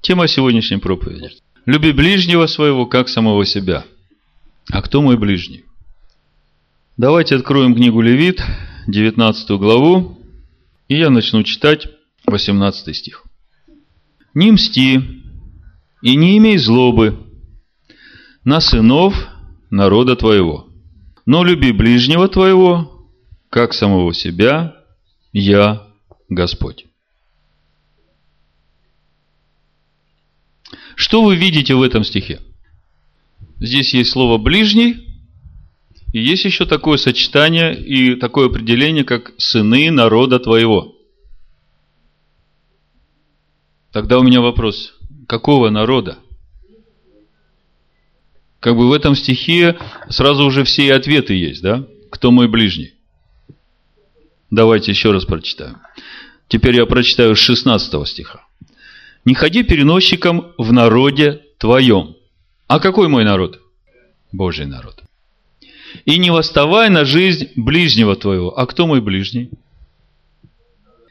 Тема 0.00 0.28
сегодняшней 0.28 0.78
проповеди. 0.78 1.30
Люби 1.66 1.92
ближнего 1.92 2.46
своего, 2.46 2.86
как 2.86 3.08
самого 3.08 3.44
себя. 3.44 3.84
А 4.70 4.80
кто 4.80 5.02
мой 5.02 5.18
ближний? 5.18 5.64
Давайте 6.96 7.36
откроем 7.36 7.74
книгу 7.74 8.00
Левит, 8.00 8.42
19 8.86 9.50
главу, 9.58 10.18
и 10.88 10.96
я 10.96 11.10
начну 11.10 11.42
читать 11.42 11.86
18 12.26 12.96
стих. 12.96 13.24
«Не 14.32 14.52
мсти 14.52 15.00
и 16.02 16.16
не 16.16 16.38
имей 16.38 16.56
злобы 16.56 17.18
на 18.44 18.60
сынов 18.60 19.14
народа 19.70 20.16
твоего, 20.16 20.68
но 21.26 21.44
люби 21.44 21.72
ближнего 21.72 22.26
твоего, 22.28 23.06
как 23.50 23.74
самого 23.74 24.14
себя, 24.14 24.76
я 25.32 25.86
Господь». 26.28 26.89
Что 31.00 31.22
вы 31.22 31.34
видите 31.34 31.74
в 31.74 31.80
этом 31.80 32.04
стихе? 32.04 32.42
Здесь 33.58 33.94
есть 33.94 34.10
слово 34.10 34.36
«ближний», 34.36 34.96
и 36.12 36.20
есть 36.20 36.44
еще 36.44 36.66
такое 36.66 36.98
сочетание 36.98 37.74
и 37.74 38.16
такое 38.16 38.48
определение, 38.48 39.04
как 39.04 39.32
«сыны 39.38 39.90
народа 39.90 40.38
твоего». 40.38 40.94
Тогда 43.92 44.18
у 44.18 44.22
меня 44.22 44.42
вопрос, 44.42 44.92
какого 45.26 45.70
народа? 45.70 46.18
Как 48.60 48.76
бы 48.76 48.86
в 48.86 48.92
этом 48.92 49.16
стихе 49.16 49.78
сразу 50.10 50.44
уже 50.44 50.64
все 50.64 50.92
ответы 50.92 51.32
есть, 51.32 51.62
да? 51.62 51.86
Кто 52.10 52.30
мой 52.30 52.46
ближний? 52.46 52.92
Давайте 54.50 54.90
еще 54.90 55.12
раз 55.12 55.24
прочитаем. 55.24 55.78
Теперь 56.48 56.76
я 56.76 56.84
прочитаю 56.84 57.34
с 57.34 57.38
16 57.38 58.06
стиха. 58.06 58.49
Не 59.24 59.34
ходи 59.34 59.62
переносчиком 59.62 60.52
в 60.56 60.72
народе 60.72 61.42
твоем. 61.58 62.16
А 62.66 62.80
какой 62.80 63.08
мой 63.08 63.24
народ? 63.24 63.60
Божий 64.32 64.66
народ. 64.66 65.02
И 66.04 66.18
не 66.18 66.30
восставай 66.30 66.88
на 66.88 67.04
жизнь 67.04 67.50
ближнего 67.56 68.16
твоего. 68.16 68.56
А 68.56 68.66
кто 68.66 68.86
мой 68.86 69.00
ближний? 69.00 69.50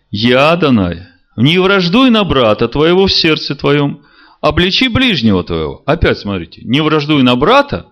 Я, 0.10 0.56
Данай, 0.56 1.06
не 1.36 1.60
враждуй 1.60 2.10
на 2.10 2.24
брата 2.24 2.68
твоего 2.68 3.06
в 3.06 3.12
сердце 3.12 3.56
твоем, 3.56 4.04
обличи 4.42 4.88
ближнего 4.88 5.44
твоего. 5.44 5.84
Опять 5.86 6.18
смотрите, 6.18 6.62
не 6.64 6.82
враждуй 6.82 7.22
на 7.22 7.36
брата, 7.36 7.88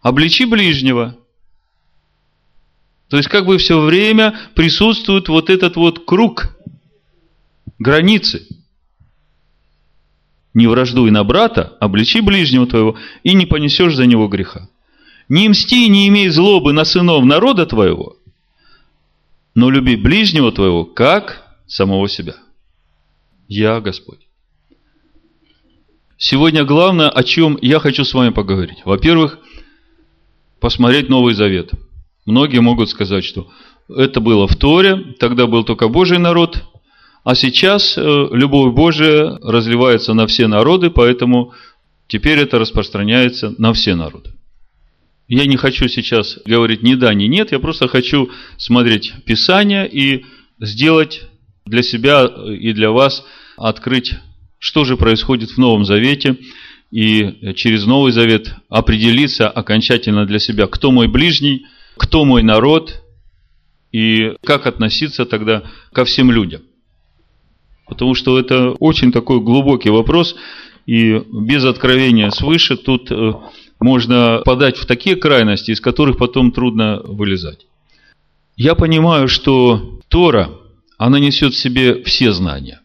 обличи 0.00 0.44
ближнего. 0.44 1.16
То 3.08 3.16
есть, 3.16 3.28
как 3.28 3.46
бы 3.46 3.58
все 3.58 3.80
время 3.80 4.38
присутствует 4.54 5.28
вот 5.28 5.50
этот 5.50 5.74
вот 5.74 6.04
круг, 6.04 6.56
границы– 7.78 8.46
не 10.54 10.66
враждуй 10.66 11.10
на 11.10 11.24
брата, 11.24 11.76
обличи 11.80 12.20
ближнего 12.20 12.66
твоего, 12.66 12.96
и 13.22 13.34
не 13.34 13.46
понесешь 13.46 13.94
за 13.94 14.06
него 14.06 14.28
греха. 14.28 14.68
Не 15.28 15.48
мсти, 15.48 15.88
не 15.88 16.08
имей 16.08 16.28
злобы 16.28 16.72
на 16.72 16.84
сынов 16.84 17.24
народа 17.24 17.66
твоего, 17.66 18.16
но 19.54 19.70
люби 19.70 19.96
ближнего 19.96 20.50
твоего, 20.50 20.84
как 20.84 21.44
самого 21.66 22.08
себя. 22.08 22.34
Я 23.46 23.80
Господь. 23.80 24.26
Сегодня 26.18 26.64
главное, 26.64 27.08
о 27.08 27.22
чем 27.22 27.58
я 27.62 27.78
хочу 27.78 28.04
с 28.04 28.12
вами 28.12 28.30
поговорить. 28.30 28.82
Во-первых, 28.84 29.38
посмотреть 30.60 31.08
Новый 31.08 31.34
Завет. 31.34 31.70
Многие 32.26 32.60
могут 32.60 32.90
сказать, 32.90 33.24
что 33.24 33.50
это 33.88 34.20
было 34.20 34.46
в 34.46 34.54
Торе, 34.56 35.14
тогда 35.18 35.46
был 35.46 35.64
только 35.64 35.88
Божий 35.88 36.18
народ, 36.18 36.62
а 37.24 37.34
сейчас 37.34 37.96
э, 37.96 38.00
любовь 38.32 38.74
Божия 38.74 39.38
разливается 39.42 40.14
на 40.14 40.26
все 40.26 40.46
народы, 40.46 40.90
поэтому 40.90 41.52
теперь 42.08 42.38
это 42.38 42.58
распространяется 42.58 43.54
на 43.58 43.72
все 43.72 43.94
народы. 43.94 44.32
Я 45.28 45.46
не 45.46 45.56
хочу 45.56 45.86
сейчас 45.86 46.38
говорить 46.44 46.82
ни 46.82 46.94
да, 46.94 47.14
ни 47.14 47.24
нет, 47.24 47.52
я 47.52 47.58
просто 47.58 47.88
хочу 47.88 48.30
смотреть 48.56 49.12
Писание 49.24 49.88
и 49.88 50.24
сделать 50.58 51.22
для 51.66 51.82
себя 51.82 52.24
и 52.24 52.72
для 52.72 52.90
вас, 52.90 53.24
открыть, 53.56 54.14
что 54.58 54.84
же 54.84 54.96
происходит 54.96 55.50
в 55.50 55.58
Новом 55.58 55.84
Завете, 55.84 56.36
и 56.90 57.54
через 57.54 57.84
Новый 57.84 58.12
Завет 58.12 58.54
определиться 58.68 59.48
окончательно 59.48 60.26
для 60.26 60.40
себя, 60.40 60.66
кто 60.66 60.90
мой 60.90 61.06
ближний, 61.06 61.66
кто 61.96 62.24
мой 62.24 62.42
народ, 62.42 63.02
и 63.92 64.32
как 64.44 64.66
относиться 64.66 65.24
тогда 65.26 65.64
ко 65.92 66.04
всем 66.04 66.30
людям. 66.30 66.62
Потому 67.90 68.14
что 68.14 68.38
это 68.38 68.70
очень 68.78 69.10
такой 69.10 69.40
глубокий 69.40 69.90
вопрос, 69.90 70.36
и 70.86 71.20
без 71.32 71.64
откровения 71.64 72.30
свыше 72.30 72.76
тут 72.76 73.10
э, 73.10 73.32
можно 73.80 74.42
подать 74.44 74.76
в 74.76 74.86
такие 74.86 75.16
крайности, 75.16 75.72
из 75.72 75.80
которых 75.80 76.16
потом 76.16 76.52
трудно 76.52 77.00
вылезать. 77.02 77.66
Я 78.56 78.76
понимаю, 78.76 79.26
что 79.26 79.98
Тора, 80.08 80.50
она 80.98 81.18
несет 81.18 81.52
в 81.52 81.58
себе 81.58 82.02
все 82.04 82.32
знания. 82.32 82.80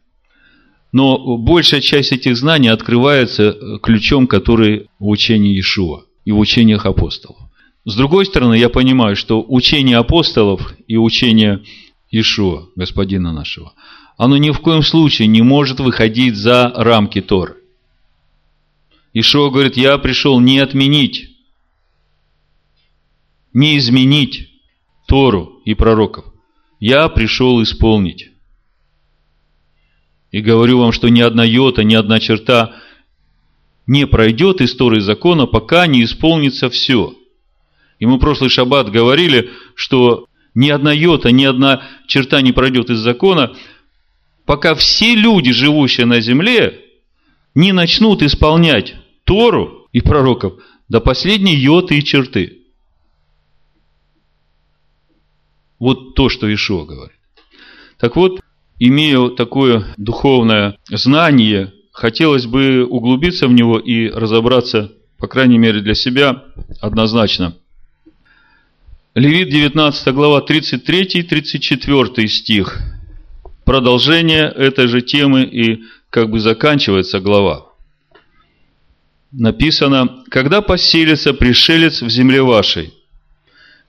Но 0.91 1.37
большая 1.37 1.81
часть 1.81 2.11
этих 2.11 2.35
знаний 2.35 2.69
открывается 2.69 3.43
э, 3.43 3.77
ключом, 3.83 4.25
который 4.25 4.87
в 4.97 5.07
учении 5.07 5.53
Иешуа 5.53 6.05
и 6.25 6.31
в 6.31 6.39
учениях 6.39 6.87
апостолов. 6.87 7.37
С 7.85 7.95
другой 7.95 8.25
стороны, 8.25 8.55
я 8.55 8.69
понимаю, 8.69 9.15
что 9.15 9.45
учение 9.47 9.97
апостолов 9.97 10.73
и 10.87 10.97
учение 10.97 11.61
Иешуа, 12.09 12.69
Господина 12.75 13.31
нашего– 13.31 13.73
оно 14.17 14.37
ни 14.37 14.51
в 14.51 14.59
коем 14.59 14.81
случае 14.81 15.27
не 15.27 15.41
может 15.41 15.79
выходить 15.79 16.35
за 16.35 16.71
рамки 16.75 17.21
Торы. 17.21 17.57
Ишуа 19.13 19.49
говорит, 19.49 19.77
я 19.77 19.97
пришел 19.97 20.39
не 20.39 20.59
отменить, 20.59 21.29
не 23.53 23.77
изменить 23.77 24.49
Тору 25.07 25.61
и 25.65 25.73
пророков. 25.73 26.25
Я 26.79 27.07
пришел 27.09 27.61
исполнить. 27.63 28.31
И 30.31 30.41
говорю 30.41 30.79
вам, 30.79 30.91
что 30.91 31.07
ни 31.07 31.21
одна 31.21 31.45
йота, 31.45 31.83
ни 31.83 31.95
одна 31.95 32.19
черта 32.19 32.75
не 33.87 34.05
пройдет 34.05 34.59
из 34.61 34.75
Торы 34.75 34.97
и 34.97 35.01
закона, 35.01 35.45
пока 35.45 35.87
не 35.87 36.03
исполнится 36.03 36.69
все. 36.69 37.15
И 37.99 38.05
мы 38.05 38.19
прошлый 38.19 38.49
шаббат 38.49 38.91
говорили, 38.91 39.51
что 39.75 40.25
ни 40.53 40.69
одна 40.69 40.91
йота, 40.91 41.31
ни 41.31 41.45
одна 41.45 41.83
черта 42.07 42.41
не 42.41 42.51
пройдет 42.51 42.89
из 42.89 42.99
закона, 42.99 43.55
пока 44.45 44.75
все 44.75 45.15
люди, 45.15 45.51
живущие 45.51 46.05
на 46.05 46.21
земле, 46.21 46.81
не 47.53 47.71
начнут 47.71 48.21
исполнять 48.21 48.95
Тору 49.23 49.87
и 49.91 50.01
пророков 50.01 50.53
до 50.87 51.01
последней 51.01 51.55
йоты 51.55 51.97
и 51.97 52.03
черты. 52.03 52.59
Вот 55.79 56.15
то, 56.15 56.29
что 56.29 56.51
Ишуа 56.53 56.85
говорит. 56.85 57.17
Так 57.97 58.15
вот, 58.15 58.39
имея 58.79 59.29
такое 59.29 59.93
духовное 59.97 60.77
знание, 60.89 61.73
хотелось 61.91 62.45
бы 62.45 62.85
углубиться 62.85 63.47
в 63.47 63.53
него 63.53 63.79
и 63.79 64.09
разобраться, 64.09 64.93
по 65.17 65.27
крайней 65.27 65.57
мере 65.57 65.81
для 65.81 65.95
себя, 65.95 66.45
однозначно. 66.81 67.55
Левит 69.15 69.49
19 69.49 70.13
глава 70.13 70.41
33 70.41 71.01
и 71.01 71.23
34 71.23 72.27
стих– 72.27 72.79
продолжение 73.65 74.45
этой 74.45 74.87
же 74.87 75.01
темы 75.01 75.43
и 75.43 75.83
как 76.09 76.29
бы 76.29 76.39
заканчивается 76.39 77.19
глава. 77.19 77.65
Написано, 79.31 80.23
когда 80.29 80.61
поселится 80.61 81.33
пришелец 81.33 82.01
в 82.01 82.09
земле 82.09 82.41
вашей, 82.41 82.93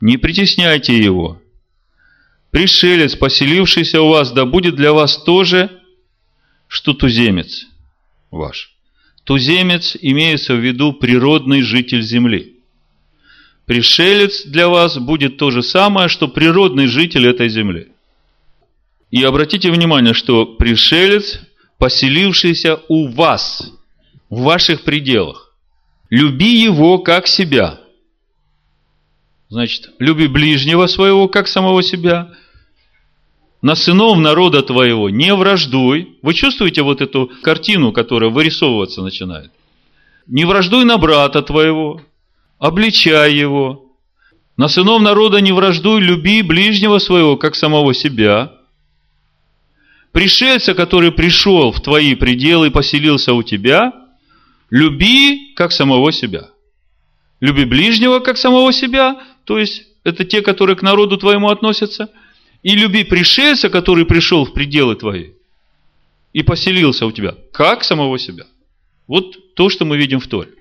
не 0.00 0.16
притесняйте 0.16 0.98
его. 0.98 1.41
Пришелец, 2.50 3.14
поселившийся 3.14 4.00
у 4.00 4.09
вас, 4.09 4.32
да 4.32 4.44
будет 4.44 4.76
для 4.76 4.92
вас 4.92 5.22
то 5.22 5.44
же, 5.44 5.70
что 6.69 6.94
туземец 6.94 7.66
ваш. 8.31 8.72
Туземец 9.25 9.96
имеется 10.00 10.55
в 10.55 10.58
виду 10.58 10.93
природный 10.93 11.62
житель 11.62 12.02
земли. 12.02 12.56
Пришелец 13.67 14.44
для 14.46 14.69
вас 14.69 14.99
будет 14.99 15.37
то 15.38 15.50
же 15.50 15.62
самое, 15.62 16.08
что 16.08 16.28
природный 16.28 16.87
житель 16.87 17.26
этой 17.26 17.49
земли. 17.49 17.88
И 19.11 19.23
обратите 19.23 19.70
внимание, 19.70 20.14
что 20.14 20.44
пришелец, 20.44 21.41
поселившийся 21.79 22.81
у 22.88 23.08
вас, 23.08 23.73
в 24.29 24.43
ваших 24.43 24.82
пределах, 24.82 25.55
люби 26.11 26.61
его 26.61 26.99
как 26.99 27.26
себя. 27.26 27.81
Значит, 29.49 29.91
люби 30.00 30.26
ближнего 30.26 30.87
своего 30.87 31.29
как 31.29 31.47
самого 31.47 31.82
себя. 31.82 32.32
На 33.62 33.76
сынов 33.76 34.19
народа 34.19 34.62
твоего 34.62 35.09
не 35.09 35.32
враждуй. 35.35 36.19
Вы 36.23 36.35
чувствуете 36.35 36.82
вот 36.82 37.00
эту 37.00 37.31
картину, 37.43 37.93
которая 37.93 38.31
вырисовываться 38.31 39.02
начинает? 39.02 39.52
Не 40.26 40.44
враждуй 40.44 40.85
на 40.85 40.99
брата 40.99 41.43
твоего, 41.43 42.00
обличай 42.59 43.35
его. 43.35 43.85
На 44.56 44.69
сынов 44.69 45.00
народа 45.00 45.41
не 45.41 45.52
враждуй, 45.52 46.00
люби 46.00 46.43
ближнего 46.43 46.99
своего, 46.99 47.37
как 47.37 47.55
самого 47.55 47.94
себя. 47.94 48.56
Пришельца, 50.16 50.72
который 50.72 51.12
пришел 51.12 51.72
в 51.72 51.82
твои 51.82 52.14
пределы 52.14 52.68
и 52.68 52.70
поселился 52.70 53.34
у 53.34 53.42
тебя, 53.42 53.92
люби 54.70 55.52
как 55.54 55.72
самого 55.72 56.10
себя. 56.10 56.48
Люби 57.40 57.66
ближнего 57.66 58.20
как 58.20 58.38
самого 58.38 58.72
себя, 58.72 59.22
то 59.44 59.58
есть 59.58 59.82
это 60.04 60.24
те, 60.24 60.40
которые 60.40 60.74
к 60.74 60.80
народу 60.80 61.18
твоему 61.18 61.50
относятся, 61.50 62.10
и 62.62 62.70
люби 62.70 63.04
пришельца, 63.04 63.68
который 63.68 64.06
пришел 64.06 64.46
в 64.46 64.54
пределы 64.54 64.96
твои 64.96 65.32
и 66.32 66.42
поселился 66.42 67.04
у 67.04 67.12
тебя, 67.12 67.34
как 67.52 67.84
самого 67.84 68.18
себя. 68.18 68.46
Вот 69.06 69.54
то, 69.54 69.68
что 69.68 69.84
мы 69.84 69.98
видим 69.98 70.20
в 70.20 70.28
Торе. 70.28 70.52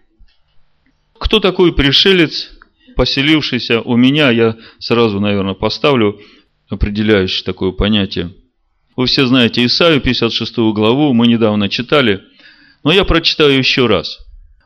Кто 1.18 1.40
такой 1.40 1.74
пришелец, 1.74 2.52
поселившийся 2.98 3.80
у 3.80 3.96
меня, 3.96 4.32
я 4.32 4.58
сразу, 4.80 5.22
наверное, 5.22 5.54
поставлю 5.54 6.20
определяющее 6.68 7.46
такое 7.46 7.72
понятие. 7.72 8.34
Вы 8.96 9.08
все 9.08 9.26
знаете 9.28 9.66
Исаию, 9.66 10.00
56 10.00 10.58
главу, 10.74 11.14
мы 11.14 11.28
недавно 11.28 11.68
читали, 11.68 12.22
но 12.84 12.94
я 12.94 13.04
прочитаю 13.04 13.58
еще 13.58 13.88
раз. 13.88 14.20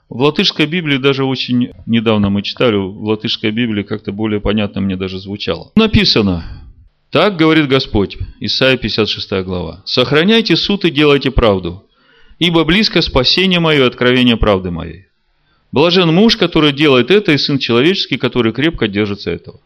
В 0.08 0.22
латышской 0.22 0.68
Библии 0.68 0.98
даже 0.98 1.24
очень 1.24 1.72
недавно 1.88 2.30
мы 2.30 2.44
читали, 2.44 2.76
в 2.76 3.04
латышской 3.04 3.52
Библии 3.52 3.84
как-то 3.84 4.12
более 4.12 4.40
понятно 4.40 4.82
мне 4.82 4.96
даже 4.96 5.20
звучало. 5.20 5.72
Написано, 5.76 6.46
так 7.12 7.38
говорит 7.38 7.68
Господь, 7.68 8.18
Исайя 8.40 8.78
56 8.78 9.32
глава, 9.44 9.82
«Сохраняйте 9.86 10.56
суд 10.56 10.86
и 10.86 10.92
делайте 10.92 11.32
правду, 11.32 11.84
ибо 12.38 12.66
близко 12.66 13.02
спасение 13.02 13.60
мое 13.60 13.84
и 13.84 13.88
откровение 13.88 14.38
правды 14.38 14.70
моей. 14.70 15.08
Блажен 15.72 16.14
муж, 16.14 16.38
который 16.38 16.72
делает 16.72 17.10
это, 17.10 17.32
и 17.32 17.38
сын 17.38 17.58
человеческий, 17.58 18.18
который 18.18 18.54
крепко 18.54 18.88
держится 18.88 19.32
этого». 19.32 19.60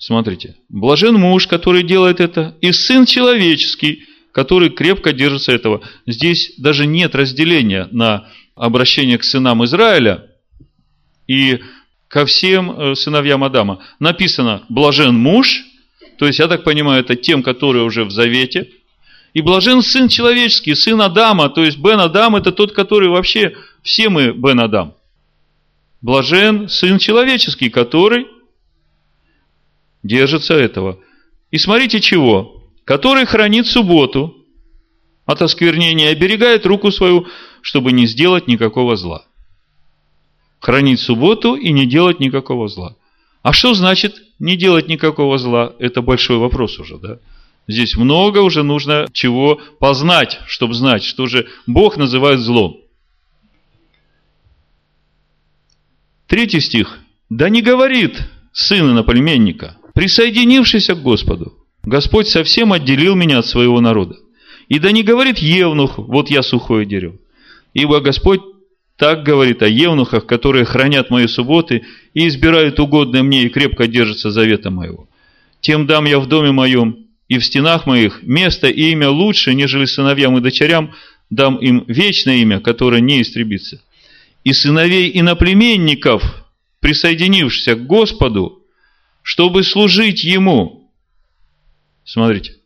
Смотрите, 0.00 0.56
блажен 0.70 1.16
муж, 1.16 1.46
который 1.46 1.82
делает 1.82 2.20
это, 2.20 2.56
и 2.62 2.72
сын 2.72 3.04
человеческий, 3.04 4.04
который 4.32 4.70
крепко 4.70 5.12
держится 5.12 5.52
этого. 5.52 5.82
Здесь 6.06 6.54
даже 6.56 6.86
нет 6.86 7.14
разделения 7.14 7.86
на 7.92 8.26
обращение 8.56 9.18
к 9.18 9.24
сынам 9.24 9.62
Израиля 9.66 10.26
и 11.26 11.60
ко 12.08 12.24
всем 12.24 12.70
э, 12.70 12.94
сыновьям 12.94 13.44
Адама. 13.44 13.80
Написано 13.98 14.62
«блажен 14.70 15.14
муж», 15.14 15.64
то 16.18 16.26
есть, 16.26 16.38
я 16.38 16.48
так 16.48 16.64
понимаю, 16.64 17.00
это 17.00 17.14
тем, 17.14 17.42
которые 17.42 17.84
уже 17.84 18.06
в 18.06 18.10
завете, 18.10 18.70
и 19.34 19.42
блажен 19.42 19.82
сын 19.82 20.08
человеческий, 20.08 20.74
сын 20.74 20.98
Адама, 21.02 21.50
то 21.50 21.62
есть 21.62 21.76
Бен 21.76 22.00
Адам 22.00 22.36
это 22.36 22.52
тот, 22.52 22.72
который 22.72 23.10
вообще, 23.10 23.54
все 23.82 24.08
мы 24.08 24.32
Бен 24.32 24.60
Адам. 24.60 24.94
Блажен 26.00 26.70
сын 26.70 26.98
человеческий, 26.98 27.68
который 27.68 28.26
держится 30.02 30.54
этого. 30.54 30.98
И 31.50 31.58
смотрите 31.58 32.00
чего, 32.00 32.64
который 32.84 33.26
хранит 33.26 33.66
субботу 33.66 34.36
от 35.26 35.42
осквернения, 35.42 36.10
оберегает 36.10 36.66
руку 36.66 36.90
свою, 36.90 37.26
чтобы 37.62 37.92
не 37.92 38.06
сделать 38.06 38.48
никакого 38.48 38.96
зла. 38.96 39.24
Хранить 40.60 41.00
субботу 41.00 41.54
и 41.54 41.72
не 41.72 41.86
делать 41.86 42.20
никакого 42.20 42.68
зла. 42.68 42.96
А 43.42 43.52
что 43.52 43.74
значит 43.74 44.22
не 44.38 44.56
делать 44.56 44.88
никакого 44.88 45.38
зла? 45.38 45.74
Это 45.78 46.02
большой 46.02 46.38
вопрос 46.38 46.78
уже, 46.78 46.98
да? 46.98 47.18
Здесь 47.66 47.96
много 47.96 48.38
уже 48.38 48.62
нужно 48.62 49.06
чего 49.12 49.60
познать, 49.78 50.40
чтобы 50.46 50.74
знать, 50.74 51.04
что 51.04 51.26
же 51.26 51.46
Бог 51.66 51.96
называет 51.96 52.40
злом. 52.40 52.78
Третий 56.26 56.60
стих. 56.60 56.98
Да 57.28 57.48
не 57.48 57.62
говорит 57.62 58.20
сын 58.52 58.90
иноплеменника, 58.90 59.76
присоединившийся 60.00 60.94
к 60.94 61.02
Господу. 61.02 61.52
Господь 61.82 62.26
совсем 62.26 62.72
отделил 62.72 63.16
меня 63.16 63.40
от 63.40 63.46
своего 63.46 63.82
народа. 63.82 64.16
И 64.66 64.78
да 64.78 64.92
не 64.92 65.02
говорит 65.02 65.36
Евнух, 65.36 65.98
вот 65.98 66.30
я 66.30 66.42
сухое 66.42 66.86
дерево. 66.86 67.18
Ибо 67.74 68.00
Господь 68.00 68.40
так 68.96 69.24
говорит 69.24 69.62
о 69.62 69.68
евнухах, 69.68 70.24
которые 70.24 70.64
хранят 70.64 71.10
мои 71.10 71.26
субботы 71.26 71.82
и 72.14 72.28
избирают 72.28 72.80
угодное 72.80 73.22
мне 73.22 73.42
и 73.42 73.50
крепко 73.50 73.86
держатся 73.86 74.30
завета 74.30 74.70
моего. 74.70 75.06
Тем 75.60 75.86
дам 75.86 76.06
я 76.06 76.18
в 76.18 76.26
доме 76.26 76.50
моем 76.50 77.04
и 77.28 77.36
в 77.36 77.44
стенах 77.44 77.84
моих 77.84 78.22
место 78.22 78.68
и 78.68 78.92
имя 78.92 79.10
лучше, 79.10 79.52
нежели 79.52 79.84
сыновьям 79.84 80.38
и 80.38 80.40
дочерям, 80.40 80.94
дам 81.28 81.56
им 81.56 81.84
вечное 81.88 82.36
имя, 82.36 82.60
которое 82.60 83.02
не 83.02 83.20
истребится. 83.20 83.82
И 84.44 84.54
сыновей 84.54 85.10
иноплеменников, 85.12 86.22
присоединившихся 86.80 87.74
к 87.74 87.86
Господу, 87.86 88.59
чтобы 89.22 89.62
служить 89.62 90.24
Ему. 90.24 90.90
Смотрите, 92.04 92.56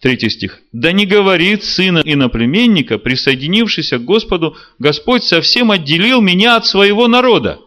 Третий 0.00 0.30
стих. 0.30 0.60
«Да 0.72 0.92
не 0.92 1.04
говорит 1.04 1.62
сына 1.62 2.00
иноплеменника, 2.02 2.96
присоединившийся 2.96 3.98
к 3.98 4.04
Господу, 4.04 4.56
Господь 4.78 5.24
совсем 5.24 5.70
отделил 5.70 6.22
меня 6.22 6.56
от 6.56 6.66
своего 6.66 7.06
народа». 7.06 7.60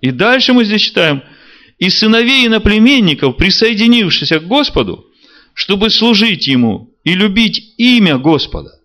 И 0.00 0.12
дальше 0.12 0.52
мы 0.52 0.64
здесь 0.64 0.82
читаем, 0.82 1.24
«И 1.78 1.90
сыновей 1.90 2.46
иноплеменников, 2.46 3.36
присоединившихся 3.36 4.38
к 4.38 4.46
Господу, 4.46 5.04
чтобы 5.52 5.90
служить 5.90 6.46
Ему 6.46 6.94
и 7.02 7.14
любить 7.14 7.74
имя 7.76 8.18
Господа, 8.18 8.80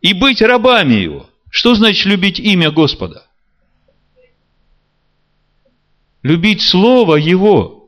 и 0.00 0.14
быть 0.14 0.40
рабами 0.40 0.94
Его». 0.94 1.30
Что 1.50 1.74
значит 1.74 2.04
любить 2.04 2.38
имя 2.38 2.70
Господа? 2.70 3.25
Любить 6.26 6.62
Слово 6.62 7.16
Его– 7.16 7.72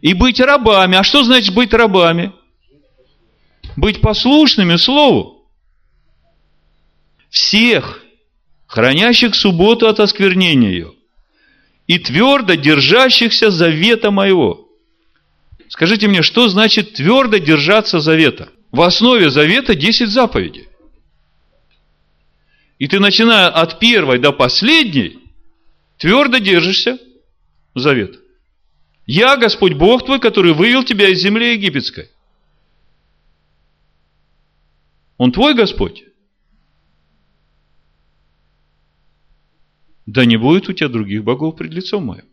и 0.00 0.14
быть 0.14 0.40
рабами. 0.40 0.96
А 0.96 1.02
что 1.02 1.22
значит 1.24 1.54
быть 1.54 1.74
рабами? 1.74 2.32
Быть 3.76 4.00
послушными 4.00 4.76
Слову. 4.76 5.46
Всех, 7.28 8.02
хранящих 8.66 9.34
субботу 9.34 9.86
от 9.86 10.00
осквернения 10.00 10.70
ее, 10.70 10.92
и 11.86 11.98
твердо 11.98 12.54
держащихся 12.54 13.50
завета 13.50 14.10
моего. 14.10 14.68
Скажите 15.68 16.08
мне, 16.08 16.22
что 16.22 16.48
значит 16.48 16.94
твердо 16.94 17.36
держаться 17.36 18.00
завета? 18.00 18.48
В 18.72 18.80
основе 18.80 19.30
завета 19.30 19.74
10 19.74 20.08
заповедей. 20.08 20.68
И 22.78 22.88
ты, 22.88 22.98
начиная 22.98 23.48
от 23.48 23.78
первой 23.78 24.18
до 24.18 24.32
последней, 24.32 25.18
твердо 25.98 26.38
держишься 26.38 26.98
завета. 27.74 28.18
Я 29.06 29.36
Господь 29.36 29.74
Бог 29.74 30.04
твой, 30.04 30.20
который 30.20 30.52
вывел 30.52 30.84
тебя 30.84 31.08
из 31.08 31.20
земли 31.20 31.54
египетской. 31.54 32.10
Он 35.16 35.32
твой 35.32 35.54
Господь. 35.54 36.04
Да 40.06 40.24
не 40.24 40.36
будет 40.36 40.68
у 40.68 40.72
тебя 40.72 40.88
других 40.88 41.24
богов 41.24 41.56
пред 41.56 41.72
лицом 41.72 42.06
моим. 42.06 42.24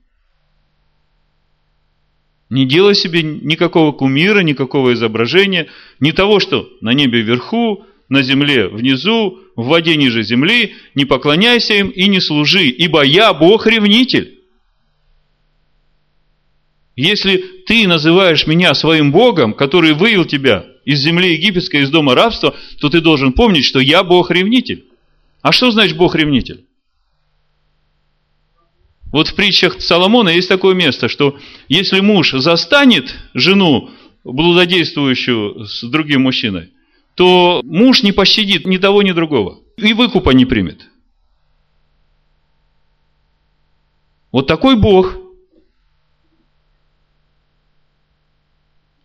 Не 2.49 2.65
делай 2.65 2.95
себе 2.95 3.23
никакого 3.23 3.91
кумира, 3.91 4.39
никакого 4.39 4.93
изображения, 4.93 5.67
ни 5.99 6.11
того, 6.11 6.39
что 6.39 6.69
на 6.79 6.93
небе 6.93 7.21
вверху, 7.21 7.85
на 8.07 8.21
земле 8.23 8.69
внизу, 8.69 9.39
в 9.55 9.65
воде 9.65 9.97
ниже 9.97 10.23
земли, 10.23 10.75
не 10.95 11.05
поклоняйся 11.05 11.73
им 11.73 11.89
и 11.89 12.07
не 12.07 12.21
служи, 12.21 12.67
ибо 12.67 13.03
я 13.03 13.33
Бог-ревнитель. 13.33 14.36
Если 16.97 17.37
ты 17.67 17.87
называешь 17.87 18.47
меня 18.47 18.73
своим 18.73 19.11
Богом, 19.11 19.53
который 19.53 19.93
вывел 19.93 20.25
тебя 20.25 20.65
из 20.83 20.99
земли 20.99 21.33
египетской, 21.33 21.83
из 21.83 21.91
дома 21.91 22.15
рабства, 22.15 22.55
то 22.79 22.89
ты 22.89 23.01
должен 23.01 23.33
помнить, 23.33 23.65
что 23.65 23.79
я 23.79 24.03
Бог-ревнитель. 24.03 24.85
А 25.43 25.51
что 25.51 25.69
значит 25.69 25.95
Бог-ревнитель? 25.95 26.65
Вот 29.11 29.27
в 29.27 29.35
притчах 29.35 29.79
Соломона 29.79 30.29
есть 30.29 30.49
такое 30.49 30.73
место, 30.73 31.07
что 31.07 31.37
если 31.69 31.99
муж 31.99 32.31
застанет 32.31 33.15
жену, 33.35 33.91
блудодействующую 34.23 35.65
с 35.65 35.83
другим 35.83 36.23
мужчиной, 36.23 36.71
то 37.13 37.61
муж 37.63 38.01
не 38.01 38.11
пощадит 38.11 38.65
ни 38.65 38.77
того, 38.77 39.03
ни 39.03 39.11
другого. 39.11 39.59
И 39.77 39.93
выкупа 39.93 40.31
не 40.31 40.45
примет. 40.45 40.87
Вот 44.31 44.47
такой 44.47 44.75
Бог– 44.75 45.15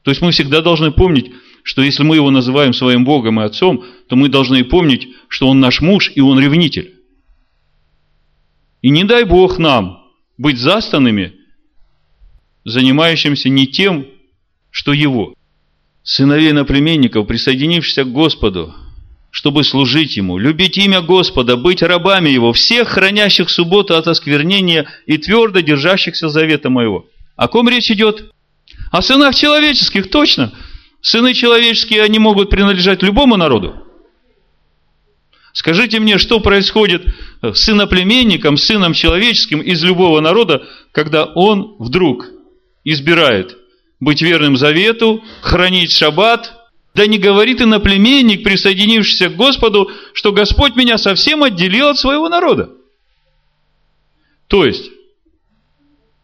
То 0.03 0.11
есть 0.11 0.21
мы 0.21 0.33
всегда 0.33 0.61
должны 0.61 0.91
помнить, 0.91 1.33
что 1.63 1.83
если 1.83 2.03
мы 2.03 2.17
его 2.17 2.31
называем 2.31 2.73
своим 2.73 3.05
Богом 3.05 3.41
и 3.41 3.45
Отцом, 3.45 3.85
то 4.09 4.17
мы 4.17 4.29
должны 4.29 4.65
помнить, 4.65 5.09
что 5.29 5.49
он 5.49 5.61
наш 5.61 5.81
муж 5.81 6.11
и 6.15 6.21
он 6.21 6.41
ревнитель. 6.41 6.95
И 8.81 8.91
не 8.91 9.05
дай 9.05 9.25
Бог 9.25 9.59
нам 9.59 10.03
быть 10.39 10.59
застанными, 10.59 11.35
занимающимся 12.65 13.49
не 13.49 13.67
тем, 13.69 14.07
что 14.71 14.93
его. 14.93 15.35
Сыновей 16.03 16.51
наплеменников, 16.53 17.29
присоединившихся 17.29 18.03
к 18.03 18.13
Господу, 18.13 18.75
чтобы 19.31 19.63
служить 19.63 20.17
Ему, 20.17 20.37
любить 20.37 20.77
имя 20.79 21.01
Господа, 21.01 21.57
быть 21.57 21.81
рабами 21.81 22.29
Его, 22.29 22.53
всех 22.53 22.89
хранящих 22.89 23.51
субботу 23.51 23.95
от 23.95 24.09
осквернения 24.09 24.89
и 25.07 25.17
твердо 25.17 25.61
держащихся 25.61 26.29
завета 26.29 26.71
Моего. 26.71 27.07
О 27.37 27.47
ком 27.47 27.69
речь 27.69 27.91
идет? 27.91 28.33
О 28.93 29.01
сынах 29.01 29.35
человеческих, 29.35 30.11
точно. 30.11 30.53
Сыны 31.01 31.33
человеческие, 31.33 32.03
они 32.03 32.19
могут 32.19 32.51
принадлежать 32.51 33.03
любому 33.03 33.37
народу. 33.37 33.75
Скажите 35.55 35.99
мне, 35.99 36.19
что 36.19 36.41
происходит 36.41 37.07
с 37.41 37.69
иноплеменником, 37.71 38.59
с 38.59 38.65
сыном 38.65 38.93
человеческим 38.93 39.61
из 39.61 39.83
любого 39.83 40.21
народа, 40.21 40.69
когда 40.93 41.25
он 41.25 41.75
вдруг 41.79 42.29
избирает 42.85 43.57
быть 43.99 44.21
верным 44.21 44.59
завету, 44.59 45.25
хранить 45.41 45.93
шаббат, 45.93 46.53
да 46.95 47.07
не 47.07 47.17
говорит 47.17 47.63
иноплеменник, 47.63 48.45
присоединившийся 48.45 49.31
к 49.31 49.37
Господу, 49.37 49.91
что 50.13 50.33
Господь 50.33 50.77
меня 50.77 50.99
совсем 50.99 51.43
отделил 51.43 51.89
от 51.89 51.99
своего 51.99 52.29
народа. 52.29 52.71
То 54.49 54.67
есть, 54.67 54.91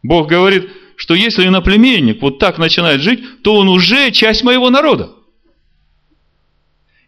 Бог 0.02 0.28
говорит, 0.28 0.70
что 0.98 1.14
если 1.14 1.46
иноплеменник 1.46 2.20
вот 2.20 2.40
так 2.40 2.58
начинает 2.58 3.00
жить, 3.00 3.42
то 3.42 3.54
он 3.54 3.68
уже 3.68 4.10
часть 4.10 4.42
моего 4.42 4.68
народа. 4.68 5.12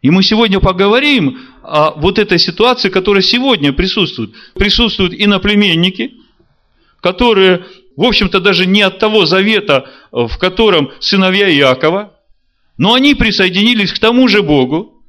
И 0.00 0.10
мы 0.10 0.22
сегодня 0.22 0.60
поговорим 0.60 1.40
о 1.64 1.90
вот 1.96 2.20
этой 2.20 2.38
ситуации, 2.38 2.88
которая 2.88 3.22
сегодня 3.22 3.72
присутствует. 3.72 4.30
Присутствуют 4.54 5.12
иноплеменники, 5.12 6.12
которые, 7.00 7.66
в 7.96 8.04
общем-то, 8.04 8.38
даже 8.38 8.64
не 8.64 8.82
от 8.82 9.00
того 9.00 9.26
завета, 9.26 9.90
в 10.12 10.38
котором 10.38 10.92
сыновья 11.00 11.52
Иакова, 11.52 12.14
но 12.78 12.94
они 12.94 13.16
присоединились 13.16 13.92
к 13.92 13.98
тому 13.98 14.28
же 14.28 14.42
Богу 14.42 15.02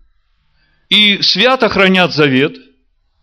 и 0.89 1.21
свято 1.21 1.69
хранят 1.69 2.15
завет. 2.15 2.57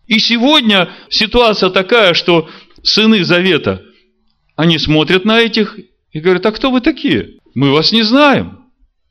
И 0.07 0.19
сегодня 0.19 0.89
ситуация 1.09 1.69
такая, 1.69 2.13
что 2.13 2.49
сыны 2.81 3.25
завета, 3.25 3.83
они 4.59 4.77
смотрят 4.77 5.23
на 5.23 5.39
этих 5.39 5.79
и 6.11 6.19
говорят, 6.19 6.45
а 6.45 6.51
кто 6.51 6.69
вы 6.69 6.81
такие? 6.81 7.37
Мы 7.55 7.71
вас 7.71 7.93
не 7.93 8.03
знаем. 8.03 8.65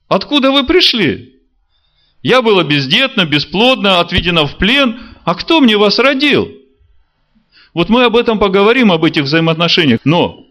Откуда 0.06 0.52
вы 0.52 0.66
пришли? 0.66 1.36
Я 2.22 2.42
была 2.42 2.64
бездетна, 2.64 3.24
бесплодна, 3.24 4.00
отведена 4.00 4.46
в 4.46 4.58
плен. 4.58 5.00
А 5.24 5.34
кто 5.34 5.62
мне 5.62 5.78
вас 5.78 5.98
родил? 5.98 6.50
Вот 7.72 7.88
мы 7.88 8.04
об 8.04 8.16
этом 8.16 8.38
поговорим, 8.38 8.92
об 8.92 9.04
этих 9.04 9.22
взаимоотношениях. 9.22 10.00
Но 10.04 10.44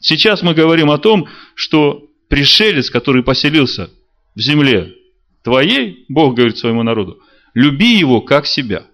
сейчас 0.00 0.42
мы 0.42 0.54
говорим 0.54 0.90
о 0.90 0.98
том, 0.98 1.28
что 1.54 2.02
пришелец, 2.26 2.90
который 2.90 3.22
поселился 3.22 3.90
в 4.34 4.40
земле 4.40 4.92
твоей, 5.44 6.04
Бог 6.08 6.34
говорит 6.34 6.58
своему 6.58 6.82
народу, 6.82 7.20
люби 7.54 7.96
его 7.96 8.20
как 8.20 8.46
себя. 8.46 8.86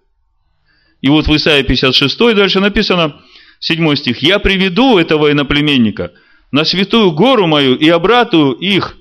И 1.00 1.08
вот 1.08 1.26
в 1.26 1.34
Исаии 1.34 1.62
56 1.62 2.18
дальше 2.34 2.60
написано, 2.60 3.18
7 3.60 3.96
стих, 3.96 4.18
«Я 4.22 4.38
приведу 4.38 4.98
этого 4.98 5.32
иноплеменника 5.32 6.12
на 6.52 6.64
святую 6.64 7.12
гору 7.12 7.46
мою 7.46 7.76
и 7.76 7.88
обратую 7.88 8.52
их 8.52 8.96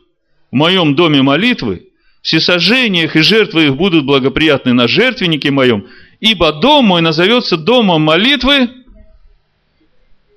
в 0.51 0.55
моем 0.55 0.95
доме 0.95 1.21
молитвы, 1.21 1.87
всесожжениях 2.21 3.15
и 3.15 3.21
жертвы 3.21 3.67
их 3.67 3.75
будут 3.75 4.05
благоприятны 4.05 4.73
на 4.73 4.87
жертвеннике 4.87 5.51
моем, 5.51 5.87
ибо 6.19 6.51
дом 6.53 6.85
мой 6.85 7.01
назовется 7.01 7.57
домом 7.57 8.01
молитвы 8.01 8.69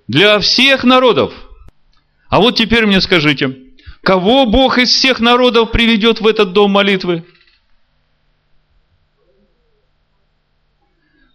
для 0.06 0.38
всех 0.40 0.84
народов. 0.84 1.32
А 2.28 2.40
вот 2.40 2.56
теперь 2.56 2.86
мне 2.86 3.00
скажите, 3.00 3.56
кого 4.02 4.46
Бог 4.46 4.78
из 4.78 4.90
всех 4.90 5.18
народов 5.20 5.72
приведет 5.72 6.20
в 6.20 6.26
этот 6.26 6.52
дом 6.52 6.70
молитвы? 6.72 7.24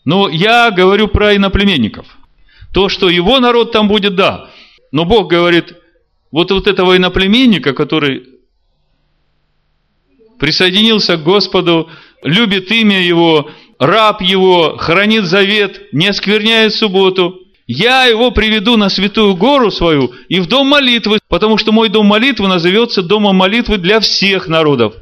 Но 0.06 0.30
я 0.30 0.70
говорю 0.72 1.08
про 1.08 1.36
иноплеменников. 1.36 2.06
То, 2.76 2.90
что 2.90 3.10
его 3.10 3.40
народ 3.40 3.72
там 3.72 3.88
будет, 3.88 4.16
да. 4.16 4.50
Но 4.92 5.06
Бог 5.06 5.30
говорит, 5.30 5.76
вот, 6.30 6.52
вот 6.52 6.68
этого 6.68 6.98
иноплеменника, 6.98 7.72
который 7.72 8.28
присоединился 10.40 11.16
к 11.16 11.24
Господу, 11.24 11.90
любит 12.22 12.70
имя 12.74 13.02
Его, 13.02 13.50
раб 13.80 14.22
Его, 14.22 14.76
хранит 14.76 15.24
завет, 15.24 15.94
не 15.94 16.08
оскверняет 16.08 16.74
субботу. 16.74 17.40
Я 17.66 18.08
его 18.08 18.32
приведу 18.32 18.76
на 18.76 18.90
святую 18.90 19.38
гору 19.38 19.72
свою 19.72 20.14
и 20.28 20.42
в 20.42 20.48
дом 20.48 20.68
молитвы, 20.68 21.20
потому 21.30 21.58
что 21.58 21.72
мой 21.72 21.88
дом 21.88 22.08
молитвы 22.08 22.50
назовется 22.50 23.02
домом 23.02 23.38
молитвы 23.38 23.78
для 23.78 24.02
всех 24.02 24.50
народов. 24.50 24.96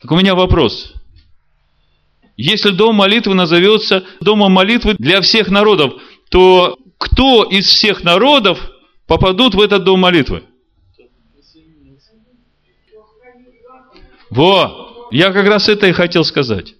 Так 0.00 0.12
у 0.12 0.16
меня 0.16 0.36
вопрос. 0.36 0.94
Если 2.42 2.70
дом 2.70 2.94
молитвы 2.94 3.34
назовется 3.34 4.02
домом 4.20 4.52
молитвы 4.52 4.94
для 4.98 5.20
всех 5.20 5.50
народов, 5.50 5.92
то 6.30 6.78
кто 6.96 7.44
из 7.44 7.66
всех 7.66 8.02
народов 8.02 8.58
попадут 9.06 9.54
в 9.54 9.60
этот 9.60 9.84
дом 9.84 10.00
молитвы? 10.00 10.44
Во! 14.30 15.08
Я 15.10 15.32
как 15.32 15.46
раз 15.48 15.68
это 15.68 15.86
и 15.86 15.92
хотел 15.92 16.24
сказать. 16.24 16.76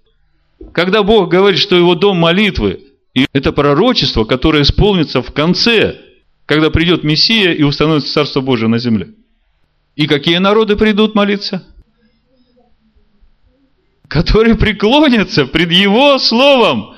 Когда 0.73 1.02
Бог 1.02 1.29
говорит, 1.29 1.59
что 1.61 1.76
его 1.76 1.95
дом 1.95 2.17
молитвы, 2.17 2.85
и 3.12 3.26
это 3.35 3.52
пророчество, 3.52 4.25
которое 4.25 4.62
исполнится 4.62 5.21
в 5.21 5.31
конце, 5.31 6.00
когда 6.47 6.71
придет 6.71 7.05
Мессия 7.05 7.52
и 7.52 7.64
установится 7.64 8.11
Царство 8.11 8.40
Божие 8.40 8.71
на 8.71 8.79
земле. 8.79 9.11
И 9.95 10.07
какие 10.07 10.38
народы 10.38 10.76
придут 10.76 11.14
молиться? 11.14 11.67
Которые 14.11 14.57
преклонятся 14.57 15.47
пред 15.47 15.71
Его 15.71 16.19
Словом, 16.19 16.97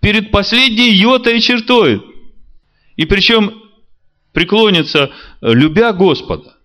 перед 0.00 0.32
последней 0.32 0.90
йотой 0.90 1.40
чертой. 1.40 2.02
И 2.96 3.06
причем 3.06 3.62
преклонятся, 4.32 5.12
любя 5.40 5.92
Господа. 5.92 6.56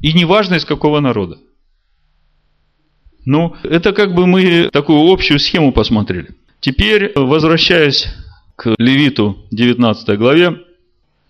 И 0.00 0.12
неважно 0.12 0.54
из 0.54 0.64
какого 0.64 1.00
народа. 1.00 1.38
Ну, 3.24 3.56
это 3.64 3.92
как 3.92 4.14
бы 4.14 4.28
мы 4.28 4.70
такую 4.72 5.12
общую 5.12 5.40
схему 5.40 5.72
посмотрели. 5.72 6.36
Теперь, 6.60 7.10
возвращаясь 7.16 8.06
к 8.54 8.76
Левиту 8.78 9.44
19 9.50 10.16
главе, 10.16 10.62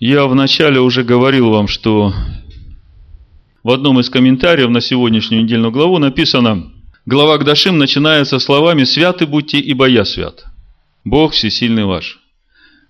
я 0.01 0.27
вначале 0.27 0.81
уже 0.81 1.03
говорил 1.03 1.49
вам, 1.49 1.67
что 1.67 2.13
в 3.67 3.71
одном 3.73 3.99
из 3.99 4.09
комментариев 4.09 4.71
на 4.71 4.81
сегодняшнюю 4.81 5.43
недельную 5.43 5.73
главу 5.73 5.99
написано, 5.99 6.71
глава 7.05 7.37
Гдашим 7.37 7.79
начинается 7.79 8.39
словами 8.39 8.85
«Святы 8.85 9.27
будьте, 9.27 9.59
ибо 9.59 9.87
я 9.87 10.05
свят, 10.05 10.45
Бог 11.05 11.33
всесильный 11.33 11.85
ваш». 11.85 12.21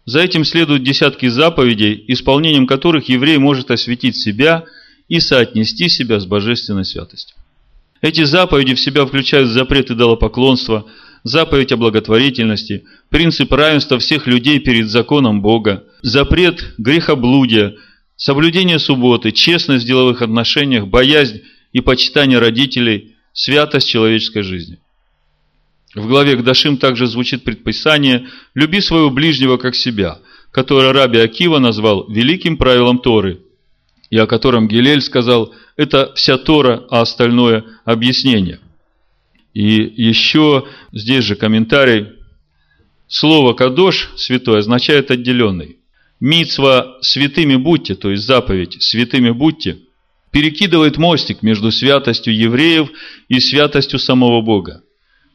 За 0.05 0.21
этим 0.21 0.45
следуют 0.45 0.83
десятки 0.83 1.29
заповедей, 1.29 2.05
исполнением 2.09 2.67
которых 2.67 3.09
еврей 3.09 3.39
может 3.39 3.71
осветить 3.71 4.17
себя– 4.17 4.65
и 5.09 5.21
соотнести 5.21 5.89
себя 5.89 6.21
с 6.21 6.27
божественной 6.27 6.85
святостью. 6.85 7.37
Эти 8.01 8.25
заповеди 8.25 8.75
в 8.75 8.81
себя 8.81 9.07
включают 9.07 9.49
запрет 9.49 9.91
идолопоклонства, 9.91 10.87
заповедь 11.23 11.73
о 11.73 11.77
благотворительности, 11.77 12.85
принцип 13.09 13.53
равенства 13.53 13.99
всех 13.99 14.27
людей 14.27 14.59
перед 14.59 14.89
законом 14.89 15.43
Бога, 15.43 15.85
запрет 16.03 16.75
грехоблудия, 16.79 17.75
соблюдение 18.17 18.79
субботы, 18.79 19.33
честность 19.33 19.85
в 19.85 19.87
деловых 19.87 20.23
отношениях, 20.23 20.87
боязнь 20.87 21.43
и 21.73 21.81
почитание 21.81 22.39
родителей, 22.39 23.17
святость 23.33 23.89
человеческой 23.89 24.43
жизни. 24.43 24.79
В 25.95 26.07
главе 26.09 26.37
Гдашим 26.37 26.77
также 26.77 27.07
звучит 27.07 27.45
предписание 27.45 28.29
«Люби 28.55 28.81
своего 28.81 29.11
ближнего 29.11 29.57
как 29.57 29.75
себя», 29.75 30.19
которое 30.51 30.93
Раби 30.93 31.19
Акива 31.19 31.59
назвал 31.59 32.07
великим 32.09 32.57
правилом 32.57 32.99
Торы– 32.99 33.41
и 34.11 34.19
о 34.19 34.27
котором 34.27 34.69
Гилель 34.69 35.01
сказал, 35.01 35.53
это 35.77 36.13
вся 36.15 36.39
Тора, 36.39 36.87
а 36.91 37.01
остальное 37.01 37.65
объяснение. 37.85 38.61
И 39.53 39.63
еще 39.63 40.67
здесь 40.93 41.25
же 41.25 41.35
комментарий. 41.35 42.09
Слово 43.09 43.55
«кадош» 43.55 44.11
святой 44.17 44.59
означает 44.59 45.11
отделенный. 45.11 45.76
Мицва 46.21 46.97
«святыми 47.03 47.57
будьте», 47.57 47.95
то 47.95 48.11
есть 48.11 48.25
заповедь 48.25 48.83
«святыми 48.83 49.31
будьте», 49.31 49.79
перекидывает 50.31 50.97
мостик 50.97 51.43
между 51.43 51.71
святостью 51.71 52.37
евреев 52.37 52.91
и 53.29 53.41
святостью 53.41 53.99
самого 53.99 54.41
Бога. 54.41 54.83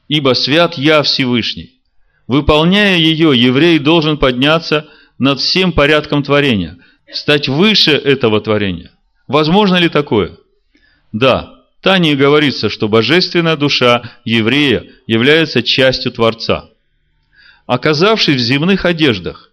Ибо 0.07 0.33
свят 0.33 0.77
Я 0.77 1.03
Всевышний. 1.03 1.79
Выполняя 2.27 2.97
ее, 2.97 3.31
еврей 3.35 3.79
должен 3.79 4.17
подняться 4.17 4.87
над 5.17 5.39
всем 5.39 5.71
порядком 5.71 6.23
творения– 6.23 6.77
стать 7.13 7.47
выше 7.47 7.91
этого 7.91 8.41
творения. 8.41 8.91
Возможно 9.27 9.75
ли 9.75 9.89
такое? 9.89 10.37
Да, 11.11 11.61
Тане 11.81 12.15
говорится, 12.15 12.69
что 12.69 12.87
божественная 12.87 13.57
душа 13.57 14.03
еврея 14.23 14.85
является 15.07 15.63
частью 15.63 16.11
Творца. 16.11 16.69
Оказавшись 17.65 18.35
в 18.35 18.39
земных 18.45 18.85
одеждах, 18.85 19.50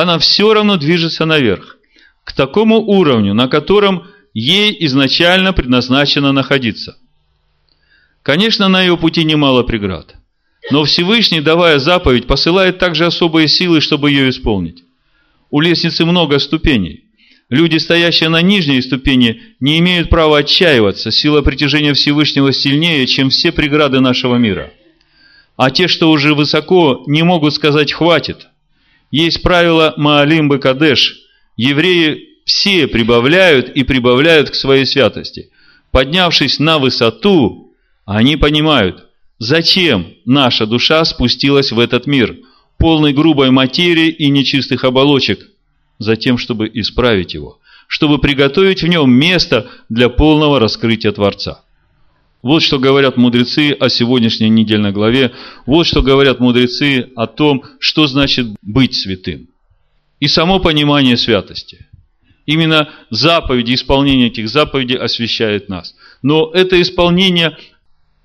она 0.00 0.18
все 0.18 0.52
равно 0.52 0.76
движется 0.76 1.24
наверх, 1.24 1.78
к 2.24 2.32
такому 2.32 2.80
уровню, 2.80 3.34
на 3.34 3.48
котором 3.48 4.04
ей 4.34 4.76
изначально 4.86 5.52
предназначено 5.52 6.32
находиться. 6.32 6.98
Конечно, 8.22 8.68
на 8.68 8.82
ее 8.82 8.96
пути 8.96 9.24
немало 9.24 9.62
преград, 9.62 10.16
но 10.70 10.84
Всевышний, 10.84 11.40
давая 11.40 11.78
заповедь, 11.78 12.26
посылает 12.26 12.78
также 12.78 13.06
особые 13.06 13.48
силы, 13.48 13.80
чтобы 13.80 14.10
ее 14.10 14.28
исполнить. 14.28 14.82
У 15.50 15.60
лестницы 15.60 16.04
много 16.04 16.40
ступеней. 16.40 17.04
Люди, 17.48 17.76
стоящие 17.76 18.28
на 18.28 18.42
нижней 18.42 18.82
ступени, 18.82 19.40
не 19.60 19.78
имеют 19.78 20.10
права 20.10 20.38
отчаиваться. 20.38 21.12
Сила 21.12 21.42
притяжения 21.42 21.94
Всевышнего 21.94 22.52
сильнее, 22.52 23.06
чем 23.06 23.30
все 23.30 23.52
преграды 23.52 24.00
нашего 24.00 24.34
мира. 24.34 24.72
А 25.56 25.70
те, 25.70 25.86
что 25.86 26.10
уже 26.10 26.34
высоко, 26.34 27.04
не 27.06 27.22
могут 27.22 27.54
сказать 27.54 27.92
«хватит». 27.92 28.48
Есть 29.10 29.42
правило 29.42 29.94
Маалим 29.96 30.48
Кадеш. 30.58 31.16
Евреи 31.56 32.28
все 32.44 32.86
прибавляют 32.86 33.68
и 33.70 33.82
прибавляют 33.82 34.50
к 34.50 34.54
своей 34.54 34.86
святости. 34.86 35.50
Поднявшись 35.90 36.58
на 36.58 36.78
высоту, 36.78 37.72
они 38.04 38.36
понимают, 38.36 39.06
зачем 39.38 40.14
наша 40.24 40.66
душа 40.66 41.04
спустилась 41.04 41.72
в 41.72 41.78
этот 41.78 42.06
мир, 42.06 42.36
полный 42.78 43.12
грубой 43.12 43.50
материи 43.50 44.08
и 44.08 44.28
нечистых 44.28 44.84
оболочек– 44.84 45.48
Затем, 45.98 46.36
чтобы 46.36 46.70
исправить 46.72 47.34
его, 47.34 47.58
чтобы 47.86 48.18
приготовить 48.18 48.82
в 48.82 48.86
нем 48.86 49.10
место 49.10 49.70
для 49.88 50.08
полного 50.08 50.60
раскрытия 50.60 51.12
Творца. 51.12 51.62
Вот 52.46 52.62
что 52.62 52.78
говорят 52.78 53.16
мудрецы 53.16 53.72
о 53.72 53.88
сегодняшней 53.88 54.48
недельной 54.48 54.92
главе, 54.92 55.32
вот 55.66 55.84
что 55.84 56.00
говорят 56.00 56.38
мудрецы 56.38 57.10
о 57.16 57.26
том, 57.26 57.64
что 57.80 58.06
значит 58.06 58.46
быть 58.62 58.94
святым. 58.94 59.48
И 60.20 60.28
само 60.28 60.60
понимание 60.60 61.16
святости. 61.16 61.88
Именно 62.44 62.88
заповеди, 63.10 63.74
исполнение 63.74 64.28
этих 64.28 64.48
заповедей 64.48 64.96
освящает 64.96 65.68
нас. 65.68 65.96
Но 66.22 66.52
это 66.54 66.80
исполнение, 66.80 67.58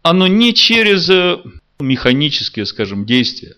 оно 0.03 0.27
не 0.27 0.53
через 0.53 1.09
э, 1.09 1.39
механические, 1.79 2.67
скажем, 2.67 3.07
действия, 3.07 3.55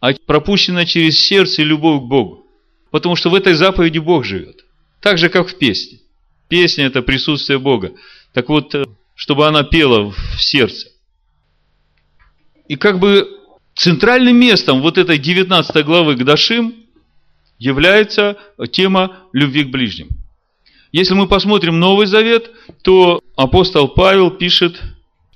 а 0.00 0.14
пропущено 0.26 0.84
через 0.84 1.16
сердце 1.20 1.62
и 1.62 1.64
любовь 1.64 2.00
к 2.02 2.08
Богу. 2.08 2.44
Потому 2.90 3.14
что 3.14 3.30
в 3.30 3.36
этой 3.36 3.54
заповеди 3.54 3.98
Бог 3.98 4.24
живет. 4.24 4.64
Так 5.00 5.16
же, 5.16 5.28
как 5.28 5.48
в 5.48 5.56
песне. 5.58 6.00
Песня– 6.48 6.86
это 6.86 7.02
присутствие 7.02 7.60
Бога. 7.60 7.92
Так 8.32 8.48
вот, 8.48 8.74
э, 8.74 8.84
чтобы 9.16 9.48
она 9.48 9.64
пела 9.64 10.12
в 10.12 10.40
сердце. 10.40 10.88
И 12.68 12.76
как 12.76 13.00
бы 13.00 13.26
центральным 13.74 14.36
местом 14.36 14.82
вот 14.82 14.98
этой 14.98 15.18
19 15.18 15.84
главы 15.84 16.14
Гдашим 16.14 16.74
является 17.58 18.36
тема 18.70 19.16
любви 19.32 19.64
к 19.64 19.70
ближним. 19.70 20.08
Если 20.92 21.14
мы 21.14 21.26
посмотрим 21.26 21.80
Новый 21.80 22.06
Завет, 22.06 22.50
то 22.82 23.20
апостол 23.36 23.88
Павел 23.88 24.30
пишет 24.30 24.80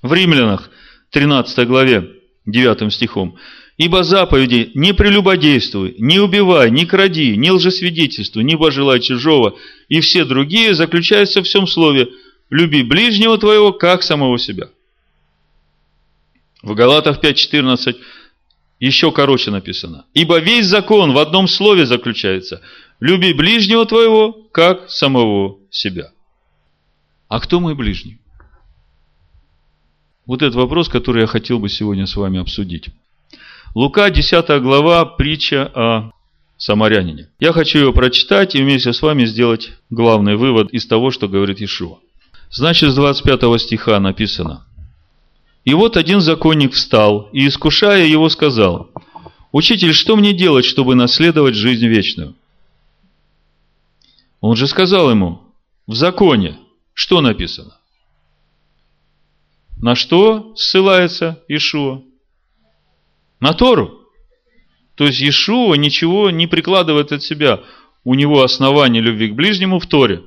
в 0.03 0.13
Римлянах 0.13 0.71
13 1.11 1.67
главе 1.67 2.11
9 2.47 2.93
стихом. 2.93 3.37
Ибо 3.79 4.05
заповеди 4.05 4.73
«не 4.75 4.93
прелюбодействуй», 4.93 5.95
«не 5.99 6.19
убивай», 6.19 6.71
«не 6.71 6.85
кради», 6.85 7.35
«не 7.37 7.51
лжесвидетельствуй», 7.51 8.45
«не 8.45 8.59
пожелай 8.59 9.01
чужого» 9.01 9.57
и 9.89 10.01
все 10.01 10.27
другие 10.27 10.75
заключаются 10.75 11.41
в 11.41 11.47
всем 11.47 11.67
слове 11.67 12.11
«люби 12.51 12.83
ближнего 12.83 13.39
твоего, 13.39 13.73
как 13.73 14.03
самого 14.03 14.39
себя». 14.39 14.69
В 16.63 16.75
Галатах 16.75 17.23
5.14 17.23 17.97
еще 18.81 19.13
короче 19.13 19.51
написано. 19.51 20.07
Ибо 20.15 20.41
весь 20.41 20.67
закон 20.67 21.13
в 21.13 21.19
одном 21.19 21.49
слове 21.49 21.87
заключается. 21.87 22.61
Люби 22.99 23.33
ближнего 23.33 23.87
твоего, 23.87 24.33
как 24.53 24.91
самого 24.91 25.59
себя. 25.71 26.13
А 27.29 27.41
кто 27.41 27.61
мой 27.61 27.75
ближний? 27.75 28.19
Вот 30.27 30.43
этот 30.43 30.55
вопрос, 30.55 30.89
который 30.89 31.23
я 31.23 31.27
хотел 31.27 31.59
бы 31.59 31.69
сегодня 31.69 32.07
с 32.07 32.17
вами 32.17 32.41
обсудить. 32.41 32.89
Лука, 33.75 34.11
10 34.11 34.63
глава, 34.63 35.05
притча 35.05 35.71
о 35.75 36.11
самарянине. 36.57 37.29
Я 37.39 37.53
хочу 37.53 37.79
ее 37.79 37.93
прочитать 37.93 38.55
и 38.55 38.63
вместе 38.63 38.93
с 38.93 39.01
вами 39.01 39.25
сделать 39.25 39.73
главный 39.89 40.37
вывод 40.37 40.71
из 40.73 40.87
того, 40.87 41.11
что 41.11 41.29
говорит 41.29 41.61
Ишуа. 41.61 41.99
Значит, 42.51 42.91
с 42.91 42.95
25 42.95 43.61
стиха 43.61 44.01
написано. 44.01 44.67
И 45.65 45.75
вот 45.75 45.97
один 45.97 46.21
законник 46.21 46.73
встал 46.73 47.29
и, 47.33 47.47
искушая 47.47 48.07
его, 48.07 48.29
сказал, 48.29 48.91
«Учитель, 49.53 49.93
что 49.93 50.17
мне 50.17 50.33
делать, 50.33 50.65
чтобы 50.65 50.95
наследовать 50.95 51.55
жизнь 51.55 51.87
вечную?» 51.87 52.35
Он 54.41 54.57
же 54.57 54.67
сказал 54.67 55.11
ему, 55.11 55.43
в 55.87 55.95
законе, 55.95 56.59
что 56.95 57.21
написано? 57.21 57.77
На 59.77 59.95
что 59.95 60.55
ссылается 60.57 61.43
Ишуа? 61.49 62.03
На 63.39 63.55
Тору. 63.55 64.01
То 64.95 65.07
есть 65.07 65.21
Иешуа 65.21 65.75
ничего 65.75 66.31
не 66.31 66.47
прикладывает 66.47 67.13
от 67.13 67.23
себя. 67.23 67.61
У 68.05 68.15
него 68.15 68.43
основание 68.43 69.03
любви 69.03 69.29
к 69.29 69.35
ближнему 69.35 69.79
в 69.79 69.87
Торе. 69.87 70.23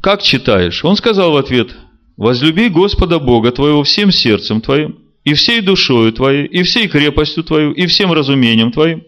Как 0.00 0.22
читаешь? 0.22 0.84
Он 0.84 0.96
сказал 0.96 1.32
в 1.32 1.36
ответ, 1.36 1.76
возлюби 2.16 2.68
Господа 2.68 3.18
Бога 3.18 3.50
твоего 3.52 3.82
всем 3.82 4.10
сердцем 4.10 4.60
твоим, 4.60 4.98
и 5.24 5.34
всей 5.34 5.60
душою 5.60 6.12
твоей, 6.12 6.46
и 6.46 6.62
всей 6.62 6.88
крепостью 6.88 7.44
твою, 7.44 7.72
и 7.72 7.86
всем 7.86 8.12
разумением 8.12 8.72
твоим, 8.72 9.04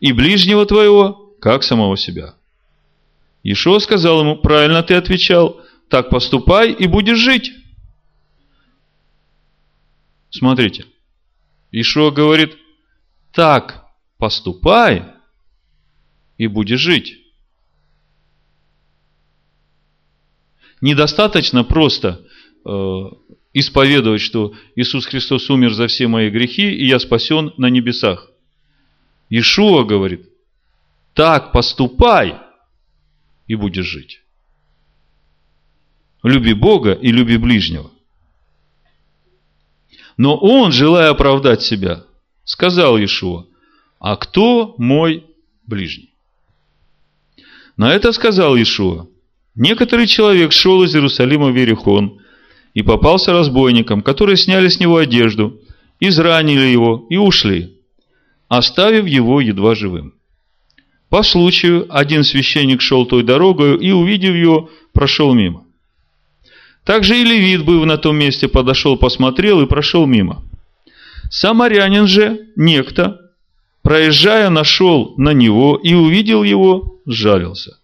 и 0.00 0.12
ближнего 0.12 0.66
твоего, 0.66 1.34
как 1.40 1.62
самого 1.62 1.96
себя. 1.96 2.34
Ишо 3.42 3.78
сказал 3.78 4.20
ему, 4.20 4.36
правильно 4.36 4.82
ты 4.82 4.94
отвечал, 4.94 5.60
так 5.88 6.10
поступай 6.10 6.72
и 6.72 6.86
будешь 6.86 7.18
жить. 7.18 7.52
Смотрите, 10.30 10.86
Ишуа 11.70 12.10
говорит, 12.10 12.56
так 13.32 13.86
поступай 14.18 15.04
и 16.38 16.46
будешь 16.46 16.80
жить. 16.80 17.23
Недостаточно 20.84 21.64
просто 21.64 22.26
э, 22.62 22.70
исповедовать, 23.54 24.20
что 24.20 24.52
Иисус 24.76 25.06
Христос 25.06 25.48
умер 25.48 25.72
за 25.72 25.86
все 25.86 26.08
мои 26.08 26.28
грехи, 26.28 26.74
и 26.74 26.86
я 26.86 26.98
спасен 26.98 27.54
на 27.56 27.70
небесах. 27.70 28.30
Ишуа 29.30 29.84
говорит, 29.84 30.28
так 31.14 31.52
поступай 31.52 32.36
и 33.46 33.54
будешь 33.54 33.86
жить. 33.86 34.20
Люби 36.22 36.52
Бога 36.52 36.92
и 36.92 37.10
люби 37.10 37.38
ближнего. 37.38 37.90
Но 40.18 40.36
он, 40.36 40.70
желая 40.70 41.08
оправдать 41.08 41.62
себя, 41.62 42.04
сказал 42.44 42.98
Иешуа, 42.98 43.46
а 44.00 44.16
кто 44.16 44.74
мой 44.76 45.24
ближний? 45.66 46.12
На 47.78 47.94
это 47.94 48.12
сказал 48.12 48.54
Иешуа, 48.54 49.08
некоторый 49.54 50.06
человек 50.06 50.52
шел 50.52 50.82
из 50.82 50.94
Иерусалима 50.94 51.50
в 51.50 51.56
Иерихон 51.56 52.20
и 52.74 52.82
попался 52.82 53.32
разбойникам, 53.32 54.02
которые 54.02 54.36
сняли 54.36 54.68
с 54.68 54.80
него 54.80 54.98
одежду, 54.98 55.60
изранили 56.00 56.66
его 56.66 57.06
и 57.08 57.16
ушли, 57.16 57.78
оставив 58.48 59.06
его 59.06 59.40
едва 59.40 59.74
живым. 59.74 60.14
По 61.08 61.22
случаю 61.22 61.86
один 61.88 62.24
священник 62.24 62.80
шел 62.80 63.06
той 63.06 63.22
дорогой 63.22 63.78
и, 63.78 63.92
увидев 63.92 64.34
его, 64.34 64.70
прошел 64.92 65.32
мимо. 65.32 65.64
Также 66.84 67.18
и 67.18 67.24
левит, 67.24 67.64
был 67.64 67.84
на 67.86 67.96
том 67.96 68.16
месте, 68.16 68.48
подошел, 68.48 68.96
посмотрел 68.96 69.62
и 69.62 69.66
прошел 69.66 70.06
мимо. 70.06 70.42
Самарянин 71.30 72.06
же, 72.06 72.48
некто, 72.56 73.20
проезжая, 73.82 74.50
нашел 74.50 75.14
на 75.16 75.32
него 75.32 75.80
и 75.82 75.94
увидел 75.94 76.42
его, 76.42 77.00
сжалился. 77.06 77.78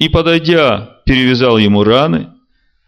И, 0.00 0.08
подойдя, 0.08 0.96
перевязал 1.04 1.58
ему 1.58 1.84
раны, 1.84 2.30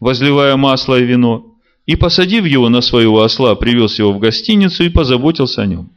возливая 0.01 0.57
масло 0.57 0.99
и 0.99 1.05
вино, 1.05 1.55
и, 1.85 1.95
посадив 1.95 2.47
его 2.47 2.71
на 2.71 2.81
своего 2.81 3.23
осла, 3.23 3.55
привез 3.55 3.99
его 3.99 4.15
в 4.15 4.19
гостиницу 4.19 4.83
и 4.85 4.89
позаботился 4.89 5.61
о 5.63 5.67
нем. 5.67 5.91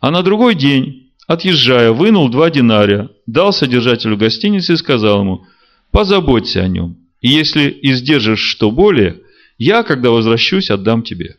А 0.00 0.10
на 0.10 0.22
другой 0.22 0.54
день, 0.54 1.10
отъезжая, 1.26 1.92
вынул 1.92 2.30
два 2.30 2.50
динария, 2.50 3.10
дал 3.26 3.52
содержателю 3.52 4.16
гостиницы 4.16 4.72
и 4.72 4.76
сказал 4.76 5.20
ему, 5.20 5.46
позаботься 5.90 6.62
о 6.62 6.68
нем. 6.68 6.96
И 7.20 7.28
если 7.28 7.78
издержишь 7.82 8.40
что 8.40 8.70
более, 8.70 9.20
я, 9.58 9.82
когда 9.82 10.10
возвращусь, 10.10 10.70
отдам 10.70 11.02
тебе. 11.02 11.36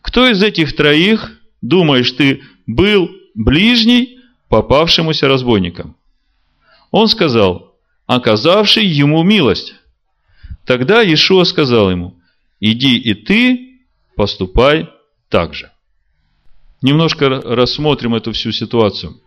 Кто 0.00 0.28
из 0.28 0.42
этих 0.42 0.74
троих, 0.74 1.38
думаешь 1.60 2.10
ты, 2.10 2.42
был 2.66 3.10
ближний 3.36 4.18
попавшемуся 4.48 5.28
разбойникам? 5.28 5.94
Он 6.90 7.06
сказал, 7.06 7.71
оказавший 8.06 8.84
ему 8.84 9.22
милость. 9.22 9.74
Тогда 10.64 11.02
Иешуа 11.02 11.44
сказал 11.44 11.90
ему, 11.90 12.20
иди 12.60 12.98
и 12.98 13.14
ты 13.14 13.80
поступай 14.16 14.88
так 15.28 15.54
же. 15.54 15.70
Немножко 16.82 17.28
рассмотрим 17.28 18.14
эту 18.14 18.32
всю 18.32 18.52
ситуацию. 18.52 19.20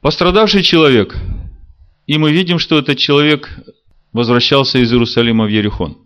Пострадавший 0.00 0.62
человек, 0.62 1.16
и 2.06 2.18
мы 2.18 2.32
видим, 2.32 2.58
что 2.58 2.78
этот 2.78 2.98
человек 2.98 3.48
возвращался 4.12 4.78
из 4.78 4.92
Иерусалима 4.92 5.44
в 5.44 5.48
Ерихон. 5.48 5.98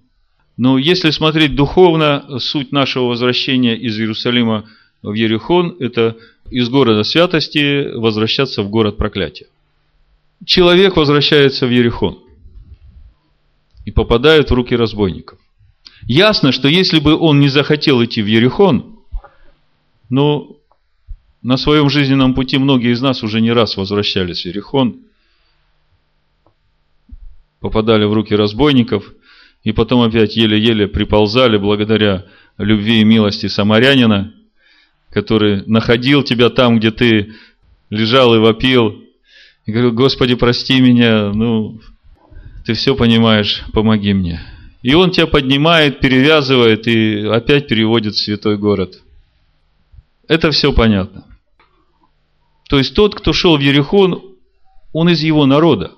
Но 0.56 0.78
если 0.78 1.10
смотреть 1.10 1.54
духовно, 1.54 2.38
суть 2.38 2.72
нашего 2.72 3.04
возвращения 3.04 3.76
из 3.76 3.98
Иерусалима 3.98 4.68
в 5.02 5.12
Ерихон– 5.12 5.76
это 5.80 6.16
из 6.50 6.68
города 6.68 7.02
святости 7.04 7.94
возвращаться 7.94 8.62
в 8.62 8.68
город 8.68 8.96
проклятия. 8.96 9.46
Человек 10.44 10.96
возвращается 10.96 11.66
в 11.66 11.70
Ерехон 11.70 12.18
и 13.84 13.90
попадает 13.90 14.50
в 14.50 14.54
руки 14.54 14.74
разбойников. 14.74 15.38
Ясно, 16.02 16.50
что 16.50 16.68
если 16.68 16.98
бы 16.98 17.14
он 17.14 17.40
не 17.40 17.48
захотел 17.48 18.02
идти 18.02 18.22
в 18.22 18.26
Ерехон, 18.26 18.98
ну, 20.08 20.58
на 21.42 21.56
своем 21.56 21.90
жизненном 21.90 22.34
пути 22.34 22.58
многие 22.58 22.92
из 22.92 23.00
нас 23.00 23.22
уже 23.22 23.40
не 23.40 23.52
раз 23.52 23.76
возвращались 23.76 24.42
в 24.42 24.46
Ерехон, 24.46 25.00
попадали 27.60 28.04
в 28.04 28.12
руки 28.12 28.34
разбойников, 28.34 29.04
и 29.62 29.72
потом 29.72 30.00
опять 30.00 30.36
еле-еле 30.36 30.88
приползали 30.88 31.58
благодаря 31.58 32.26
любви 32.56 33.00
и 33.00 33.04
милости 33.04 33.46
самарянина, 33.46 34.32
который 35.10 35.64
находил 35.66 36.22
тебя 36.22 36.48
там, 36.48 36.78
где 36.78 36.90
ты 36.90 37.34
лежал 37.90 38.34
и 38.34 38.38
вопил, 38.38 39.04
и 39.66 39.72
говорил, 39.72 39.92
Господи, 39.92 40.34
прости 40.34 40.80
меня, 40.80 41.32
ну, 41.32 41.80
ты 42.64 42.74
все 42.74 42.94
понимаешь, 42.94 43.64
помоги 43.72 44.12
мне. 44.12 44.40
И 44.82 44.94
он 44.94 45.10
тебя 45.10 45.26
поднимает, 45.26 46.00
перевязывает 46.00 46.86
и 46.86 47.26
опять 47.26 47.68
переводит 47.68 48.14
в 48.14 48.22
святой 48.22 48.56
город. 48.56 49.02
Это 50.26 50.50
все 50.50 50.72
понятно. 50.72 51.24
То 52.68 52.78
есть 52.78 52.94
тот, 52.94 53.14
кто 53.14 53.32
шел 53.32 53.56
в 53.56 53.60
Ерехон, 53.60 54.22
он 54.92 55.08
из 55.08 55.22
его 55.22 55.44
народа. 55.44 55.92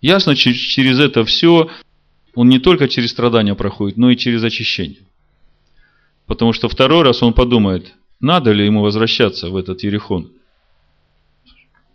Ясно, 0.00 0.34
через 0.34 0.98
это 0.98 1.24
все 1.24 1.70
он 2.34 2.48
не 2.48 2.58
только 2.58 2.88
через 2.88 3.10
страдания 3.10 3.54
проходит, 3.54 3.96
но 3.98 4.10
и 4.10 4.16
через 4.16 4.42
очищение. 4.42 5.00
Потому 6.26 6.52
что 6.52 6.68
второй 6.68 7.02
раз 7.02 7.22
он 7.22 7.34
подумает, 7.34 7.92
надо 8.20 8.52
ли 8.52 8.64
ему 8.64 8.80
возвращаться 8.82 9.50
в 9.50 9.56
этот 9.56 9.82
Ерехон. 9.82 10.30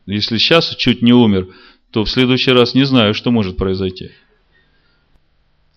Если 0.07 0.37
сейчас 0.37 0.73
чуть 0.75 1.01
не 1.01 1.13
умер, 1.13 1.49
то 1.91 2.05
в 2.05 2.09
следующий 2.09 2.51
раз 2.51 2.73
не 2.73 2.85
знаю, 2.85 3.13
что 3.13 3.29
может 3.29 3.57
произойти. 3.57 4.11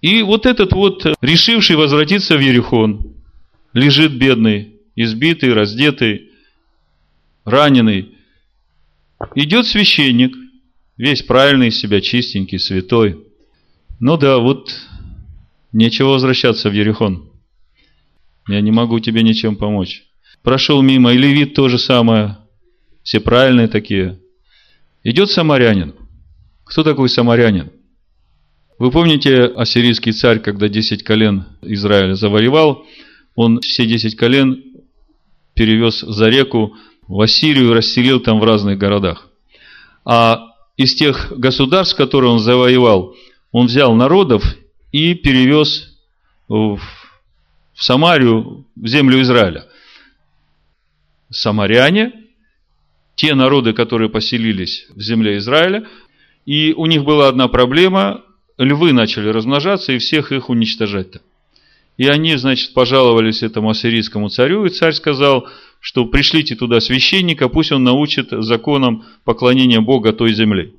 И 0.00 0.22
вот 0.22 0.46
этот 0.46 0.72
вот, 0.72 1.04
решивший 1.20 1.76
возвратиться 1.76 2.36
в 2.36 2.40
Ерехон, 2.40 3.14
лежит 3.74 4.12
бедный, 4.12 4.76
избитый, 4.94 5.52
раздетый, 5.52 6.30
раненый. 7.44 8.14
Идет 9.34 9.66
священник, 9.66 10.34
весь 10.96 11.22
правильный 11.22 11.68
из 11.68 11.78
себя, 11.78 12.00
чистенький, 12.00 12.58
святой. 12.58 13.26
Ну 13.98 14.16
да, 14.16 14.38
вот 14.38 14.74
нечего 15.72 16.10
возвращаться 16.10 16.70
в 16.70 16.72
Ерехон. 16.72 17.30
Я 18.48 18.60
не 18.60 18.70
могу 18.70 19.00
тебе 19.00 19.22
ничем 19.22 19.56
помочь. 19.56 20.04
Прошел 20.42 20.82
мимо, 20.82 21.12
и 21.12 21.18
левит 21.18 21.54
то 21.54 21.68
же 21.68 21.78
самое. 21.78 22.38
Все 23.02 23.18
правильные 23.20 23.68
такие. 23.68 24.19
Идет 25.02 25.30
самарянин. 25.30 25.94
Кто 26.64 26.82
такой 26.84 27.08
самарянин? 27.08 27.70
Вы 28.78 28.90
помните 28.90 29.44
ассирийский 29.44 30.12
царь, 30.12 30.40
когда 30.40 30.68
10 30.68 31.02
колен 31.02 31.46
Израиля 31.62 32.14
завоевал, 32.14 32.86
он 33.34 33.60
все 33.60 33.86
10 33.86 34.16
колен 34.16 34.62
перевез 35.54 36.00
за 36.00 36.28
реку 36.28 36.76
в 37.06 37.20
Ассирию 37.20 37.70
и 37.70 37.74
расселил 37.74 38.20
там 38.20 38.40
в 38.40 38.44
разных 38.44 38.78
городах. 38.78 39.28
А 40.04 40.46
из 40.76 40.94
тех 40.94 41.32
государств, 41.36 41.96
которые 41.96 42.30
он 42.30 42.38
завоевал, 42.38 43.14
он 43.52 43.66
взял 43.66 43.94
народов 43.94 44.42
и 44.92 45.14
перевез 45.14 45.96
в 46.48 46.80
Самарию, 47.74 48.66
в 48.76 48.86
землю 48.86 49.20
Израиля. 49.22 49.66
Самаряне, 51.30 52.12
те 53.20 53.34
народы, 53.34 53.74
которые 53.74 54.08
поселились 54.08 54.86
в 54.96 55.02
земле 55.02 55.36
Израиля, 55.36 55.86
и 56.46 56.72
у 56.74 56.86
них 56.86 57.04
была 57.04 57.28
одна 57.28 57.48
проблема, 57.48 58.22
львы 58.56 58.94
начали 58.94 59.28
размножаться 59.28 59.92
и 59.92 59.98
всех 59.98 60.32
их 60.32 60.48
уничтожать-то. 60.48 61.20
И 61.98 62.06
они, 62.06 62.34
значит, 62.36 62.72
пожаловались 62.72 63.42
этому 63.42 63.68
ассирийскому 63.68 64.30
царю, 64.30 64.64
и 64.64 64.70
царь 64.70 64.94
сказал, 64.94 65.46
что 65.80 66.06
пришлите 66.06 66.56
туда 66.56 66.80
священника, 66.80 67.50
пусть 67.50 67.72
он 67.72 67.84
научит 67.84 68.28
законам 68.30 69.04
поклонения 69.24 69.82
Бога 69.82 70.14
той 70.14 70.32
земли. 70.32 70.72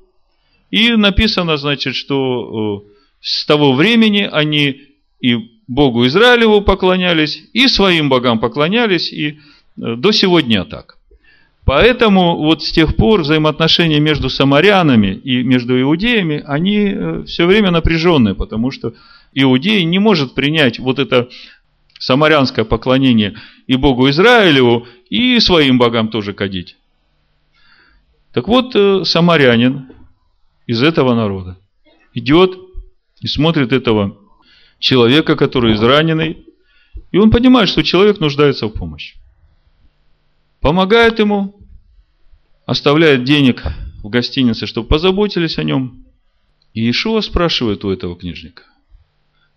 И 0.72 0.90
написано, 0.96 1.56
значит, 1.58 1.94
что 1.94 2.82
э, 2.84 2.90
с 3.20 3.46
того 3.46 3.72
времени 3.72 4.28
они 4.32 4.82
и 5.20 5.36
Богу 5.68 6.08
Израилеву 6.08 6.60
поклонялись, 6.60 7.40
и 7.52 7.68
своим 7.68 8.08
богам 8.08 8.40
поклонялись, 8.40 9.12
и 9.12 9.28
э, 9.28 9.34
до 9.76 10.10
сегодня 10.10 10.64
так. 10.64 10.96
Поэтому 11.64 12.36
вот 12.38 12.62
с 12.62 12.72
тех 12.72 12.96
пор 12.96 13.20
взаимоотношения 13.20 14.00
между 14.00 14.28
самарянами 14.28 15.14
и 15.14 15.44
между 15.44 15.80
иудеями, 15.80 16.42
они 16.44 16.92
э, 16.92 17.24
все 17.26 17.46
время 17.46 17.70
напряженные, 17.70 18.34
потому 18.34 18.72
что 18.72 18.94
иудей 19.32 19.84
не 19.84 20.00
может 20.00 20.34
принять 20.34 20.80
вот 20.80 20.98
это 20.98 21.28
самарянское 22.00 22.64
поклонение 22.64 23.36
и 23.68 23.76
Богу 23.76 24.10
Израилеву, 24.10 24.88
и 25.08 25.38
своим 25.38 25.78
богам 25.78 26.08
тоже 26.08 26.32
кадить. 26.32 26.76
Так 28.32 28.48
вот, 28.48 28.74
э, 28.74 29.04
самарянин 29.04 29.86
из 30.66 30.82
этого 30.82 31.14
народа 31.14 31.58
идет 32.12 32.58
и 33.20 33.28
смотрит 33.28 33.72
этого 33.72 34.16
человека, 34.80 35.36
который 35.36 35.74
израненный, 35.74 36.44
и 37.12 37.18
он 37.18 37.30
понимает, 37.30 37.68
что 37.68 37.84
человек 37.84 38.18
нуждается 38.18 38.66
в 38.66 38.72
помощи 38.72 39.21
помогает 40.62 41.18
ему, 41.18 41.54
оставляет 42.64 43.24
денег 43.24 43.64
в 44.02 44.08
гостинице, 44.08 44.66
чтобы 44.66 44.88
позаботились 44.88 45.58
о 45.58 45.64
нем. 45.64 46.06
И 46.72 46.88
Ишуа 46.90 47.20
спрашивает 47.20 47.84
у 47.84 47.90
этого 47.90 48.16
книжника, 48.16 48.62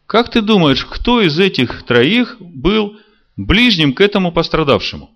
как 0.05 0.29
ты 0.29 0.41
думаешь, 0.41 0.83
кто 0.85 1.21
из 1.21 1.39
этих 1.39 1.83
троих 1.83 2.37
был 2.39 2.97
ближним 3.37 3.93
к 3.93 4.01
этому 4.01 4.31
пострадавшему? 4.33 5.09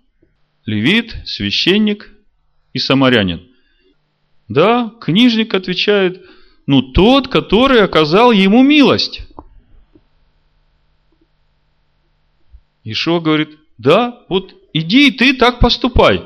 Левит, 0.65 1.15
священник 1.25 2.12
и 2.73 2.80
самарянин. 2.80 3.47
Да, 4.47 4.93
книжник 5.02 5.54
отвечает, 5.54 6.23
ну 6.65 6.82
тот, 6.82 7.28
который 7.28 7.84
оказал 7.84 8.32
ему 8.32 8.63
милость. 8.63 9.28
Ишуа 12.84 13.19
говорит, 13.19 13.58
да, 13.78 14.23
вот 14.30 14.59
иди 14.73 15.08
и 15.08 15.12
ты 15.12 15.34
так 15.34 15.60
поступай. 15.60 16.23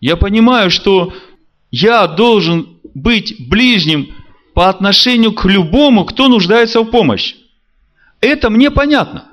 Я 0.00 0.16
понимаю, 0.16 0.70
что 0.70 1.12
я 1.70 2.06
должен 2.06 2.78
быть 2.94 3.48
ближним 3.48 4.14
по 4.54 4.68
отношению 4.68 5.32
к 5.32 5.44
любому, 5.44 6.04
кто 6.04 6.28
нуждается 6.28 6.80
в 6.80 6.90
помощи. 6.90 7.36
Это 8.20 8.50
мне 8.50 8.70
понятно. 8.70 9.30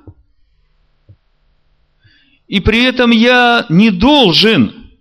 И 2.47 2.59
при 2.59 2.83
этом 2.83 3.11
я 3.11 3.65
не 3.69 3.89
должен 3.89 4.91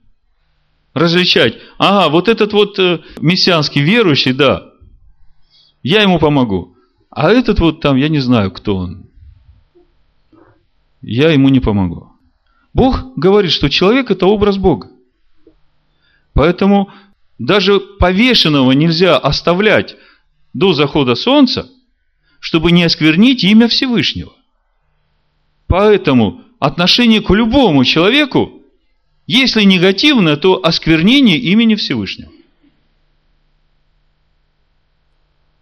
различать, 0.95 1.59
ага, 1.79 2.09
вот 2.09 2.29
этот 2.29 2.53
вот 2.53 2.79
э, 2.79 3.01
мессианский 3.21 3.83
верующий, 3.83 4.33
да, 4.33 4.73
я 5.83 6.03
ему 6.03 6.19
помогу. 6.19 6.77
А 7.11 7.31
этот 7.31 7.61
вот 7.61 7.81
там, 7.81 7.97
я 7.97 8.09
не 8.09 8.21
знаю, 8.21 8.51
кто 8.51 8.77
он 8.77 9.12
я 11.03 11.31
ему 11.31 11.49
не 11.49 11.61
помогу. 11.61 12.12
Бог 12.73 13.15
говорит, 13.17 13.53
что 13.53 13.69
человек– 13.69 14.11
это 14.11 14.27
образ 14.27 14.57
Бога. 14.57 14.91
Поэтому 16.33 16.91
даже 17.38 17.81
повешенного 17.81 18.73
нельзя 18.73 19.19
оставлять 19.19 19.97
до 20.55 20.73
захода 20.73 21.15
солнца, 21.15 21.69
чтобы 22.41 22.73
не 22.73 22.85
осквернить 22.85 23.45
имя 23.45 23.69
Всевышнего. 23.69 24.33
Поэтому 25.67 26.43
отношение 26.59 27.21
к 27.21 27.31
любому 27.31 27.85
человеку, 27.85 28.62
если 29.27 29.62
негативно, 29.62 30.37
то 30.37 30.65
осквернение 30.65 31.38
имени 31.38 31.75
Всевышнего. 31.75 32.31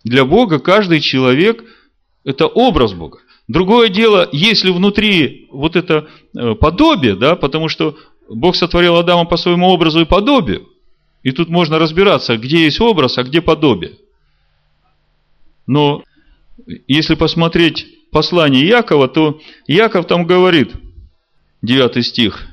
Для 0.05 0.25
Бога 0.25 0.59
каждый 0.59 1.01
человек– 1.01 1.65
это 2.25 2.47
образ 2.47 2.93
Бога. 2.93 3.21
Другое 3.51 3.89
дело, 3.89 4.29
если 4.31 4.71
внутри 4.71 5.49
вот 5.51 5.75
это 5.75 6.07
э, 6.39 6.55
подобие, 6.55 7.17
да, 7.17 7.35
потому 7.35 7.69
что 7.69 7.97
Бог 8.29 8.55
сотворил 8.55 8.95
Адама 8.95 9.25
по 9.25 9.37
своему 9.37 9.71
образу 9.71 10.01
и 10.01 10.05
подобию, 10.05 10.69
и 11.25 11.33
тут 11.33 11.49
можно 11.49 11.81
разбираться, 11.81 12.37
где 12.37 12.63
есть 12.63 12.81
образ, 12.81 13.19
а 13.19 13.25
где 13.25 13.41
подобие. 13.41 13.97
Но 15.67 16.05
если 16.87 17.17
посмотреть 17.17 17.89
послание 18.13 18.65
Якова, 18.69 19.09
то 19.09 19.41
Яков 19.67 20.07
там 20.07 20.29
говорит, 20.29 20.71
9 21.63 22.07
стих, 22.07 22.47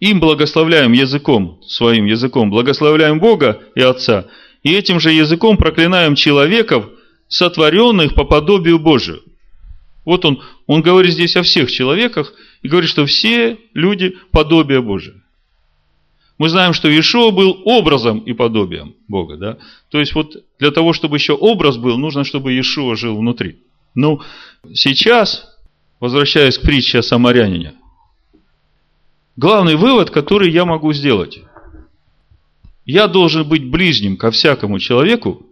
им 0.00 0.20
благословляем 0.20 0.92
языком, 0.92 1.60
своим 1.66 2.06
языком, 2.06 2.48
благословляем 2.48 3.20
Бога 3.20 3.60
и 3.74 3.82
Отца, 3.82 4.24
и 4.62 4.72
этим 4.72 5.00
же 5.00 5.12
языком 5.12 5.58
проклинаем 5.58 6.14
человеков, 6.14 6.88
сотворенных 7.28 8.14
по 8.14 8.24
подобию 8.24 8.78
Божию. 8.78 9.20
Вот 10.04 10.24
он, 10.24 10.42
он 10.66 10.82
говорит 10.82 11.12
здесь 11.12 11.36
о 11.36 11.42
всех 11.42 11.70
человеках 11.70 12.32
и 12.62 12.68
говорит, 12.68 12.90
что 12.90 13.06
все 13.06 13.58
люди 13.72 14.16
подобие 14.32 14.82
Божие. 14.82 15.22
Мы 16.38 16.48
знаем, 16.48 16.72
что 16.72 16.88
Иешуа 16.88 17.30
был 17.30 17.62
образом 17.64 18.18
и 18.18 18.32
подобием 18.32 18.96
Бога, 19.06 19.36
да? 19.36 19.58
То 19.90 20.00
есть 20.00 20.14
вот 20.14 20.36
для 20.58 20.72
того, 20.72 20.92
чтобы 20.92 21.16
еще 21.16 21.34
образ 21.34 21.76
был, 21.76 21.98
нужно, 21.98 22.24
чтобы 22.24 22.52
Иешуа 22.52 22.96
жил 22.96 23.16
внутри. 23.16 23.58
Ну, 23.94 24.20
сейчас, 24.72 25.56
возвращаясь 26.00 26.58
к 26.58 26.62
притче 26.62 26.98
о 26.98 27.02
самарянине, 27.02 27.74
главный 29.36 29.76
вывод, 29.76 30.10
который 30.10 30.50
я 30.50 30.64
могу 30.64 30.92
сделать. 30.92 31.40
Я 32.84 33.06
должен 33.06 33.48
быть 33.48 33.70
ближним 33.70 34.16
ко 34.16 34.32
всякому 34.32 34.80
человеку, 34.80 35.46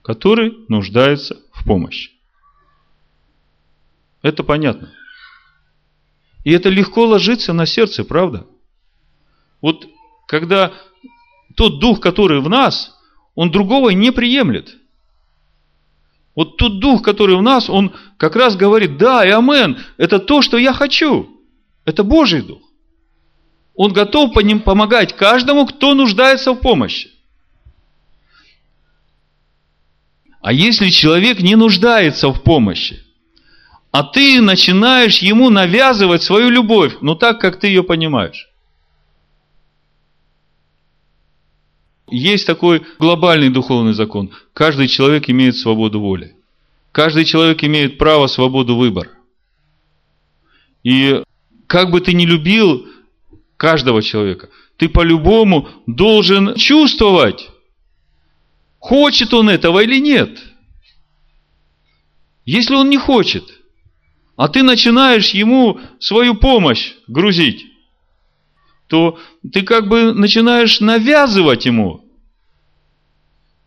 который 0.00 0.54
нуждается 0.68 1.36
в 1.52 1.64
помощи. 1.64 2.13
Это 4.24 4.42
понятно. 4.42 4.90
И 6.44 6.50
это 6.50 6.70
легко 6.70 7.04
ложится 7.04 7.52
на 7.52 7.66
сердце, 7.66 8.04
правда? 8.04 8.46
Вот 9.60 9.86
когда 10.26 10.72
тот 11.56 11.78
дух, 11.78 12.00
который 12.00 12.40
в 12.40 12.48
нас, 12.48 12.98
он 13.34 13.50
другого 13.50 13.90
не 13.90 14.12
приемлет. 14.12 14.76
Вот 16.34 16.56
тот 16.56 16.80
дух, 16.80 17.02
который 17.02 17.36
в 17.36 17.42
нас, 17.42 17.68
он 17.68 17.94
как 18.16 18.34
раз 18.34 18.56
говорит, 18.56 18.96
да, 18.96 19.26
и 19.26 19.30
амен, 19.30 19.76
это 19.98 20.18
то, 20.18 20.40
что 20.40 20.56
я 20.56 20.72
хочу. 20.72 21.28
Это 21.84 22.02
Божий 22.02 22.40
дух. 22.40 22.62
Он 23.74 23.92
готов 23.92 24.32
по 24.32 24.40
ним 24.40 24.60
помогать 24.60 25.14
каждому, 25.14 25.66
кто 25.66 25.92
нуждается 25.92 26.52
в 26.52 26.60
помощи. 26.60 27.10
А 30.40 30.50
если 30.50 30.88
человек 30.88 31.40
не 31.40 31.56
нуждается 31.56 32.30
в 32.30 32.42
помощи, 32.42 33.03
а 33.94 34.02
ты 34.02 34.40
начинаешь 34.40 35.18
ему 35.18 35.50
навязывать 35.50 36.24
свою 36.24 36.50
любовь, 36.50 36.96
ну 37.00 37.14
так, 37.14 37.40
как 37.40 37.60
ты 37.60 37.68
ее 37.68 37.84
понимаешь. 37.84 38.50
Есть 42.10 42.44
такой 42.44 42.84
глобальный 42.98 43.50
духовный 43.50 43.92
закон. 43.92 44.32
Каждый 44.52 44.88
человек 44.88 45.30
имеет 45.30 45.56
свободу 45.56 46.00
воли. 46.00 46.34
Каждый 46.90 47.24
человек 47.24 47.62
имеет 47.62 47.96
право 47.96 48.26
свободу 48.26 48.74
выбора. 48.74 49.10
И 50.82 51.22
как 51.68 51.92
бы 51.92 52.00
ты 52.00 52.14
ни 52.14 52.26
любил 52.26 52.88
каждого 53.56 54.02
человека, 54.02 54.48
ты 54.76 54.88
по-любому 54.88 55.68
должен 55.86 56.56
чувствовать, 56.56 57.48
хочет 58.80 59.32
он 59.32 59.50
этого 59.50 59.84
или 59.84 60.00
нет. 60.00 60.36
Если 62.44 62.74
он 62.74 62.90
не 62.90 62.98
хочет, 62.98 63.53
а 64.36 64.48
ты 64.48 64.62
начинаешь 64.62 65.30
ему 65.30 65.80
свою 66.00 66.34
помощь 66.34 66.94
грузить, 67.06 67.66
то 68.88 69.18
ты 69.52 69.62
как 69.62 69.88
бы 69.88 70.12
начинаешь 70.12 70.80
навязывать 70.80 71.66
ему. 71.66 72.04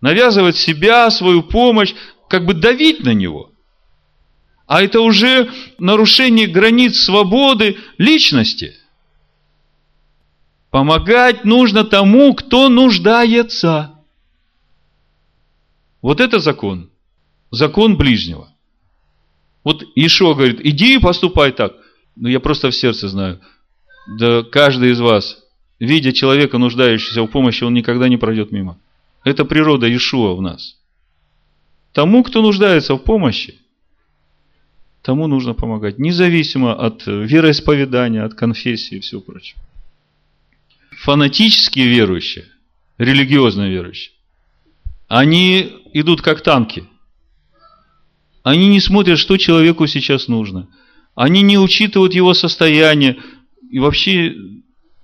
Навязывать 0.01 0.57
себя, 0.57 1.09
свою 1.09 1.41
помощь, 1.41 1.93
как 2.29 2.45
бы 2.45 2.53
давить 2.53 3.03
на 3.03 3.13
него. 3.13 3.51
А 4.67 4.83
это 4.83 4.99
уже 4.99 5.49
нарушение 5.79 6.47
границ 6.47 6.99
свободы 6.99 7.77
личности. 7.97 8.75
Помогать 10.69 11.45
нужно 11.45 11.85
тому, 11.85 12.33
кто 12.35 12.67
нуждается. 12.67 13.97
Вот 16.01 16.19
это 16.19 16.39
закон. 16.39 16.91
Закон 17.49 17.97
ближнего. 17.97 18.53
Вот 19.67 19.83
Ишо 19.95 20.33
говорит, 20.33 20.61
иди 20.63 20.95
и 20.95 20.97
поступай 20.97 21.51
так. 21.51 21.73
Ну, 22.15 22.29
я 22.29 22.39
просто 22.39 22.71
в 22.71 22.73
сердце 22.73 23.09
знаю. 23.09 23.41
Да 24.17 24.41
каждый 24.43 24.91
из 24.91 25.01
вас, 25.01 25.43
видя 25.77 26.13
человека, 26.13 26.57
нуждающегося 26.57 27.21
в 27.23 27.27
помощи, 27.27 27.65
он 27.65 27.73
никогда 27.73 28.07
не 28.07 28.15
пройдет 28.15 28.53
мимо. 28.53 28.79
Это 29.25 29.43
природа 29.43 29.93
Ишуа 29.93 30.35
в 30.35 30.41
нас. 30.41 30.77
Тому, 31.91 32.23
кто 32.23 32.41
нуждается 32.41 32.95
в 32.95 32.99
помощи, 32.99 33.55
тому 35.01 35.27
нужно 35.27 35.53
помогать. 35.53 35.99
Независимо 35.99 36.73
от 36.73 37.05
вероисповедания, 37.05 38.23
от 38.23 38.35
конфессии 38.35 38.95
и 38.95 39.01
всего 39.01 39.19
прочего. 39.19 39.59
Фанатические 40.91 41.87
верующие, 41.87 42.45
религиозные 42.97 43.69
верующие, 43.69 44.13
они 45.09 45.73
идут 45.91 46.21
как 46.21 46.39
танки. 46.39 46.85
Они 48.47 48.69
не 48.69 48.79
смотрят, 48.79 49.19
что 49.19 49.35
человеку 49.35 49.87
сейчас 49.87 50.29
нужно. 50.29 50.69
Они 51.15 51.41
не 51.41 51.59
учитывают 51.59 52.13
его 52.13 52.33
состояние 52.33 53.17
и 53.69 53.77
вообще 53.77 54.33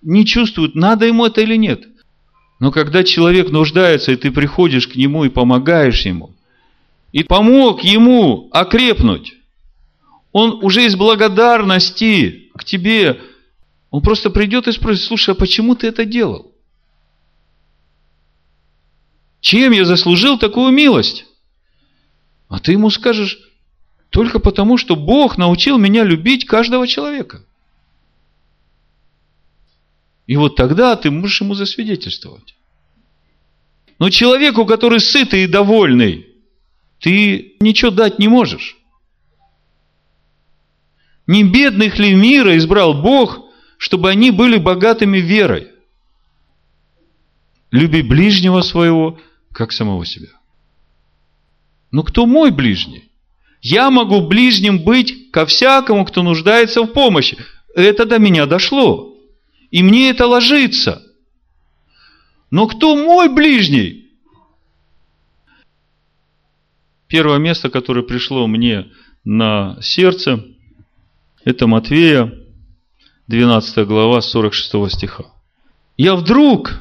не 0.02 0.26
чувствуют, 0.26 0.76
надо 0.76 1.08
ему 1.08 1.26
это 1.26 1.42
или 1.42 1.58
нет. 1.58 1.84
Но 2.62 2.72
когда 2.72 3.04
человек 3.04 3.50
нуждается, 3.50 4.14
и 4.14 4.16
ты 4.16 4.32
приходишь 4.32 4.88
к 4.88 4.96
нему 4.96 5.26
и 5.26 5.30
помогаешь 5.30 6.06
ему, 6.06 6.34
и 7.12 7.26
помог 7.26 7.84
ему 7.84 8.48
окрепнуть, 8.54 9.34
он 10.32 10.64
уже 10.64 10.86
из 10.86 10.96
благодарности 10.96 12.50
к 12.56 12.64
тебе, 12.64 13.20
он 13.90 14.02
просто 14.02 14.30
придет 14.30 14.70
и 14.70 14.72
спросит, 14.72 15.04
слушай, 15.04 15.32
а 15.32 15.36
почему 15.36 15.76
ты 15.76 15.88
это 15.88 16.06
делал? 16.06 16.54
Чем 19.42 19.74
я 19.74 19.84
заслужил 19.84 20.40
такую 20.40 20.72
милость? 20.72 21.26
А 22.54 22.60
ты 22.60 22.74
ему 22.74 22.92
скажешь, 22.92 23.40
только 24.12 24.38
потому, 24.38 24.78
что 24.78 24.96
Бог 24.96 25.40
научил 25.40 25.80
меня 25.80 26.04
любить 26.04 26.46
каждого 26.46 26.86
человека. 26.86 27.44
И 30.28 30.38
вот 30.38 30.56
тогда 30.56 30.96
ты 30.96 31.10
можешь 31.10 31.42
ему 31.42 31.56
засвидетельствовать. 31.56 32.54
Но 33.98 34.12
человеку, 34.12 34.68
который 34.68 35.00
сытый 35.00 35.46
и 35.46 35.48
довольный, 35.48 36.28
ты 37.00 37.56
ничего 37.60 37.90
дать 37.90 38.20
не 38.20 38.28
можешь. 38.28 38.78
Не 41.26 41.44
бедных 41.44 41.98
ли 41.98 42.14
мира 42.14 42.56
избрал 42.56 43.02
Бог, 43.02 43.40
чтобы 43.80 44.12
они 44.12 44.30
были 44.30 44.58
богатыми 44.58 45.18
верой? 45.18 45.70
Люби 47.72 48.04
ближнего 48.04 48.62
своего– 48.62 49.20
как 49.52 49.72
самого 49.72 50.06
себя. 50.06 50.30
Но 51.94 52.02
кто 52.02 52.26
мой 52.26 52.50
ближний? 52.50 53.12
Я 53.62 53.92
могу 53.92 54.28
ближним 54.28 54.84
быть 54.84 55.32
ко 55.32 55.46
всякому, 55.46 56.06
кто 56.06 56.24
нуждается 56.24 56.82
в 56.82 56.88
помощи. 56.88 57.38
Это 57.76 58.06
до 58.06 58.18
меня 58.18 58.48
дошло. 58.48 59.16
И 59.70 59.84
мне 59.84 60.10
это 60.10 60.26
ложится. 60.26 61.04
Но 62.50 62.68
кто 62.68 62.96
мой 62.96 63.30
ближний? 63.30 64.10
Первое 67.08 67.38
место, 67.38 67.70
которое 67.70 68.02
пришло 68.02 68.48
мне 68.48 68.92
на 69.24 69.78
сердце, 69.80 70.44
это 71.46 71.68
Матвея, 71.68 72.34
12 73.28 73.88
глава, 73.88 74.20
46 74.22 74.92
стиха. 74.92 75.26
Я 75.96 76.16
вдруг 76.16 76.74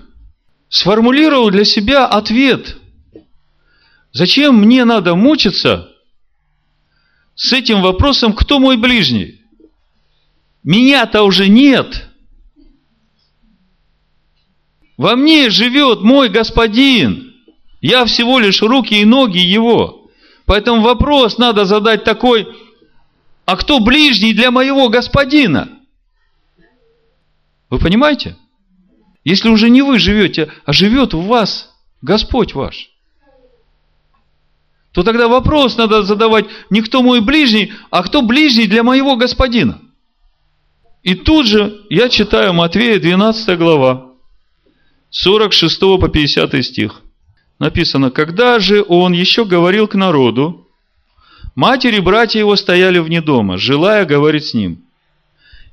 сформулировал 0.70 1.50
для 1.50 1.66
себя 1.66 2.06
ответ. 2.06 2.78
Зачем 4.12 4.56
мне 4.56 4.84
надо 4.84 5.14
мучиться 5.14 5.90
с 7.34 7.52
этим 7.52 7.80
вопросом, 7.80 8.34
кто 8.34 8.58
мой 8.58 8.76
ближний? 8.76 9.40
Меня-то 10.62 11.22
уже 11.22 11.48
нет. 11.48 12.08
Во 14.96 15.16
мне 15.16 15.50
живет 15.50 16.02
мой 16.02 16.28
господин. 16.28 17.34
Я 17.80 18.04
всего 18.04 18.38
лишь 18.38 18.62
руки 18.62 18.94
и 18.94 19.04
ноги 19.04 19.38
его. 19.38 20.10
Поэтому 20.44 20.82
вопрос 20.82 21.38
надо 21.38 21.64
задать 21.64 22.04
такой, 22.04 22.46
а 23.44 23.56
кто 23.56 23.80
ближний 23.80 24.34
для 24.34 24.50
моего 24.50 24.88
господина? 24.88 25.80
Вы 27.70 27.78
понимаете? 27.78 28.36
Если 29.24 29.48
уже 29.48 29.70
не 29.70 29.82
вы 29.82 29.98
живете, 29.98 30.52
а 30.64 30.72
живет 30.72 31.14
в 31.14 31.22
вас 31.22 31.70
Господь 32.02 32.54
ваш, 32.54 32.91
то 34.92 35.02
тогда 35.02 35.26
вопрос 35.26 35.76
надо 35.76 36.02
задавать 36.02 36.46
не 36.70 36.82
кто 36.82 37.02
мой 37.02 37.20
ближний, 37.20 37.72
а 37.90 38.02
кто 38.02 38.22
ближний 38.22 38.66
для 38.66 38.82
моего 38.82 39.16
господина. 39.16 39.80
И 41.02 41.14
тут 41.14 41.46
же 41.46 41.80
я 41.90 42.08
читаю 42.08 42.52
Матвея 42.52 43.00
12 43.00 43.58
глава, 43.58 44.12
46 45.10 45.80
по 45.80 46.08
50 46.08 46.64
стих. 46.64 47.00
Написано, 47.58 48.10
когда 48.10 48.58
же 48.58 48.84
он 48.86 49.12
еще 49.12 49.44
говорил 49.44 49.88
к 49.88 49.94
народу, 49.94 50.68
матери 51.54 51.96
и 51.96 52.00
братья 52.00 52.38
его 52.38 52.54
стояли 52.56 52.98
вне 52.98 53.20
дома, 53.22 53.56
желая 53.56 54.04
говорить 54.04 54.46
с 54.46 54.54
ним. 54.54 54.82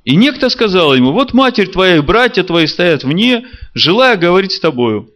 И 0.05 0.15
некто 0.15 0.49
сказал 0.49 0.95
ему, 0.95 1.11
вот 1.11 1.33
матерь 1.33 1.67
твоя 1.67 1.97
и 1.97 2.01
братья 2.01 2.43
твои 2.43 2.67
стоят 2.67 3.03
вне, 3.03 3.45
желая 3.73 4.17
говорить 4.17 4.53
с 4.53 4.59
тобою. 4.59 5.09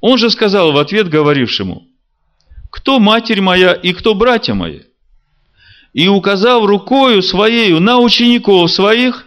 Он 0.00 0.18
же 0.18 0.30
сказал 0.30 0.72
в 0.72 0.76
ответ 0.76 1.08
говорившему, 1.08 1.84
кто 2.76 3.00
матерь 3.00 3.40
моя 3.40 3.72
и 3.72 3.92
кто 3.92 4.14
братья 4.14 4.54
мои? 4.54 4.82
и 5.96 6.08
указав 6.08 6.66
рукою 6.66 7.22
своею 7.22 7.80
на 7.80 8.00
учеников 8.00 8.70
своих, 8.70 9.26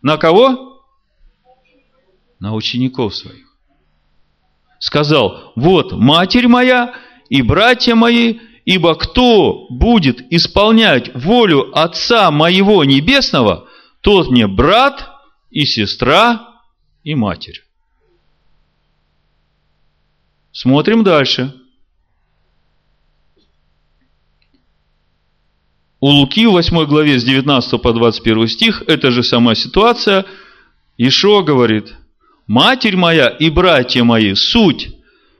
на 0.00 0.16
кого? 0.16 0.80
На 2.38 2.54
учеников 2.54 3.14
своих. 3.14 3.44
Сказал, 4.78 5.52
вот 5.56 5.92
матерь 5.92 6.48
моя 6.48 6.94
и 7.28 7.42
братья 7.42 7.94
мои, 7.94 8.38
ибо 8.64 8.94
кто 8.94 9.66
будет 9.68 10.22
исполнять 10.32 11.14
волю 11.14 11.70
Отца 11.78 12.30
моего 12.30 12.82
Небесного, 12.82 13.68
тот 14.00 14.30
мне 14.30 14.46
брат 14.46 15.06
и 15.50 15.66
сестра 15.66 16.62
и 17.04 17.14
матерь. 17.14 17.62
Смотрим 20.50 21.04
дальше. 21.04 21.59
У 26.00 26.08
Луки 26.08 26.46
в 26.46 26.52
8 26.52 26.86
главе 26.86 27.18
с 27.18 27.24
19 27.24 27.82
по 27.82 27.92
21 27.92 28.48
стих, 28.48 28.82
это 28.86 29.10
же 29.10 29.22
сама 29.22 29.54
ситуация, 29.54 30.24
Ишо 30.96 31.42
говорит, 31.42 31.94
«Матерь 32.46 32.96
моя 32.96 33.28
и 33.28 33.50
братья 33.50 34.02
мои, 34.02 34.34
суть, 34.34 34.94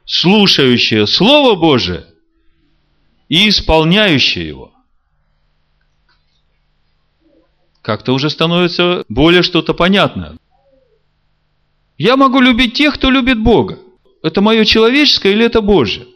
слушающие 0.04 1.06
Слово 1.06 1.54
Божие 1.54 2.04
и 3.30 3.48
исполняющие 3.48 4.46
его». 4.46 4.72
Как-то 7.80 8.12
уже 8.12 8.28
становится 8.28 9.04
более 9.08 9.42
что-то 9.42 9.72
понятное. 9.72 10.36
Я 11.96 12.18
могу 12.18 12.38
любить 12.40 12.74
тех, 12.74 12.94
кто 12.94 13.10
любит 13.10 13.42
Бога. 13.42 13.78
Это 14.22 14.42
мое 14.42 14.66
человеческое 14.66 15.32
или 15.32 15.46
это 15.46 15.62
Божье? 15.62 16.06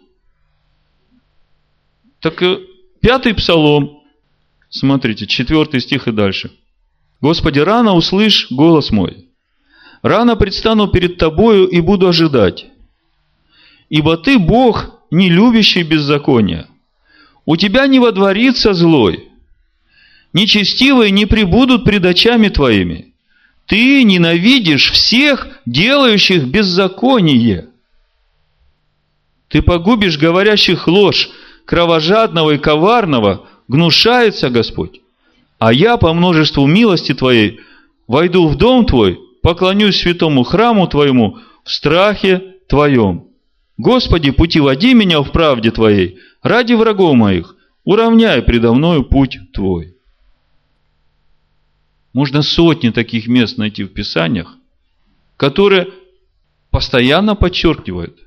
Так 2.21 2.43
э, 2.43 2.59
пятый 3.01 3.35
псалом, 3.35 4.04
Смотрите, 4.77 5.29
четвертый 5.29 5.81
стих 5.81 6.09
и 6.09 6.13
дальше. 6.13 6.51
«Господи, 7.21 7.61
рано 7.61 7.95
услышь 7.95 8.49
голос 8.51 8.91
мой. 8.91 9.29
Рано 10.03 10.35
предстану 10.35 10.89
перед 10.89 11.17
Тобою 11.17 11.69
и 11.69 11.81
буду 11.81 12.09
ожидать. 12.09 12.67
Ибо 13.89 14.17
Ты, 14.17 14.37
Бог, 14.37 15.01
не 15.13 15.31
любящий 15.31 15.85
беззакония. 15.85 16.67
У 17.47 17.57
Тебя 17.57 17.87
не 17.87 18.01
водворится 18.01 18.75
злой. 18.75 19.29
Нечестивые 20.33 21.13
не 21.13 21.27
прибудут 21.27 21.85
пред 21.85 22.05
очами 22.05 22.49
Твоими. 22.49 23.15
Ты 23.67 24.03
ненавидишь 24.03 24.91
всех, 24.91 25.47
делающих 25.67 26.49
беззаконие. 26.49 27.69
Ты 29.47 29.63
погубишь 29.63 30.19
говорящих 30.19 30.89
ложь, 30.89 31.31
кровожадного 31.65 32.51
и 32.51 32.59
коварного, 32.59 33.47
гнушается 33.69 34.51
Господь. 34.51 35.01
А 35.59 35.73
я 35.73 35.97
по 35.97 36.13
множеству 36.13 36.67
милости 36.67 37.15
Твоей 37.15 37.61
войду 38.07 38.49
в 38.49 38.57
дом 38.57 38.87
Твой, 38.87 39.19
поклонюсь 39.43 40.01
святому 40.01 40.43
храму 40.43 40.87
Твоему 40.87 41.39
в 41.65 41.71
страхе 41.71 42.57
Твоем. 42.69 43.29
Господи, 43.77 44.31
пути 44.31 44.61
води 44.61 44.95
меня 44.95 45.21
в 45.23 45.33
правде 45.33 45.71
Твоей, 45.71 46.19
ради 46.43 46.75
врагов 46.75 47.15
моих, 47.17 47.57
уравняй 47.85 48.43
предо 48.43 48.73
мною 48.73 49.05
путь 49.05 49.39
Твой. 49.53 49.95
Можно 52.13 52.43
сотни 52.43 52.91
таких 52.91 53.27
мест 53.27 53.59
найти 53.59 53.83
в 53.83 53.89
Писаниях, 53.89 54.57
которые 55.37 55.89
постоянно 56.71 57.35
подчеркивают, 57.35 58.19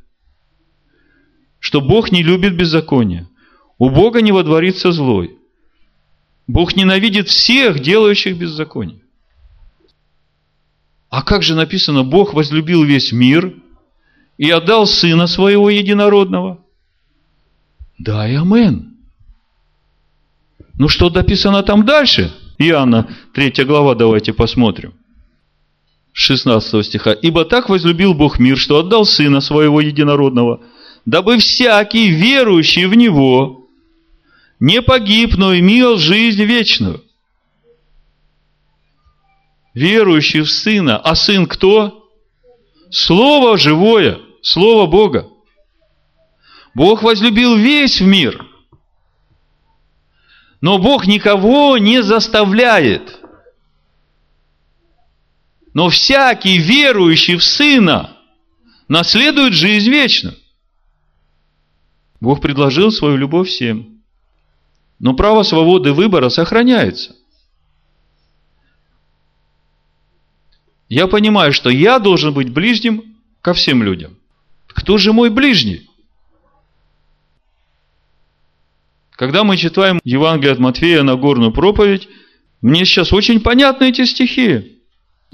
что 1.60 1.80
Бог 1.80 2.12
не 2.12 2.22
любит 2.22 2.56
беззакония. 2.56 3.30
У 3.78 3.90
Бога 3.90 4.22
не 4.22 4.32
водворится 4.32 4.92
злой. 4.92 5.38
Бог 6.48 6.76
ненавидит 6.76 7.28
всех, 7.28 7.80
делающих 7.80 8.38
беззаконие. 8.38 9.02
А 11.10 11.22
как 11.22 11.44
же 11.44 11.56
написано, 11.56 12.04
Бог 12.04 12.34
возлюбил 12.34 12.84
весь 12.84 13.12
мир 13.12 13.54
и 14.38 14.50
отдал 14.50 14.86
Сына 14.86 15.28
Своего 15.28 15.70
Единородного? 15.70 16.64
Да 17.98 18.28
и 18.28 18.36
амен. 18.36 18.98
Ну 20.74 20.88
что 20.88 21.10
написано 21.10 21.64
там 21.64 21.86
дальше? 21.86 22.34
Иоанна, 22.58 23.10
3 23.34 23.66
глава, 23.66 23.96
давайте 23.96 24.34
посмотрим. 24.34 24.94
16 26.14 26.86
стиха. 26.86 27.12
«Ибо 27.12 27.46
так 27.46 27.70
возлюбил 27.70 28.16
Бог 28.16 28.40
мир, 28.40 28.58
что 28.58 28.80
отдал 28.80 29.06
Сына 29.06 29.40
Своего 29.40 29.82
Единородного, 29.82 30.62
дабы 31.06 31.38
всякий 31.38 32.10
верующий 32.10 32.86
в 32.86 32.96
Него 32.96 33.67
не 34.60 34.82
погиб, 34.82 35.36
но 35.38 35.58
имел 35.58 35.98
жизнь 35.98 36.44
вечную. 36.44 37.04
Верующий 39.74 40.42
в 40.42 40.50
Сына. 40.50 40.98
А 40.98 41.16
Сын 41.16 41.46
кто? 41.46 42.10
Слово 42.90 43.58
живое, 43.58 44.20
Слово 44.42 44.88
Бога. 44.88 45.30
Бог 46.74 47.04
возлюбил 47.04 47.56
весь 47.56 48.02
мир. 48.02 48.46
Но 50.62 50.80
Бог 50.80 51.06
никого 51.06 51.78
не 51.78 52.02
заставляет. 52.02 53.20
Но 55.74 55.90
всякий 55.90 56.58
верующий 56.58 57.36
в 57.36 57.44
Сына 57.44 58.18
наследует 58.88 59.54
жизнь 59.54 59.90
вечную. 59.92 60.36
Бог 62.20 62.42
предложил 62.42 62.92
свою 62.92 63.18
любовь 63.18 63.50
всем. 63.50 63.97
Но 65.00 65.14
право 65.14 65.44
свободы 65.44 65.94
выбора 65.94 66.30
сохраняется. 66.30 67.16
Я 70.90 71.08
понимаю, 71.08 71.54
что 71.54 71.70
я 71.70 72.00
должен 72.00 72.34
быть 72.34 72.52
ближним 72.52 73.18
ко 73.42 73.54
всем 73.54 73.84
людям. 73.84 74.18
Кто 74.68 74.98
же 74.98 75.14
мой 75.14 75.30
ближний? 75.30 75.88
Когда 79.12 79.44
мы 79.44 79.58
читаем 79.58 80.00
Евангелие 80.04 80.54
от 80.54 80.60
Матфея 80.60 81.04
на 81.04 81.16
горную 81.16 81.52
проповедь, 81.52 82.08
мне 82.62 82.86
сейчас 82.86 83.12
очень 83.12 83.40
понятны 83.40 83.90
эти 83.90 84.06
стихи. 84.06 84.80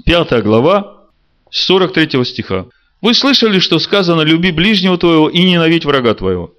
Пятая 0.04 0.42
глава, 0.42 1.08
43 1.50 2.24
стиха. 2.24 2.66
Вы 3.00 3.14
слышали, 3.14 3.58
что 3.58 3.78
сказано 3.78 4.22
«люби 4.22 4.50
ближнего 4.50 4.96
твоего 4.98 5.28
и 5.28 5.42
ненавидь 5.42 5.84
врага 5.84 6.14
твоего». 6.14 6.54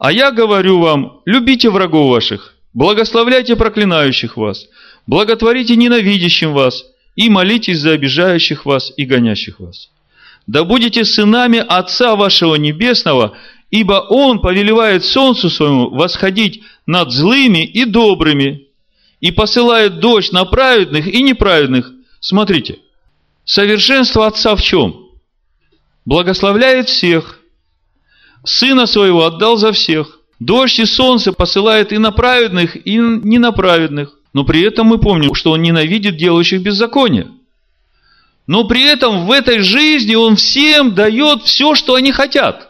А 0.00 0.10
я 0.12 0.30
говорю 0.30 0.80
вам, 0.80 1.20
любите 1.26 1.68
врагов 1.68 2.08
ваших, 2.08 2.54
благословляйте 2.72 3.54
проклинающих 3.54 4.38
вас, 4.38 4.66
благотворите 5.06 5.76
ненавидящим 5.76 6.54
вас 6.54 6.86
и 7.16 7.28
молитесь 7.28 7.80
за 7.80 7.92
обижающих 7.92 8.64
вас 8.64 8.90
и 8.96 9.04
гонящих 9.04 9.60
вас. 9.60 9.90
Да 10.46 10.64
будете 10.64 11.04
сынами 11.04 11.58
Отца 11.58 12.16
вашего 12.16 12.54
Небесного, 12.54 13.36
ибо 13.70 14.06
Он 14.08 14.40
повелевает 14.40 15.04
солнцу 15.04 15.50
своему 15.50 15.90
восходить 15.90 16.62
над 16.86 17.12
злыми 17.12 17.62
и 17.62 17.84
добрыми, 17.84 18.68
и 19.20 19.30
посылает 19.30 20.00
дождь 20.00 20.32
на 20.32 20.46
праведных 20.46 21.08
и 21.08 21.22
неправедных. 21.22 21.92
Смотрите, 22.20 22.78
совершенство 23.44 24.26
Отца 24.26 24.56
в 24.56 24.62
чем? 24.62 25.10
Благословляет 26.06 26.88
всех, 26.88 27.39
Сына 28.44 28.86
своего 28.86 29.26
отдал 29.26 29.56
за 29.56 29.72
всех. 29.72 30.18
Дождь 30.38 30.78
и 30.78 30.86
солнце 30.86 31.32
посылает 31.32 31.92
и 31.92 31.98
на 31.98 32.12
праведных, 32.12 32.86
и 32.86 32.96
не 32.96 33.38
на 33.38 33.52
праведных. 33.52 34.16
Но 34.32 34.44
при 34.44 34.62
этом 34.62 34.86
мы 34.86 34.98
помним, 34.98 35.34
что 35.34 35.52
он 35.52 35.62
ненавидит 35.62 36.16
делающих 36.16 36.62
беззаконие. 36.62 37.28
Но 38.46 38.64
при 38.64 38.82
этом 38.84 39.26
в 39.26 39.32
этой 39.32 39.60
жизни 39.60 40.14
он 40.14 40.36
всем 40.36 40.94
дает 40.94 41.42
все, 41.42 41.74
что 41.74 41.94
они 41.94 42.10
хотят. 42.10 42.68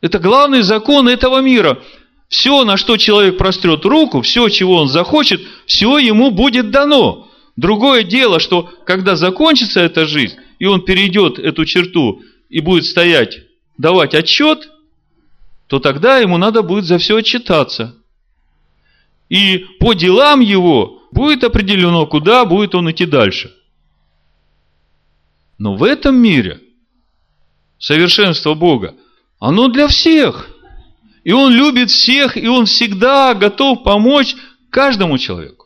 Это 0.00 0.18
главный 0.18 0.62
закон 0.62 1.08
этого 1.08 1.40
мира. 1.40 1.82
Все, 2.28 2.64
на 2.64 2.76
что 2.76 2.96
человек 2.96 3.38
прострет 3.38 3.84
руку, 3.84 4.20
все, 4.20 4.48
чего 4.48 4.76
он 4.76 4.88
захочет, 4.88 5.40
все 5.66 5.98
ему 5.98 6.30
будет 6.30 6.70
дано. 6.70 7.28
Другое 7.56 8.02
дело, 8.02 8.40
что 8.40 8.68
когда 8.84 9.16
закончится 9.16 9.80
эта 9.80 10.04
жизнь, 10.04 10.36
и 10.58 10.66
он 10.66 10.82
перейдет 10.82 11.38
эту 11.38 11.64
черту 11.64 12.20
и 12.50 12.60
будет 12.60 12.84
стоять 12.84 13.38
давать 13.78 14.14
отчет, 14.14 14.70
то 15.66 15.80
тогда 15.80 16.18
ему 16.18 16.36
надо 16.36 16.62
будет 16.62 16.84
за 16.84 16.98
все 16.98 17.16
отчитаться. 17.16 17.96
И 19.28 19.58
по 19.80 19.94
делам 19.94 20.40
его 20.40 21.02
будет 21.10 21.44
определено, 21.44 22.06
куда 22.06 22.44
будет 22.44 22.74
он 22.74 22.90
идти 22.90 23.06
дальше. 23.06 23.54
Но 25.58 25.76
в 25.76 25.82
этом 25.82 26.16
мире 26.16 26.60
совершенство 27.78 28.54
Бога, 28.54 28.94
оно 29.38 29.68
для 29.68 29.88
всех. 29.88 30.50
И 31.22 31.32
Он 31.32 31.52
любит 31.52 31.90
всех, 31.90 32.36
и 32.36 32.46
Он 32.48 32.66
всегда 32.66 33.34
готов 33.34 33.82
помочь 33.82 34.36
каждому 34.70 35.16
человеку 35.16 35.63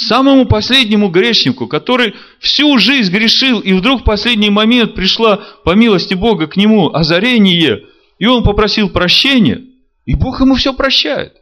самому 0.00 0.46
последнему 0.46 1.08
грешнику, 1.08 1.66
который 1.66 2.14
всю 2.38 2.78
жизнь 2.78 3.12
грешил, 3.12 3.60
и 3.60 3.72
вдруг 3.72 4.00
в 4.00 4.04
последний 4.04 4.50
момент 4.50 4.94
пришла 4.94 5.36
по 5.64 5.74
милости 5.74 6.14
Бога 6.14 6.46
к 6.46 6.56
нему 6.56 6.92
озарение, 6.92 7.86
и 8.18 8.26
он 8.26 8.42
попросил 8.42 8.90
прощения, 8.90 9.62
и 10.06 10.14
Бог 10.14 10.40
ему 10.40 10.54
все 10.54 10.72
прощает. 10.72 11.34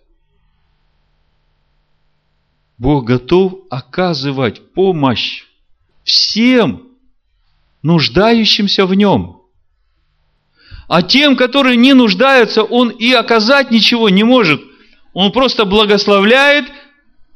Бог 2.78 3.04
готов 3.04 3.54
оказывать 3.70 4.72
помощь 4.72 5.44
всем 6.04 6.88
нуждающимся 7.82 8.86
в 8.86 8.94
нем. 8.94 9.42
А 10.88 11.02
тем, 11.02 11.36
которые 11.36 11.76
не 11.76 11.92
нуждаются, 11.92 12.62
он 12.62 12.88
и 12.88 13.12
оказать 13.12 13.70
ничего 13.70 14.09
не 14.09 14.24
может. 14.24 14.61
Он 15.12 15.32
просто 15.32 15.64
благословляет 15.64 16.66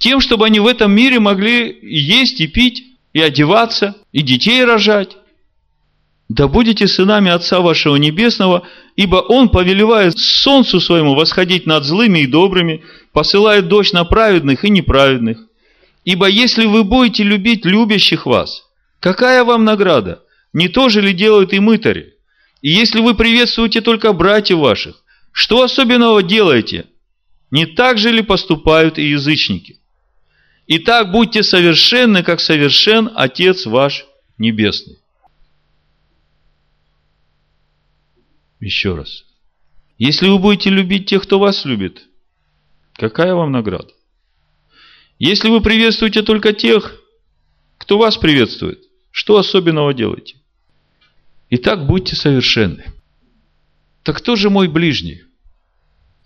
тем, 0.03 0.21
чтобы 0.21 0.47
они 0.47 0.59
в 0.59 0.67
этом 0.67 0.91
мире 0.93 1.21
могли 1.21 1.79
есть 1.81 2.41
и 2.41 2.49
пить, 2.49 2.83
и 3.13 3.21
одеваться, 3.21 3.95
и 4.11 4.23
детей 4.23 4.65
рожать. 4.65 5.17
Да 6.29 6.49
будете 6.49 6.89
сынами 6.89 7.31
Отца 7.31 7.61
вашего 7.61 7.95
Небесного, 7.95 8.67
ибо 8.97 9.17
Он 9.17 9.49
повелевает 9.49 10.19
солнцу 10.19 10.81
своему 10.81 11.15
восходить 11.15 11.67
над 11.67 11.85
злыми 11.85 12.21
и 12.21 12.27
добрыми, 12.27 12.83
посылает 13.13 13.69
дождь 13.69 13.93
на 13.93 14.05
праведных 14.05 14.65
и 14.65 14.71
неправедных. 14.71 15.39
Ибо 16.05 16.27
если 16.27 16.67
вы 16.67 16.83
будете 16.83 17.23
любить 17.23 17.65
любящих 17.65 18.27
вас, 18.27 18.65
какая 18.99 19.45
вам 19.45 19.65
награда? 19.65 20.23
Не 20.53 20.69
то 20.69 20.89
же 20.89 21.01
ли 21.01 21.13
делают 21.13 21.53
и 21.53 21.61
мытари? 21.61 22.15
И 22.61 22.71
если 22.71 22.99
вы 22.99 23.15
приветствуете 23.15 23.81
только 23.81 24.13
братьев 24.13 24.59
ваших, 24.59 24.97
что 25.31 25.63
особенного 25.63 26.25
делаете? 26.25 26.87
Не 27.53 27.67
так 27.67 27.99
же 27.99 28.11
ли 28.11 28.23
поступают 28.23 28.99
и 28.99 29.11
язычники? 29.11 29.79
Итак, 30.67 31.11
будьте 31.11 31.43
совершенны, 31.43 32.23
как 32.23 32.41
совершен 32.41 33.11
Отец 33.15 33.67
ваш 33.67 34.07
Небесный. 34.39 34.99
Еще 38.61 38.95
раз. 38.95 39.25
Если 39.99 40.29
вы 40.29 40.39
будете 40.39 40.71
любить 40.71 41.07
тех, 41.07 41.25
кто 41.25 41.39
вас 41.39 41.65
любит, 41.65 42.03
какая 42.95 43.35
вам 43.35 43.51
награда? 43.51 43.93
Если 45.19 45.49
вы 45.49 45.61
приветствуете 45.61 46.23
только 46.23 46.53
тех, 46.53 47.01
кто 47.79 47.99
вас 47.99 48.17
приветствует, 48.17 48.81
что 49.11 49.37
особенного 49.37 49.93
делаете? 49.93 50.37
Итак, 51.51 51.87
будьте 51.87 52.17
совершенны. 52.17 52.85
Так 54.05 54.19
кто 54.19 54.37
же 54.37 54.49
мой 54.49 54.69
ближний? 54.69 55.23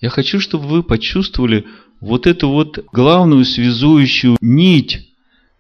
Я 0.01 0.11
хочу, 0.11 0.41
чтобы 0.41 0.69
вы 0.69 0.83
почувствовали 0.83 1.67
вот 2.01 2.27
эту 2.27 2.51
вот 2.51 2.85
главную 2.93 3.45
связующую 3.45 4.37
нить, 4.41 5.09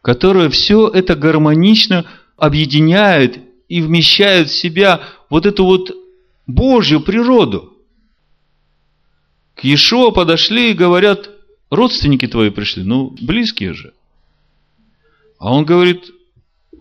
которая 0.03 0.51
все 0.51 0.89
это 0.89 1.17
гармонично 1.17 2.07
объединяет 2.37 3.41
и 3.69 3.81
вмещает 3.81 4.49
в 4.49 4.57
себя 4.57 5.01
вот 5.31 5.47
эту 5.47 5.65
вот 5.65 5.93
Божью 6.47 7.01
природу. 7.01 7.73
К 9.55 9.65
Иешуа 9.65 10.11
подошли 10.11 10.71
и 10.71 10.75
говорят, 10.75 11.31
родственники 11.71 12.27
твои 12.27 12.51
пришли, 12.51 12.83
ну, 12.83 13.17
близкие 13.21 13.73
же. 13.73 13.95
А 15.39 15.53
он 15.53 15.65
говорит, 15.65 16.11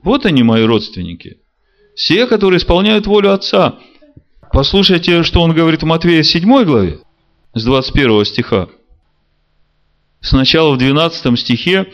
вот 0.03 0.25
они 0.25 0.43
мои 0.43 0.63
родственники. 0.63 1.37
Все, 1.95 2.27
которые 2.27 2.59
исполняют 2.59 3.07
волю 3.07 3.31
Отца. 3.31 3.79
Послушайте, 4.51 5.23
что 5.23 5.41
он 5.41 5.53
говорит 5.53 5.81
в 5.81 5.85
Матвея 5.85 6.23
7 6.23 6.63
главе, 6.63 6.99
с 7.53 7.63
21 7.63 8.25
стиха. 8.25 8.69
Сначала 10.25 10.73
в 10.73 10.77
12 10.77 11.39
стихе 11.39 11.85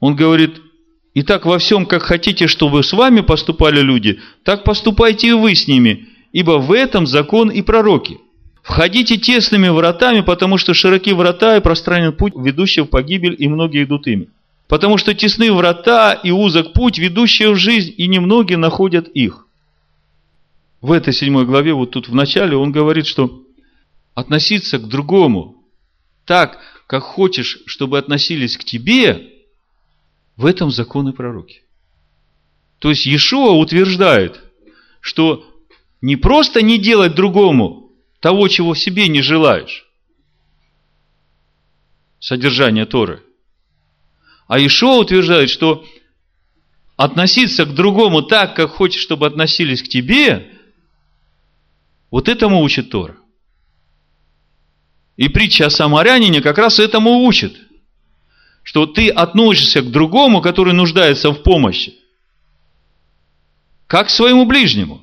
он 0.00 0.16
говорит, 0.16 0.58
«Итак, 1.12 1.44
во 1.44 1.58
всем, 1.58 1.84
как 1.84 2.02
хотите, 2.02 2.46
чтобы 2.46 2.82
с 2.82 2.94
вами 2.94 3.20
поступали 3.20 3.80
люди, 3.80 4.20
так 4.42 4.64
поступайте 4.64 5.28
и 5.28 5.32
вы 5.32 5.54
с 5.54 5.68
ними, 5.68 6.08
ибо 6.32 6.52
в 6.52 6.72
этом 6.72 7.06
закон 7.06 7.50
и 7.50 7.60
пророки». 7.60 8.18
Входите 8.62 9.18
тесными 9.18 9.68
вратами, 9.68 10.20
потому 10.20 10.56
что 10.56 10.72
широки 10.72 11.12
врата 11.12 11.56
и 11.56 11.60
пространен 11.60 12.12
путь, 12.12 12.34
ведущий 12.36 12.82
в 12.82 12.86
погибель, 12.86 13.36
и 13.38 13.48
многие 13.48 13.84
идут 13.84 14.06
ими. 14.06 14.28
Потому 14.66 14.96
что 14.96 15.14
тесны 15.14 15.52
врата 15.52 16.12
и 16.12 16.30
узок 16.30 16.72
путь, 16.72 16.98
ведущий 16.98 17.46
в 17.46 17.56
жизнь, 17.56 17.94
и 17.96 18.06
немногие 18.06 18.58
находят 18.58 19.08
их. 19.08 19.46
В 20.80 20.92
этой 20.92 21.12
седьмой 21.12 21.44
главе, 21.44 21.74
вот 21.74 21.90
тут 21.90 22.08
в 22.08 22.14
начале, 22.14 22.56
он 22.56 22.72
говорит, 22.72 23.06
что 23.06 23.42
относиться 24.14 24.78
к 24.78 24.88
другому 24.88 25.58
так, 26.28 26.58
как 26.88 27.02
хочешь, 27.02 27.60
чтобы 27.66 27.98
относились 27.98 28.56
к 28.56 28.64
тебе, 28.64 29.30
в 30.36 30.46
этом 30.46 30.70
законы 30.70 31.12
пророки. 31.12 31.62
То 32.78 32.88
есть 32.88 33.04
Иешуа 33.04 33.50
утверждает, 33.50 34.40
что 35.00 35.44
не 36.00 36.16
просто 36.16 36.62
не 36.62 36.78
делать 36.78 37.14
другому 37.14 37.92
того, 38.20 38.48
чего 38.48 38.74
себе 38.74 39.06
не 39.08 39.20
желаешь. 39.20 39.86
Содержание 42.20 42.86
Торы. 42.86 43.22
А 44.46 44.58
Ишо 44.58 44.98
утверждает, 44.98 45.50
что 45.50 45.84
относиться 46.96 47.66
к 47.66 47.74
другому 47.74 48.22
так, 48.22 48.56
как 48.56 48.70
хочешь, 48.70 49.02
чтобы 49.02 49.26
относились 49.26 49.82
к 49.82 49.88
тебе, 49.88 50.58
вот 52.10 52.30
этому 52.30 52.62
учит 52.62 52.88
Тора. 52.88 53.18
И 55.18 55.28
притча 55.28 55.66
о 55.66 55.70
самарянине 55.70 56.40
как 56.40 56.58
раз 56.58 56.78
этому 56.78 57.24
учит. 57.24 57.54
Что 58.62 58.86
ты 58.86 59.08
относишься 59.08 59.82
к 59.82 59.90
другому, 59.90 60.40
который 60.40 60.72
нуждается 60.72 61.30
в 61.30 61.42
помощи, 61.42 61.94
как 63.88 64.06
к 64.06 64.10
своему 64.10 64.46
ближнему. 64.46 65.02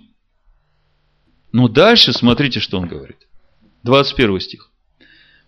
Но 1.51 1.67
дальше 1.67 2.13
смотрите, 2.13 2.61
что 2.61 2.77
он 2.77 2.87
говорит. 2.87 3.17
21 3.83 4.39
стих. 4.39 4.71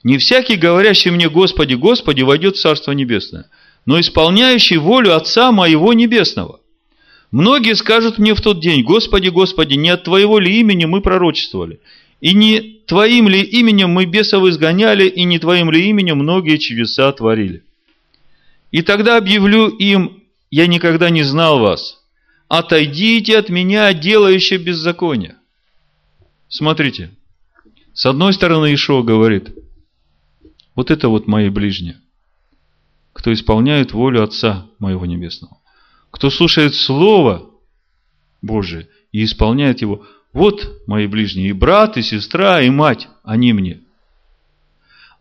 «Не 0.04 0.18
всякий, 0.18 0.58
говорящий 0.58 1.12
мне, 1.12 1.30
Господи, 1.30 1.74
Господи, 1.76 2.24
войдет 2.24 2.58
в 2.58 2.62
Царство 2.62 2.92
Небесное, 2.92 3.50
но 3.86 4.00
исполняющий 4.00 4.78
волю 4.78 5.16
Отца 5.16 5.52
моего 5.54 5.94
Небесного. 5.94 6.60
Многие 7.32 7.76
скажут 7.76 8.18
мне 8.18 8.34
в 8.36 8.42
тот 8.42 8.60
день, 8.60 8.84
Господи, 8.84 9.30
Господи, 9.30 9.76
не 9.76 9.90
от 9.90 10.04
Твоего 10.04 10.40
ли 10.40 10.60
имени 10.60 10.86
мы 10.86 11.02
пророчествовали, 11.02 11.80
и 12.22 12.34
не 12.34 12.82
Твоим 12.88 13.28
ли 13.28 13.42
именем 13.42 13.90
мы 13.90 14.06
бесов 14.06 14.48
изгоняли, 14.48 15.08
и 15.08 15.24
не 15.26 15.40
Твоим 15.40 15.70
ли 15.72 15.90
именем 15.90 16.20
многие 16.20 16.58
чудеса 16.58 17.12
творили. 17.12 17.64
И 18.72 18.82
тогда 18.82 19.18
объявлю 19.18 19.68
им, 19.68 20.24
я 20.50 20.68
никогда 20.68 21.10
не 21.10 21.24
знал 21.24 21.60
вас, 21.60 22.02
отойдите 22.48 23.38
от 23.38 23.50
меня, 23.50 23.94
делающие 23.94 24.60
беззаконие. 24.60 25.36
Смотрите, 26.48 27.12
с 27.94 28.06
одной 28.06 28.34
стороны 28.34 28.74
Ишо 28.74 29.04
говорит, 29.04 29.54
вот 30.76 30.92
это 30.92 31.10
вот 31.10 31.28
мои 31.28 31.50
ближние, 31.50 32.00
кто 33.12 33.34
исполняет 33.34 33.92
волю 33.92 34.24
Отца 34.24 34.68
моего 34.80 35.06
Небесного, 35.06 35.58
кто 36.12 36.30
слушает 36.30 36.76
Слово 36.76 37.50
Божие 38.42 38.88
и 39.12 39.24
исполняет 39.24 39.82
его, 39.82 40.06
вот 40.38 40.84
мои 40.86 41.08
ближние, 41.08 41.50
и 41.50 41.52
брат, 41.52 41.98
и 41.98 42.04
сестра, 42.04 42.62
и 42.62 42.70
мать, 42.70 43.08
они 43.24 43.54
мне. 43.54 43.82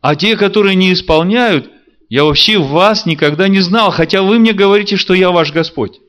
А 0.03 0.14
те, 0.14 0.37
которые 0.37 0.75
не 0.75 0.93
исполняют, 0.93 1.71
я 2.11 2.25
вообще 2.25 2.59
вас 2.59 3.07
никогда 3.07 3.49
не 3.49 3.61
знал, 3.61 3.91
хотя 3.91 4.23
вы 4.23 4.39
мне 4.39 4.53
говорите, 4.53 4.99
что 4.99 5.14
я 5.14 5.31
ваш 5.31 5.53
Господь. 5.53 6.01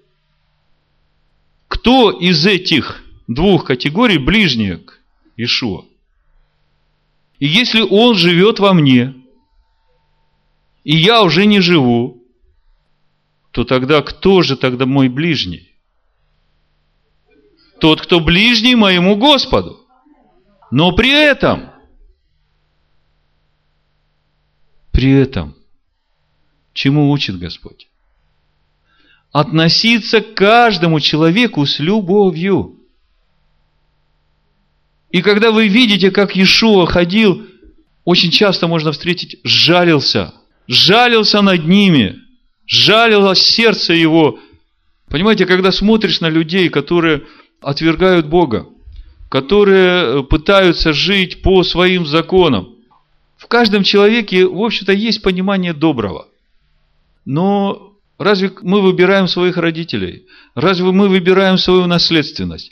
Кто 1.70 2.12
из 2.12 2.46
этих 2.46 3.02
двух 3.28 3.64
категорий 3.64 4.18
ближние 4.18 4.80
к 4.80 5.00
Ишуа. 5.38 5.86
И 7.40 7.48
если 7.48 7.80
Он 7.80 8.14
живет 8.14 8.60
во 8.60 8.74
мне, 8.74 9.16
и 10.84 10.98
я 10.98 11.24
уже 11.24 11.46
не 11.46 11.62
живу, 11.62 12.22
то 13.52 13.64
тогда 13.64 14.02
кто 14.02 14.42
же 14.42 14.58
тогда 14.58 14.86
мой 14.86 15.08
ближний? 15.08 15.77
Тот, 17.80 18.02
кто 18.02 18.20
ближний 18.20 18.76
моему 18.76 19.16
Господу. 19.16 19.86
Но 20.72 20.92
при 20.92 21.12
этом, 21.12 21.70
при 24.92 25.12
этом, 25.12 25.56
чему 26.74 27.12
учит 27.12 27.40
Господь? 27.40 27.88
Относиться 29.32 30.22
к 30.22 30.34
каждому 30.34 31.00
человеку 31.00 31.66
с 31.66 31.80
любовью. 31.80 32.80
И 35.12 35.22
когда 35.22 35.52
вы 35.52 35.68
видите, 35.68 36.12
как 36.12 36.36
Иешуа 36.36 36.86
ходил, 36.86 37.46
очень 38.04 38.32
часто 38.32 38.68
можно 38.68 38.92
встретить, 38.92 39.40
жалился, 39.44 40.34
жалился 40.68 41.42
над 41.42 41.66
ними, 41.66 42.20
жалилось 42.66 43.42
сердце 43.42 43.94
его. 43.94 44.40
Понимаете, 45.10 45.46
когда 45.46 45.72
смотришь 45.72 46.20
на 46.20 46.30
людей, 46.30 46.70
которые 46.70 47.24
отвергают 47.62 48.28
Бога, 48.28 48.68
которые 49.30 50.24
пытаются 50.24 50.94
жить 50.94 51.42
по 51.42 51.64
своим 51.64 52.06
законам, 52.06 52.76
в 53.38 53.48
каждом 53.48 53.84
человеке, 53.84 54.46
в 54.46 54.62
общем-то, 54.62 54.94
есть 54.94 55.22
понимание 55.22 55.74
доброго. 55.74 56.28
Но 57.26 57.94
разве 58.18 58.52
мы 58.62 58.82
выбираем 58.82 59.28
своих 59.28 59.58
родителей? 59.58 60.26
Разве 60.56 60.86
мы 60.92 61.08
выбираем 61.08 61.58
свою 61.58 61.86
наследственность? 61.86 62.72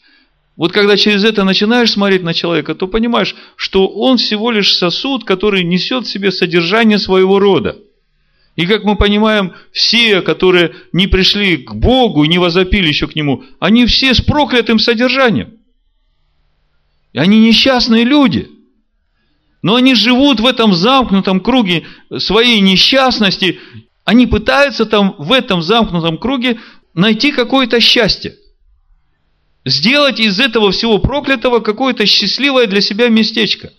Вот 0.56 0.72
когда 0.72 0.96
через 0.98 1.24
это 1.24 1.44
начинаешь 1.44 1.92
смотреть 1.92 2.24
на 2.24 2.34
человека, 2.34 2.74
то 2.76 2.88
понимаешь, 2.88 3.36
что 3.58 3.88
он 3.88 4.18
всего 4.18 4.52
лишь 4.52 4.74
сосуд, 4.74 5.26
который 5.26 5.64
несет 5.64 6.06
в 6.06 6.10
себе 6.10 6.32
содержание 6.32 6.98
своего 6.98 7.40
рода. 7.40 7.78
И 8.56 8.66
как 8.66 8.84
мы 8.84 8.96
понимаем, 8.96 9.54
все, 9.72 10.22
которые 10.22 10.74
не 10.94 11.08
пришли 11.08 11.58
к 11.58 11.74
Богу 11.74 12.24
и 12.24 12.28
не 12.28 12.38
возопили 12.38 12.88
еще 12.88 13.08
к 13.08 13.16
Нему, 13.16 13.44
они 13.60 13.86
все 13.86 14.14
с 14.14 14.22
проклятым 14.22 14.80
содержанием. 14.80 15.56
И 17.12 17.20
они 17.20 17.40
несчастные 17.40 18.06
люди. 18.06 18.50
Но 19.62 19.76
они 19.76 19.94
живут 19.94 20.40
в 20.40 20.46
этом 20.46 20.74
замкнутом 20.74 21.42
круге 21.42 21.86
своей 22.18 22.62
несчастности. 22.62 23.60
Они 24.06 24.26
пытаются 24.28 24.86
там 24.86 25.16
в 25.18 25.34
этом 25.34 25.62
замкнутом 25.62 26.18
круге 26.18 26.60
найти 26.94 27.32
какое-то 27.32 27.82
счастье. 27.82 28.36
Сделать 29.66 30.20
из 30.20 30.40
этого 30.40 30.72
всего 30.72 31.00
проклятого 31.00 31.60
какое-то 31.60 32.06
счастливое 32.06 32.68
для 32.68 32.80
себя 32.80 33.10
местечко. 33.10 33.74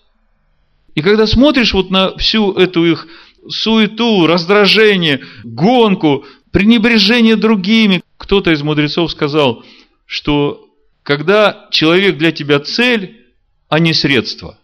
И 0.94 1.02
когда 1.02 1.26
смотришь 1.26 1.72
вот 1.72 1.90
на 1.90 2.16
всю 2.16 2.52
эту 2.52 2.84
их 2.84 3.06
суету, 3.50 4.26
раздражение, 4.26 5.20
гонку, 5.44 6.24
пренебрежение 6.50 7.36
другими. 7.36 8.02
Кто-то 8.16 8.50
из 8.52 8.62
мудрецов 8.62 9.10
сказал, 9.10 9.64
что 10.06 10.68
когда 11.02 11.68
человек 11.70 12.18
для 12.18 12.32
тебя 12.32 12.60
цель, 12.60 13.26
а 13.68 13.78
не 13.78 13.92
средство, 13.92 14.58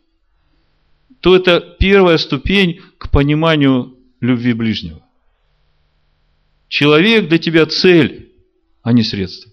то 1.20 1.36
это 1.36 1.60
первая 1.78 2.18
ступень 2.18 2.80
к 2.98 3.10
пониманию 3.10 3.96
любви 4.20 4.52
ближнего. 4.52 5.02
Человек 6.68 7.28
для 7.28 7.38
тебя 7.38 7.66
цель, 7.66 8.32
а 8.82 8.92
не 8.92 9.02
средство. 9.02 9.52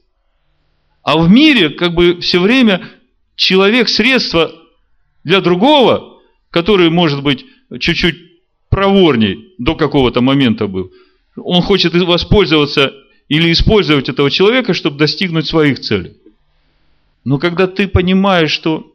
А 1.04 1.18
в 1.18 1.30
мире 1.30 1.70
как 1.70 1.94
бы 1.94 2.22
все 2.22 2.40
время 2.40 2.90
человек 3.36 3.90
средство 3.90 4.52
для 5.24 5.42
другого, 5.42 6.22
который 6.50 6.90
может 6.90 7.22
быть 7.22 7.46
чуть-чуть 7.80 8.29
проворней 8.70 9.53
до 9.57 9.76
какого-то 9.76 10.22
момента 10.22 10.67
был. 10.67 10.91
Он 11.36 11.61
хочет 11.61 11.93
воспользоваться 11.93 12.93
или 13.28 13.51
использовать 13.51 14.09
этого 14.09 14.32
человека, 14.32 14.74
чтобы 14.74 14.97
достигнуть 14.97 15.47
своих 15.47 15.80
целей. 15.80 16.17
Но 17.24 17.38
когда 17.38 17.67
ты 17.67 17.88
понимаешь, 17.88 18.51
что 18.51 18.91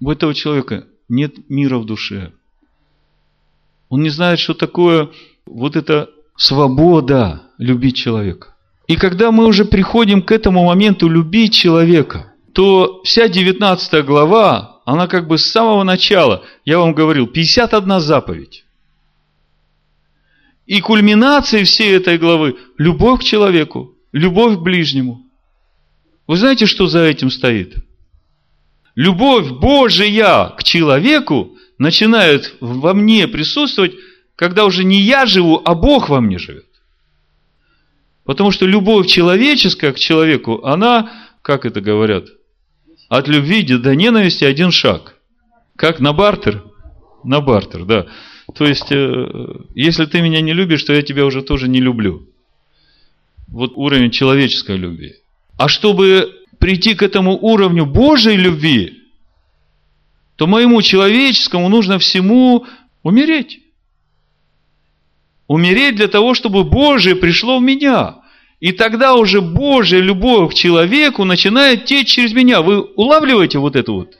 у 0.00 0.10
этого 0.10 0.34
человека 0.34 0.86
нет 1.08 1.48
мира 1.48 1.78
в 1.78 1.86
душе, 1.86 2.32
он 3.88 4.02
не 4.02 4.10
знает, 4.10 4.38
что 4.38 4.54
такое 4.54 5.10
вот 5.46 5.76
эта 5.76 6.10
свобода 6.36 7.42
любить 7.58 7.96
человека. 7.96 8.54
И 8.86 8.96
когда 8.96 9.30
мы 9.30 9.46
уже 9.46 9.64
приходим 9.64 10.22
к 10.22 10.32
этому 10.32 10.64
моменту 10.64 11.08
любить 11.08 11.54
человека, 11.54 12.32
то 12.52 13.02
вся 13.04 13.28
19 13.28 14.04
глава, 14.04 14.80
она 14.84 15.06
как 15.06 15.28
бы 15.28 15.38
с 15.38 15.46
самого 15.46 15.84
начала, 15.84 16.42
я 16.64 16.78
вам 16.78 16.94
говорил, 16.94 17.28
51 17.28 18.00
заповедь. 18.00 18.64
И 20.70 20.80
кульминацией 20.80 21.64
всей 21.64 21.96
этой 21.96 22.16
главы– 22.16 22.56
любовь 22.78 23.22
к 23.22 23.24
человеку, 23.24 23.98
любовь 24.12 24.56
к 24.56 24.60
ближнему. 24.60 25.26
Вы 26.28 26.36
знаете, 26.36 26.66
что 26.66 26.86
за 26.86 27.00
этим 27.00 27.28
стоит? 27.28 27.74
Любовь 28.94 29.48
Божия 29.50 30.50
к 30.50 30.62
человеку 30.62 31.56
начинает 31.76 32.54
во 32.60 32.94
мне 32.94 33.26
присутствовать, 33.26 33.96
когда 34.36 34.64
уже 34.64 34.84
не 34.84 35.00
я 35.00 35.26
живу, 35.26 35.60
а 35.64 35.74
Бог 35.74 36.08
во 36.08 36.20
мне 36.20 36.38
живет. 36.38 36.66
Потому 38.24 38.52
что 38.52 38.64
любовь 38.64 39.08
человеческая 39.08 39.92
к 39.92 39.98
человеку, 39.98 40.64
она, 40.64 41.10
как 41.42 41.66
это 41.66 41.80
говорят, 41.80 42.26
от 43.08 43.26
любви 43.26 43.64
до 43.64 43.96
ненависти 43.96 44.44
один 44.44 44.70
шаг. 44.70 45.16
Как 45.74 45.98
на 45.98 46.12
бартер? 46.12 46.62
На 47.24 47.40
бартер, 47.40 47.84
да. 47.86 48.06
То 48.54 48.66
есть, 48.66 48.90
э, 48.90 49.26
если 49.74 50.06
ты 50.06 50.20
меня 50.20 50.40
не 50.40 50.52
любишь, 50.52 50.82
то 50.82 50.92
я 50.92 51.02
тебя 51.02 51.26
уже 51.26 51.42
тоже 51.42 51.68
не 51.68 51.80
люблю. 51.80 52.26
Вот 53.48 53.72
уровень 53.74 54.10
человеческой 54.10 54.76
любви. 54.76 55.14
А 55.58 55.68
чтобы 55.68 56.32
прийти 56.58 56.94
к 56.94 57.02
этому 57.02 57.36
уровню 57.36 57.86
Божьей 57.86 58.36
любви, 58.36 59.02
то 60.36 60.46
моему 60.46 60.80
человеческому 60.82 61.68
нужно 61.68 61.98
всему 61.98 62.66
умереть. 63.02 63.60
Умереть 65.46 65.96
для 65.96 66.08
того, 66.08 66.34
чтобы 66.34 66.64
Божие 66.64 67.16
пришло 67.16 67.58
в 67.58 67.62
меня. 67.62 68.16
И 68.60 68.72
тогда 68.72 69.14
уже 69.14 69.40
Божья 69.40 69.98
любовь 69.98 70.52
к 70.52 70.54
человеку 70.54 71.24
начинает 71.24 71.86
течь 71.86 72.08
через 72.08 72.32
меня. 72.32 72.62
Вы 72.62 72.80
улавливаете 72.80 73.58
вот 73.58 73.74
это 73.74 73.92
вот? 73.92 74.16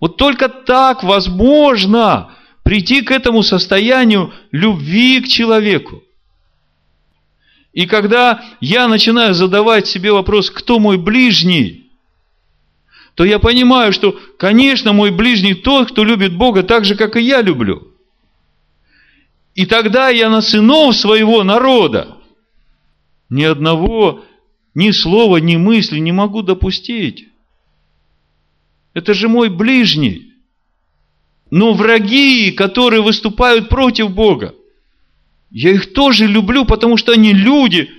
Вот 0.00 0.16
только 0.16 0.48
так 0.48 1.04
возможно 1.04 2.31
прийти 2.62 3.02
к 3.02 3.10
этому 3.10 3.42
состоянию 3.42 4.32
любви 4.50 5.20
к 5.20 5.28
человеку. 5.28 6.02
И 7.72 7.86
когда 7.86 8.44
я 8.60 8.86
начинаю 8.86 9.34
задавать 9.34 9.86
себе 9.86 10.12
вопрос, 10.12 10.50
кто 10.50 10.78
мой 10.78 10.98
ближний, 10.98 11.90
то 13.14 13.24
я 13.24 13.38
понимаю, 13.38 13.92
что, 13.92 14.18
конечно, 14.38 14.92
мой 14.92 15.10
ближний 15.10 15.54
тот, 15.54 15.90
кто 15.90 16.04
любит 16.04 16.36
Бога 16.36 16.62
так 16.62 16.84
же, 16.84 16.96
как 16.96 17.16
и 17.16 17.22
я 17.22 17.40
люблю. 17.40 17.88
И 19.54 19.66
тогда 19.66 20.08
я 20.08 20.30
на 20.30 20.40
сынов 20.40 20.96
своего 20.96 21.42
народа 21.44 22.16
ни 23.28 23.42
одного, 23.42 24.24
ни 24.74 24.90
слова, 24.90 25.38
ни 25.38 25.56
мысли 25.56 25.98
не 25.98 26.12
могу 26.12 26.42
допустить. 26.42 27.28
Это 28.94 29.14
же 29.14 29.28
мой 29.28 29.48
ближний 29.48 30.31
но 31.52 31.74
враги, 31.74 32.50
которые 32.50 33.02
выступают 33.02 33.68
против 33.68 34.10
Бога, 34.10 34.54
я 35.50 35.72
их 35.72 35.92
тоже 35.92 36.26
люблю, 36.26 36.64
потому 36.64 36.96
что 36.96 37.12
они 37.12 37.34
люди. 37.34 37.90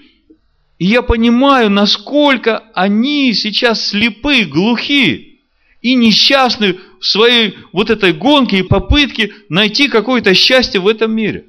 И 0.80 0.86
я 0.86 1.04
понимаю, 1.04 1.70
насколько 1.70 2.64
они 2.74 3.32
сейчас 3.36 3.90
слепы, 3.90 4.46
глухи 4.46 5.40
и 5.82 5.94
несчастны 5.94 6.80
в 7.00 7.06
своей 7.06 7.56
вот 7.72 7.92
этой 7.92 8.12
гонке 8.12 8.58
и 8.58 8.64
попытке 8.64 9.32
найти 9.50 9.88
какое-то 9.88 10.34
счастье 10.34 10.82
в 10.82 10.88
этом 10.88 11.12
мире. 11.12 11.46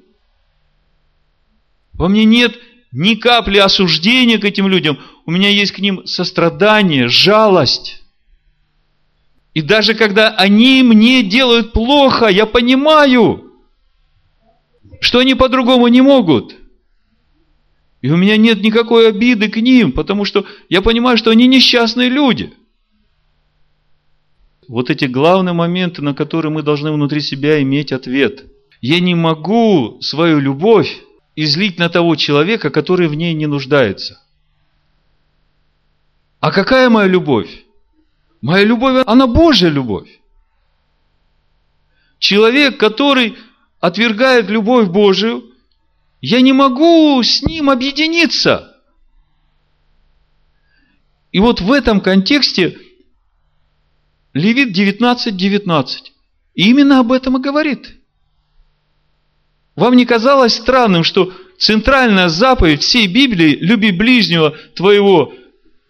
Во 1.95 2.09
мне 2.09 2.27
нет 2.27 2.55
ни 2.93 3.15
капли 3.15 3.57
осуждения 3.57 4.37
к 4.37 4.45
этим 4.45 4.69
людям. 4.69 4.99
У 5.25 5.31
меня 5.31 5.49
есть 5.49 5.73
к 5.73 5.79
ним 5.79 6.07
сострадание, 6.07 7.09
жалость. 7.09 8.04
И 9.55 9.63
даже 9.63 9.95
когда 9.95 10.31
они 10.31 10.83
мне 10.83 11.23
делают 11.23 11.73
плохо, 11.73 12.27
я 12.27 12.45
понимаю, 12.45 13.53
что 15.01 15.21
они 15.21 15.35
по-другому 15.35 15.87
не 15.87 16.03
могут. 16.03 16.57
И 18.03 18.11
у 18.11 18.17
меня 18.17 18.37
нет 18.37 18.61
никакой 18.63 19.09
обиды 19.09 19.49
к 19.49 19.57
ним, 19.57 19.93
потому 19.93 20.25
что 20.25 20.45
я 20.69 20.83
понимаю, 20.83 21.17
что 21.17 21.31
они 21.31 21.47
несчастные 21.47 22.09
люди. 22.09 22.53
Вот 24.67 24.91
эти 24.91 25.05
главные 25.05 25.53
моменты, 25.53 26.03
на 26.03 26.15
которые 26.15 26.51
мы 26.51 26.63
должны 26.63 26.91
внутри 26.91 27.21
себя 27.21 27.63
иметь 27.63 27.93
ответ. 27.93 28.45
Я 28.81 28.99
не 28.99 29.15
могу 29.15 30.01
свою 30.01 30.41
любовь 30.41 31.01
излить 31.37 31.79
на 31.79 31.89
того 31.89 32.17
человека, 32.17 32.71
который 32.71 33.07
в 33.07 33.15
ней 33.15 33.35
не 33.35 33.47
нуждается. 33.47 34.21
А 36.41 36.51
какая 36.51 36.91
моя 36.91 37.07
любовь? 37.07 37.64
Моя 38.45 38.65
любовь, 38.65 39.03
она 39.07 39.27
Божья 39.27 39.71
любовь. 39.71 40.21
Человек, 42.19 42.79
который 42.79 43.39
отвергает 43.81 44.51
любовь 44.51 44.89
Божию, 44.89 45.51
я 46.21 46.43
не 46.43 46.53
могу 46.53 47.23
с 47.23 47.41
ним 47.41 47.71
объединиться. 47.71 48.77
И 51.33 51.41
вот 51.41 51.63
в 51.63 51.73
этом 51.73 52.03
контексте 52.03 52.79
Левит 54.35 54.77
19.19 54.77 55.31
19, 55.31 56.13
именно 56.55 57.01
об 57.01 57.13
этом 57.13 57.39
и 57.39 57.41
говорит. 57.41 57.97
Вам 59.75 59.97
не 59.97 60.05
казалось 60.05 60.55
странным, 60.55 61.03
что 61.03 61.33
центральная 61.57 62.29
заповедь 62.29 62.83
всей 62.83 63.07
Библии 63.07 63.57
«люби 63.57 63.91
ближнего 63.91 64.51
твоего 64.75 65.33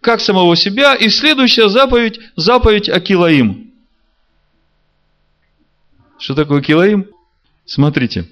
как 0.04 0.20
самого 0.20 0.54
себя. 0.54 0.94
И 0.94 1.08
следующая 1.08 1.68
заповедь, 1.68 2.20
заповедь 2.36 2.88
Акилаим. 2.88 3.72
Что 6.18 6.34
такое 6.34 6.60
Акилаим? 6.60 7.06
Смотрите. 7.64 8.28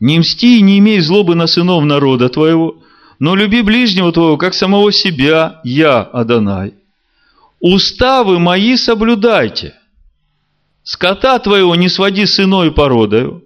Не 0.00 0.18
мсти 0.18 0.58
и 0.58 0.62
не 0.62 0.78
имей 0.78 1.00
злобы 1.00 1.34
на 1.34 1.46
сынов 1.46 1.84
народа 1.84 2.28
твоего, 2.28 2.82
но 3.18 3.34
люби 3.34 3.62
ближнего 3.62 4.12
твоего, 4.12 4.36
как 4.36 4.54
самого 4.54 4.92
себя, 4.92 5.60
я, 5.64 6.02
Адонай. 6.02 6.74
Уставы 7.60 8.38
мои 8.38 8.76
соблюдайте. 8.76 9.74
Скота 10.84 11.38
твоего 11.38 11.74
не 11.74 11.88
своди 11.88 12.26
с 12.26 12.38
иной 12.40 12.72
породою. 12.72 13.44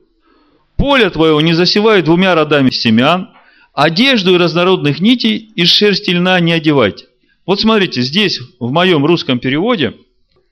Поле 0.77 1.09
твоего 1.11 1.41
не 1.41 1.55
засевай 1.55 2.03
двумя 2.03 2.35
родами 2.35 2.71
семян. 2.71 3.31
Одежду 3.73 4.35
и 4.35 4.39
разнородных 4.39 5.01
нитей 5.01 5.51
из 5.55 5.69
шерсти 5.69 6.11
льна 6.11 6.39
не 6.41 6.53
одевайте. 6.53 7.07
Вот 7.45 7.61
смотрите, 7.61 8.03
здесь 8.03 8.41
в 8.61 8.71
моем 8.71 9.05
русском 9.05 9.39
переводе 9.39 9.95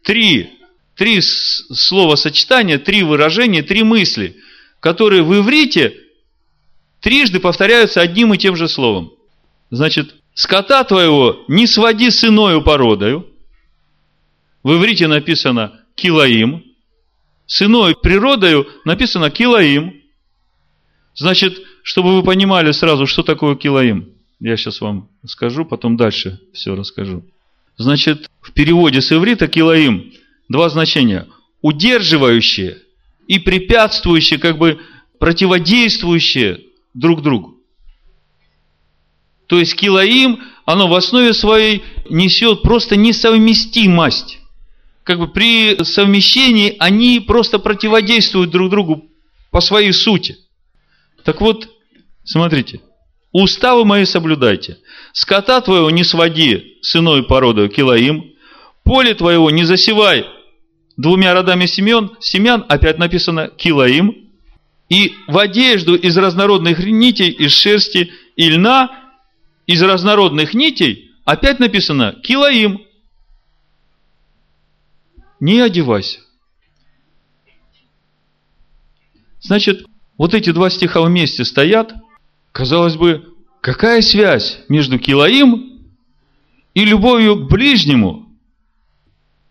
три, 0.03 0.51
три 0.97 1.21
слова 1.21 2.17
сочетания, 2.17 2.79
три 2.79 3.03
выражения, 3.03 3.63
три 3.63 3.83
мысли, 3.83 4.37
которые 4.81 5.23
в 5.23 5.37
иврите 5.39 5.95
трижды 7.01 7.39
повторяются 7.39 8.01
одним 8.01 8.35
и 8.35 8.39
тем 8.39 8.57
же 8.57 8.69
словом. 8.69 9.13
Значит, 9.71 10.17
скота 10.35 10.83
твоего 10.85 11.45
не 11.49 11.67
своди 11.67 12.11
с 12.11 12.25
иною 12.25 12.63
породою. 12.63 13.27
В 14.63 14.75
иврите 14.75 15.07
написано 15.07 15.81
килаим. 15.95 16.65
С 17.47 17.63
иной 17.63 17.97
природою 17.97 18.67
написано 18.85 19.31
килаим. 19.31 20.03
Значит, 21.15 21.61
чтобы 21.83 22.17
вы 22.17 22.23
понимали 22.23 22.73
сразу, 22.73 23.07
что 23.07 23.23
такое 23.23 23.57
килаим. 23.57 24.13
Я 24.41 24.57
сейчас 24.57 24.81
вам 24.81 25.09
скажу, 25.27 25.67
потом 25.67 25.97
дальше 25.97 26.41
все 26.55 26.75
расскажу. 26.75 27.25
Значит, 27.77 28.31
в 28.41 28.53
переводе 28.53 29.03
с 29.03 29.13
иврита 29.13 29.49
килаим 29.49 30.13
два 30.49 30.71
значения. 30.71 31.27
Удерживающие 31.61 32.79
и 33.29 33.39
препятствующие, 33.39 34.39
как 34.39 34.57
бы 34.57 34.81
противодействующие 35.19 36.61
друг 36.95 37.23
другу. 37.23 37.59
То 39.47 39.59
есть 39.59 39.75
килоим, 39.77 40.41
оно 40.65 40.89
в 40.89 40.95
основе 40.95 41.35
своей 41.35 41.83
несет 42.09 42.63
просто 42.63 42.97
несовместимость. 42.97 44.39
Как 45.03 45.19
бы 45.19 45.29
при 45.29 45.83
совмещении 45.85 46.77
они 46.79 47.21
просто 47.21 47.59
противодействуют 47.59 48.51
друг 48.51 48.71
другу 48.71 49.11
по 49.51 49.61
своей 49.61 49.93
сути. 49.93 50.39
Так 51.25 51.41
вот, 51.41 51.69
смотрите, 52.25 52.81
уставы 53.33 53.85
мои 53.85 54.05
соблюдайте. 54.05 54.79
Скота 55.13 55.61
твоего 55.61 55.91
не 55.91 56.05
своди 56.05 56.79
с 56.83 56.97
иной 56.97 57.23
породой 57.25 57.69
килоим, 57.69 58.33
поле 58.85 59.15
твоего 59.15 59.51
не 59.51 59.65
засевай 59.65 60.27
двумя 61.01 61.33
родами 61.33 61.67
семян, 61.67 62.17
семян, 62.21 62.65
опять 62.69 62.99
написано 62.99 63.49
килоим, 63.49 64.31
и 64.91 65.15
в 65.27 65.39
одежду 65.39 65.95
из 65.95 66.17
разнородных 66.17 66.79
нитей, 66.81 67.31
из 67.31 67.53
шерсти 67.53 68.13
и 68.37 68.51
льна, 68.51 68.91
из 69.67 69.81
разнородных 69.83 70.53
нитей, 70.53 71.13
опять 71.25 71.59
написано 71.59 72.17
килоим. 72.23 72.83
Не 75.39 75.61
одевайся. 75.61 76.21
Значит, 79.41 79.87
вот 80.19 80.35
эти 80.35 80.51
два 80.51 80.69
стиха 80.69 81.01
вместе 81.01 81.47
стоят. 81.47 81.95
Казалось 82.53 82.97
бы, 82.97 83.35
какая 83.61 84.03
связь 84.03 84.61
между 84.69 84.99
килоим 84.99 85.81
и 86.75 86.85
любовью 86.85 87.37
к 87.37 87.51
ближнему? 87.51 88.29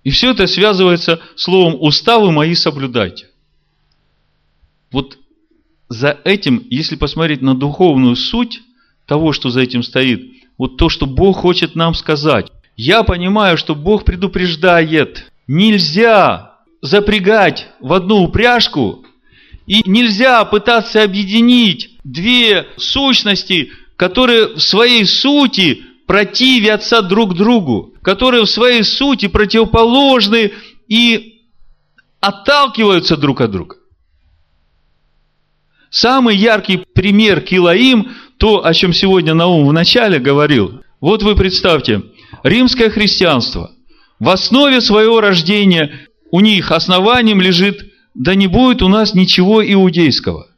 И 0.04 0.12
все 0.12 0.32
это 0.32 0.48
связывается 0.48 1.22
словом 1.36 1.76
«уставы 1.80 2.32
мои 2.32 2.56
соблюдайте». 2.56 3.28
Вот 4.92 5.18
за 5.88 6.20
этим, 6.24 6.66
если 6.70 6.96
посмотреть 6.96 7.42
на 7.42 7.56
духовную 7.56 8.16
суть 8.16 8.62
того, 9.06 9.34
что 9.34 9.50
за 9.50 9.62
этим 9.62 9.84
стоит, 9.84 10.32
вот 10.58 10.78
то, 10.78 10.90
что 10.90 11.06
Бог 11.06 11.38
хочет 11.38 11.76
нам 11.76 11.94
сказать. 11.94 12.52
Я 12.76 13.04
понимаю, 13.04 13.58
что 13.58 13.76
Бог 13.76 14.06
предупреждает. 14.06 15.32
Нельзя 15.48 16.58
запрягать 16.82 17.68
в 17.80 17.92
одну 17.94 18.24
упряжку 18.24 19.06
и 19.68 19.82
нельзя 19.86 20.44
пытаться 20.46 21.04
объединить 21.04 21.99
две 22.12 22.68
сущности, 22.78 23.72
которые 23.96 24.56
в 24.56 24.60
своей 24.60 25.06
сути 25.06 25.84
противятся 26.08 27.02
друг 27.02 27.36
другу, 27.36 27.94
которые 28.02 28.46
в 28.46 28.50
своей 28.50 28.84
сути 28.84 29.28
противоположны 29.28 30.52
и 30.88 31.42
отталкиваются 32.20 33.16
друг 33.16 33.42
от 33.42 33.52
друга. 33.52 33.76
Самый 35.92 36.36
яркий 36.36 36.84
пример 36.94 37.42
Килаим, 37.42 38.12
то, 38.38 38.66
о 38.66 38.74
чем 38.74 38.94
сегодня 38.94 39.34
Наум 39.34 39.68
в 39.68 39.74
начале 39.74 40.20
говорил. 40.20 40.82
Вот 41.02 41.24
вы 41.24 41.36
представьте, 41.36 42.04
римское 42.44 42.90
христианство. 42.90 43.72
В 44.20 44.30
основе 44.30 44.82
своего 44.82 45.22
рождения 45.22 46.08
у 46.32 46.42
них 46.42 46.72
основанием 46.72 47.42
лежит, 47.42 47.92
да 48.14 48.36
не 48.36 48.48
будет 48.48 48.82
у 48.82 48.88
нас 48.88 49.14
ничего 49.14 49.64
иудейского. 49.66 50.49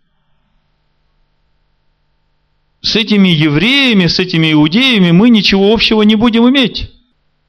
С 2.82 2.95
этими 2.95 3.29
евреями, 3.29 4.07
с 4.07 4.19
этими 4.19 4.53
иудеями 4.53 5.11
мы 5.11 5.29
ничего 5.29 5.71
общего 5.71 6.01
не 6.01 6.15
будем 6.15 6.49
иметь. 6.49 6.91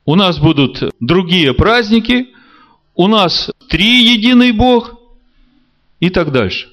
У 0.04 0.14
нас 0.14 0.38
будут 0.38 0.92
другие 1.00 1.54
праздники, 1.54 2.28
у 2.94 3.08
нас 3.08 3.50
три 3.68 4.04
единый 4.04 4.52
Бог 4.52 4.94
и 6.00 6.10
так 6.10 6.32
дальше. 6.32 6.68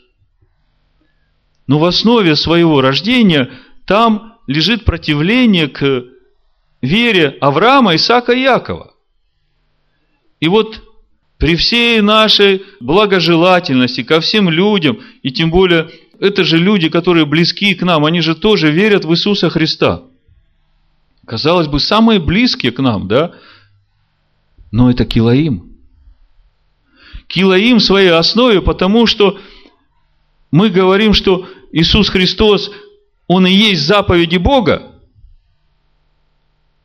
Но 1.68 1.80
в 1.80 1.86
основе 1.86 2.36
своего 2.36 2.82
рождения 2.82 3.50
там 3.86 4.38
лежит 4.48 4.84
противление 4.84 5.68
к 5.68 6.06
вере 6.82 7.38
Авраама, 7.40 7.96
Исаака 7.96 8.34
и 8.34 8.42
Якова. 8.42 8.94
И 10.40 10.48
вот 10.48 10.82
при 11.38 11.56
всей 11.56 12.02
нашей 12.02 12.64
благожелательности 12.80 14.04
ко 14.04 14.20
всем 14.20 14.50
людям, 14.50 15.00
и 15.22 15.32
тем 15.32 15.52
более 15.52 15.90
это 16.20 16.44
же 16.44 16.58
люди, 16.58 16.90
которые 16.90 17.26
близки 17.26 17.74
к 17.76 17.84
нам, 17.84 18.06
они 18.06 18.22
же 18.22 18.36
тоже 18.36 18.72
верят 18.72 19.06
в 19.06 19.12
Иисуса 19.12 19.50
Христа. 19.50 20.04
Казалось 21.26 21.68
бы, 21.68 21.80
самые 21.80 22.20
близкие 22.20 22.72
к 22.72 22.80
нам, 22.80 23.08
да? 23.08 23.34
Но 24.72 24.90
это 24.90 25.06
Килаим. 25.06 25.78
Килаим 27.28 27.78
в 27.78 27.84
своей 27.84 28.10
основе, 28.10 28.62
потому 28.62 29.06
что 29.06 29.40
мы 30.52 30.70
говорим, 30.70 31.14
что 31.14 31.48
Иисус 31.72 32.10
Христос, 32.10 32.72
Он 33.28 33.46
и 33.46 33.52
есть 33.52 33.86
заповеди 33.86 34.38
Бога, 34.38 34.92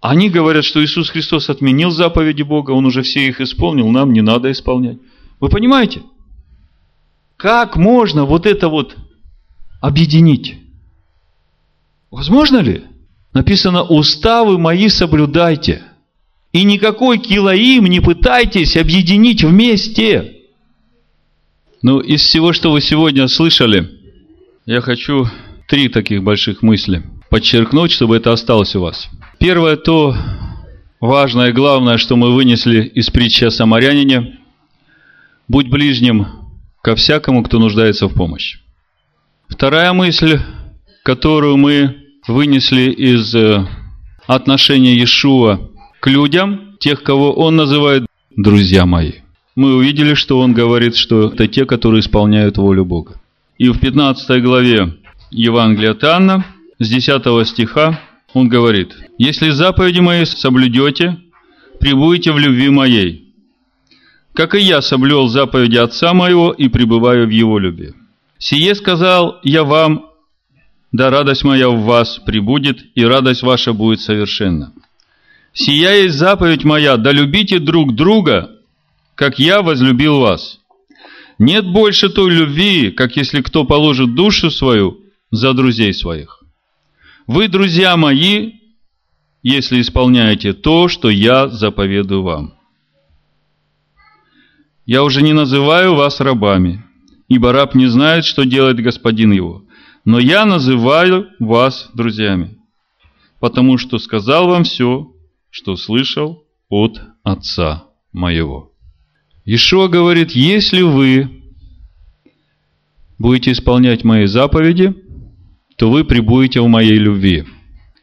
они 0.01 0.29
говорят, 0.29 0.67
что 0.67 0.85
Иисус 0.85 1.09
Христос 1.09 1.49
отменил 1.49 1.91
заповеди 1.91 2.43
Бога, 2.43 2.73
Он 2.73 2.85
уже 2.85 3.01
все 3.01 3.27
их 3.27 3.41
исполнил, 3.41 3.89
нам 3.89 4.13
не 4.13 4.21
надо 4.21 4.53
исполнять. 4.53 4.99
Вы 5.41 5.49
понимаете? 5.49 6.03
Как 7.39 7.77
можно 7.77 8.27
вот 8.27 8.45
это 8.45 8.69
вот 8.69 8.97
объединить? 9.85 10.57
Возможно 12.11 12.59
ли? 12.59 12.85
Написано, 13.35 13.83
уставы 13.83 14.59
мои 14.59 14.89
соблюдайте. 14.89 15.83
И 16.53 16.65
никакой 16.65 17.19
килоим 17.19 17.85
не 17.87 18.01
пытайтесь 18.01 18.77
объединить 18.77 19.45
вместе. 19.45 20.37
Ну, 21.83 22.01
из 22.01 22.23
всего, 22.23 22.55
что 22.55 22.71
вы 22.71 22.81
сегодня 22.81 23.29
слышали, 23.29 23.91
я 24.65 24.81
хочу 24.81 25.27
три 25.69 25.89
таких 25.89 26.23
больших 26.23 26.63
мысли 26.63 27.03
подчеркнуть, 27.29 27.93
чтобы 27.93 28.17
это 28.17 28.33
осталось 28.33 28.75
у 28.77 28.81
вас. 28.81 29.11
Первое 29.39 29.77
то 29.77 30.17
важное 31.01 31.51
и 31.51 31.53
главное, 31.53 31.99
что 31.99 32.17
мы 32.17 32.33
вынесли 32.33 32.85
из 32.85 33.11
притчи 33.11 33.45
о 33.45 33.51
самарянине. 33.51 34.39
Будь 35.47 35.69
ближним 35.69 36.27
ко 36.81 36.95
всякому, 36.95 37.43
кто 37.43 37.59
нуждается 37.59 38.07
в 38.07 38.15
помощи. 38.15 38.64
Вторая 39.55 39.93
мысль, 39.93 40.41
которую 41.05 41.57
мы 41.59 41.97
вынесли 42.27 42.91
из 42.91 43.33
э, 43.37 43.65
отношения 44.27 44.95
Иешуа 44.97 45.71
к 46.01 46.09
людям, 46.09 46.75
тех, 46.81 47.05
кого 47.05 47.33
он 47.33 47.55
называет 47.55 48.05
друзья 48.35 48.85
мои. 48.85 49.13
Мы 49.55 49.77
увидели, 49.77 50.15
что 50.15 50.41
он 50.41 50.55
говорит, 50.55 50.97
что 50.97 51.29
это 51.29 51.47
те, 51.47 51.67
которые 51.67 52.01
исполняют 52.01 52.59
волю 52.59 52.85
Бога. 52.85 53.21
И 53.57 53.69
в 53.69 53.79
15 53.79 54.43
главе 54.43 54.97
Евангелия 55.31 55.93
от 55.93 56.03
Анна, 56.03 56.45
с 56.81 56.89
10 56.89 57.47
стиха, 57.47 58.01
он 58.33 58.49
говорит, 58.49 58.93
«Если 59.19 59.51
заповеди 59.51 60.01
мои 60.01 60.25
соблюдете, 60.25 61.17
прибудете 61.79 62.33
в 62.33 62.41
любви 62.41 62.71
моей, 62.71 63.33
как 64.35 64.57
и 64.57 64.59
я 64.59 64.83
соблюл 64.83 65.29
заповеди 65.29 65.77
Отца 65.77 66.13
моего 66.13 66.51
и 66.51 66.67
пребываю 66.67 67.29
в 67.29 67.31
его 67.31 67.61
любви. 67.61 67.93
Сие 68.45 68.75
сказал 68.75 69.41
я 69.43 69.65
вам, 69.65 70.11
да 70.93 71.09
радость 71.09 71.45
моя 71.45 71.71
в 71.71 71.81
вас 71.81 72.19
прибудет, 72.19 72.79
и 72.95 73.03
радость 73.03 73.43
ваша 73.43 73.73
будет 73.73 74.03
совершенна. 74.03 74.75
Сия 75.55 76.03
есть 76.03 76.17
заповедь 76.17 76.63
моя, 76.63 76.99
да 76.99 77.11
любите 77.11 77.59
друг 77.59 77.95
друга, 77.95 78.51
как 79.15 79.39
я 79.39 79.63
возлюбил 79.63 80.19
вас. 80.19 80.61
Нет 81.39 81.65
больше 81.65 82.11
той 82.11 82.33
любви, 82.33 82.91
как 82.91 83.17
если 83.17 83.41
кто 83.41 83.65
положит 83.65 84.15
душу 84.15 84.51
свою 84.51 85.01
за 85.31 85.55
друзей 85.55 85.95
своих. 85.95 86.45
Вы, 87.27 87.49
друзья 87.49 87.97
мои, 87.97 88.57
если 89.43 89.81
исполняете 89.81 90.53
то, 90.53 90.89
что 90.89 91.09
я 91.09 91.49
заповедую 91.49 92.23
вам. 92.23 92.55
Я 94.85 95.03
уже 95.03 95.23
не 95.23 95.33
называю 95.33 95.95
вас 95.95 96.21
рабами, 96.21 96.85
ибо 97.29 97.53
раб 97.53 97.75
не 97.75 97.87
знает, 97.87 98.25
что 98.25 98.45
делает 98.45 98.81
господин 98.81 99.33
его. 99.33 99.65
Но 100.05 100.19
я 100.19 100.45
называю 100.45 101.29
вас 101.39 101.91
друзьями, 101.95 102.59
потому 103.41 103.79
что 103.79 103.99
сказал 103.99 104.49
вам 104.49 104.65
все, 104.65 105.11
что 105.51 105.77
слышал 105.77 106.45
от 106.69 107.01
Отца 107.23 107.85
моего. 108.13 108.73
Ишуа 109.47 109.89
говорит, 109.89 110.33
если 110.33 110.83
вы 110.83 111.43
будете 113.19 113.53
исполнять 113.53 114.05
мои 114.05 114.27
заповеди, 114.27 114.95
то 115.77 115.91
вы 115.91 116.05
пребудете 116.05 116.61
в 116.61 116.69
моей 116.69 116.99
любви. 116.99 117.45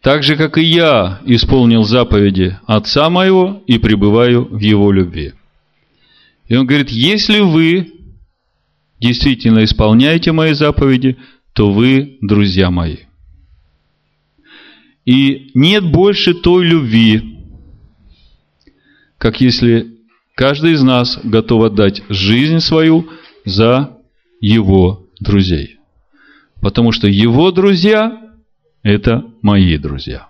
Так 0.01 0.24
же, 0.24 0.36
как 0.36 0.57
и 0.57 0.63
я 0.63 1.22
исполнил 1.26 1.84
заповеди 1.84 2.57
Отца 2.65 3.09
моего 3.09 3.61
и 3.67 3.78
пребываю 3.78 4.45
в 4.45 4.59
Его 4.59 4.91
любви. 4.91 5.34
И 6.47 6.55
он 6.55 6.65
говорит, 6.65 6.89
если 6.89 7.39
вы 7.39 8.01
действительно 9.02 9.64
исполняете 9.64 10.32
мои 10.32 10.54
заповеди, 10.54 11.18
то 11.54 11.72
вы 11.72 12.18
друзья 12.22 12.70
мои. 12.70 12.97
И 15.06 15.52
нет 15.56 15.91
больше 15.91 16.36
той 16.36 16.66
любви, 16.66 17.39
как 19.18 19.41
если 19.41 19.97
каждый 20.36 20.74
из 20.74 20.84
нас 20.84 21.20
готов 21.24 21.64
отдать 21.64 22.04
жизнь 22.10 22.60
свою 22.60 23.10
за 23.43 23.97
его 24.39 25.08
друзей. 25.20 25.80
Потому 26.62 26.91
что 26.91 27.08
его 27.08 27.52
друзья– 27.52 28.22
это 28.84 29.26
мои 29.41 29.78
друзья. 29.78 30.28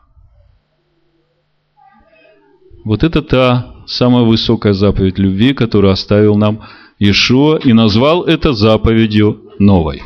Вот 2.86 3.04
это 3.04 3.22
та 3.22 3.76
самая 3.86 4.24
высокая 4.24 4.74
заповедь 4.74 5.20
любви, 5.20 5.54
которую 5.54 5.92
оставил 5.92 6.36
нам 6.38 6.64
Иешуа 7.02 7.58
и 7.58 7.74
назвал 7.74 8.26
это 8.26 8.54
заповедью 8.54 9.52
новой. 9.58 10.04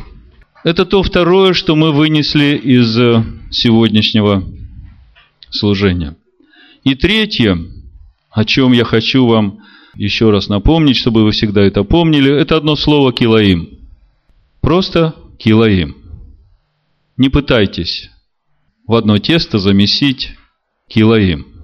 Это 0.64 0.86
то 0.86 1.02
второе, 1.02 1.52
что 1.52 1.76
мы 1.76 1.92
вынесли 1.92 2.56
из 2.56 2.98
э, 2.98 3.22
сегодняшнего 3.50 4.42
служения. 5.50 6.16
И 6.84 6.94
третье, 6.94 7.58
о 8.30 8.44
чем 8.46 8.72
я 8.72 8.84
хочу 8.84 9.26
вам 9.26 9.58
еще 9.94 10.30
раз 10.30 10.48
напомнить, 10.48 10.96
чтобы 10.96 11.22
вы 11.22 11.32
всегда 11.32 11.60
это 11.62 11.84
помнили, 11.84 12.34
это 12.34 12.56
одно 12.56 12.76
слово 12.76 13.12
«килоим». 13.12 13.68
Просто 14.62 15.14
«килоим». 15.38 15.96
Не 17.18 17.28
пытайтесь 17.28 18.08
в 18.86 18.94
одно 18.94 19.18
тесто 19.18 19.58
замесить 19.58 20.30
килоим. 20.88 21.55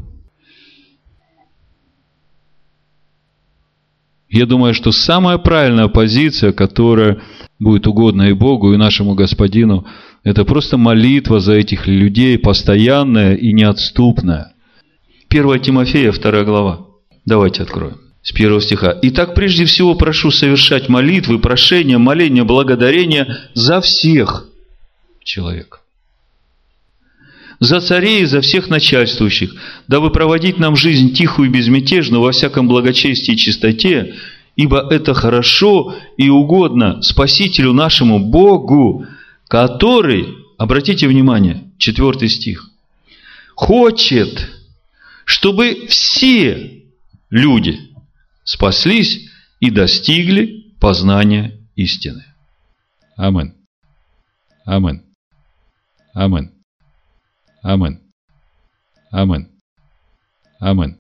Я 4.33 4.47
думаю, 4.47 4.72
что 4.72 4.93
самая 4.93 5.37
правильная 5.37 5.89
позиция, 5.89 6.53
которая 6.53 7.20
будет 7.59 7.87
угодна 7.87 8.30
и 8.30 8.33
Богу, 8.33 8.72
и 8.72 8.78
нашему 8.78 9.14
Господину, 9.14 9.87
это 10.24 10.47
просто 10.47 10.78
молитва 10.78 11.39
за 11.39 11.53
этих 11.53 11.87
людей, 11.87 12.39
постоянная 12.39 13.35
и 13.35 13.53
неотступная. 13.53 14.55
1 15.28 15.61
Тимофея, 15.61 16.12
2 16.12 16.45
глава. 16.45 16.87
Давайте 17.26 17.62
откроем. 17.62 17.99
С 18.22 18.33
первого 18.33 18.62
стиха. 18.62 18.99
«Итак, 19.03 19.35
прежде 19.35 19.66
всего 19.66 19.95
прошу 19.97 20.30
совершать 20.30 20.89
молитвы, 20.89 21.39
прошения, 21.39 21.99
моления, 21.99 22.45
благодарения 22.45 23.51
за 23.53 23.83
всех 23.83 24.47
человек. 25.22 25.82
За 27.63 27.81
царей 27.81 28.23
и 28.23 28.27
за 28.27 28.41
всех 28.41 28.71
начальствующих, 28.71 29.55
дабы 29.87 30.11
проводить 30.11 30.59
нам 30.59 30.75
жизнь 30.75 31.15
тихую 31.15 31.49
и 31.49 31.53
безмятежную 31.53 32.21
во 32.21 32.33
всяком 32.33 32.67
благочестии 32.67 33.35
и 33.35 33.37
чистоте, 33.37 34.17
ибо 34.57 34.85
это 34.91 35.15
хорошо 35.15 35.95
и 36.17 36.29
угодно 36.29 37.01
Спасителю 37.03 37.73
нашему 37.73 38.19
Богу, 38.19 39.07
который, 39.47 40.27
обратите 40.59 41.07
внимание, 41.07 41.71
четвертый 41.79 42.31
стих, 42.31 42.69
хочет, 43.55 44.51
чтобы 45.25 45.87
все 45.89 46.83
люди 47.31 47.79
спаслись 48.43 49.31
и 49.61 49.71
достигли 49.71 50.75
познания 50.81 51.61
истины. 51.77 52.25
Амин. 53.17 53.55
Амин. 54.67 55.05
Амин. 56.13 56.62
Амин. 57.63 57.95
Амин. 59.13 59.43
Амин. 60.61 60.91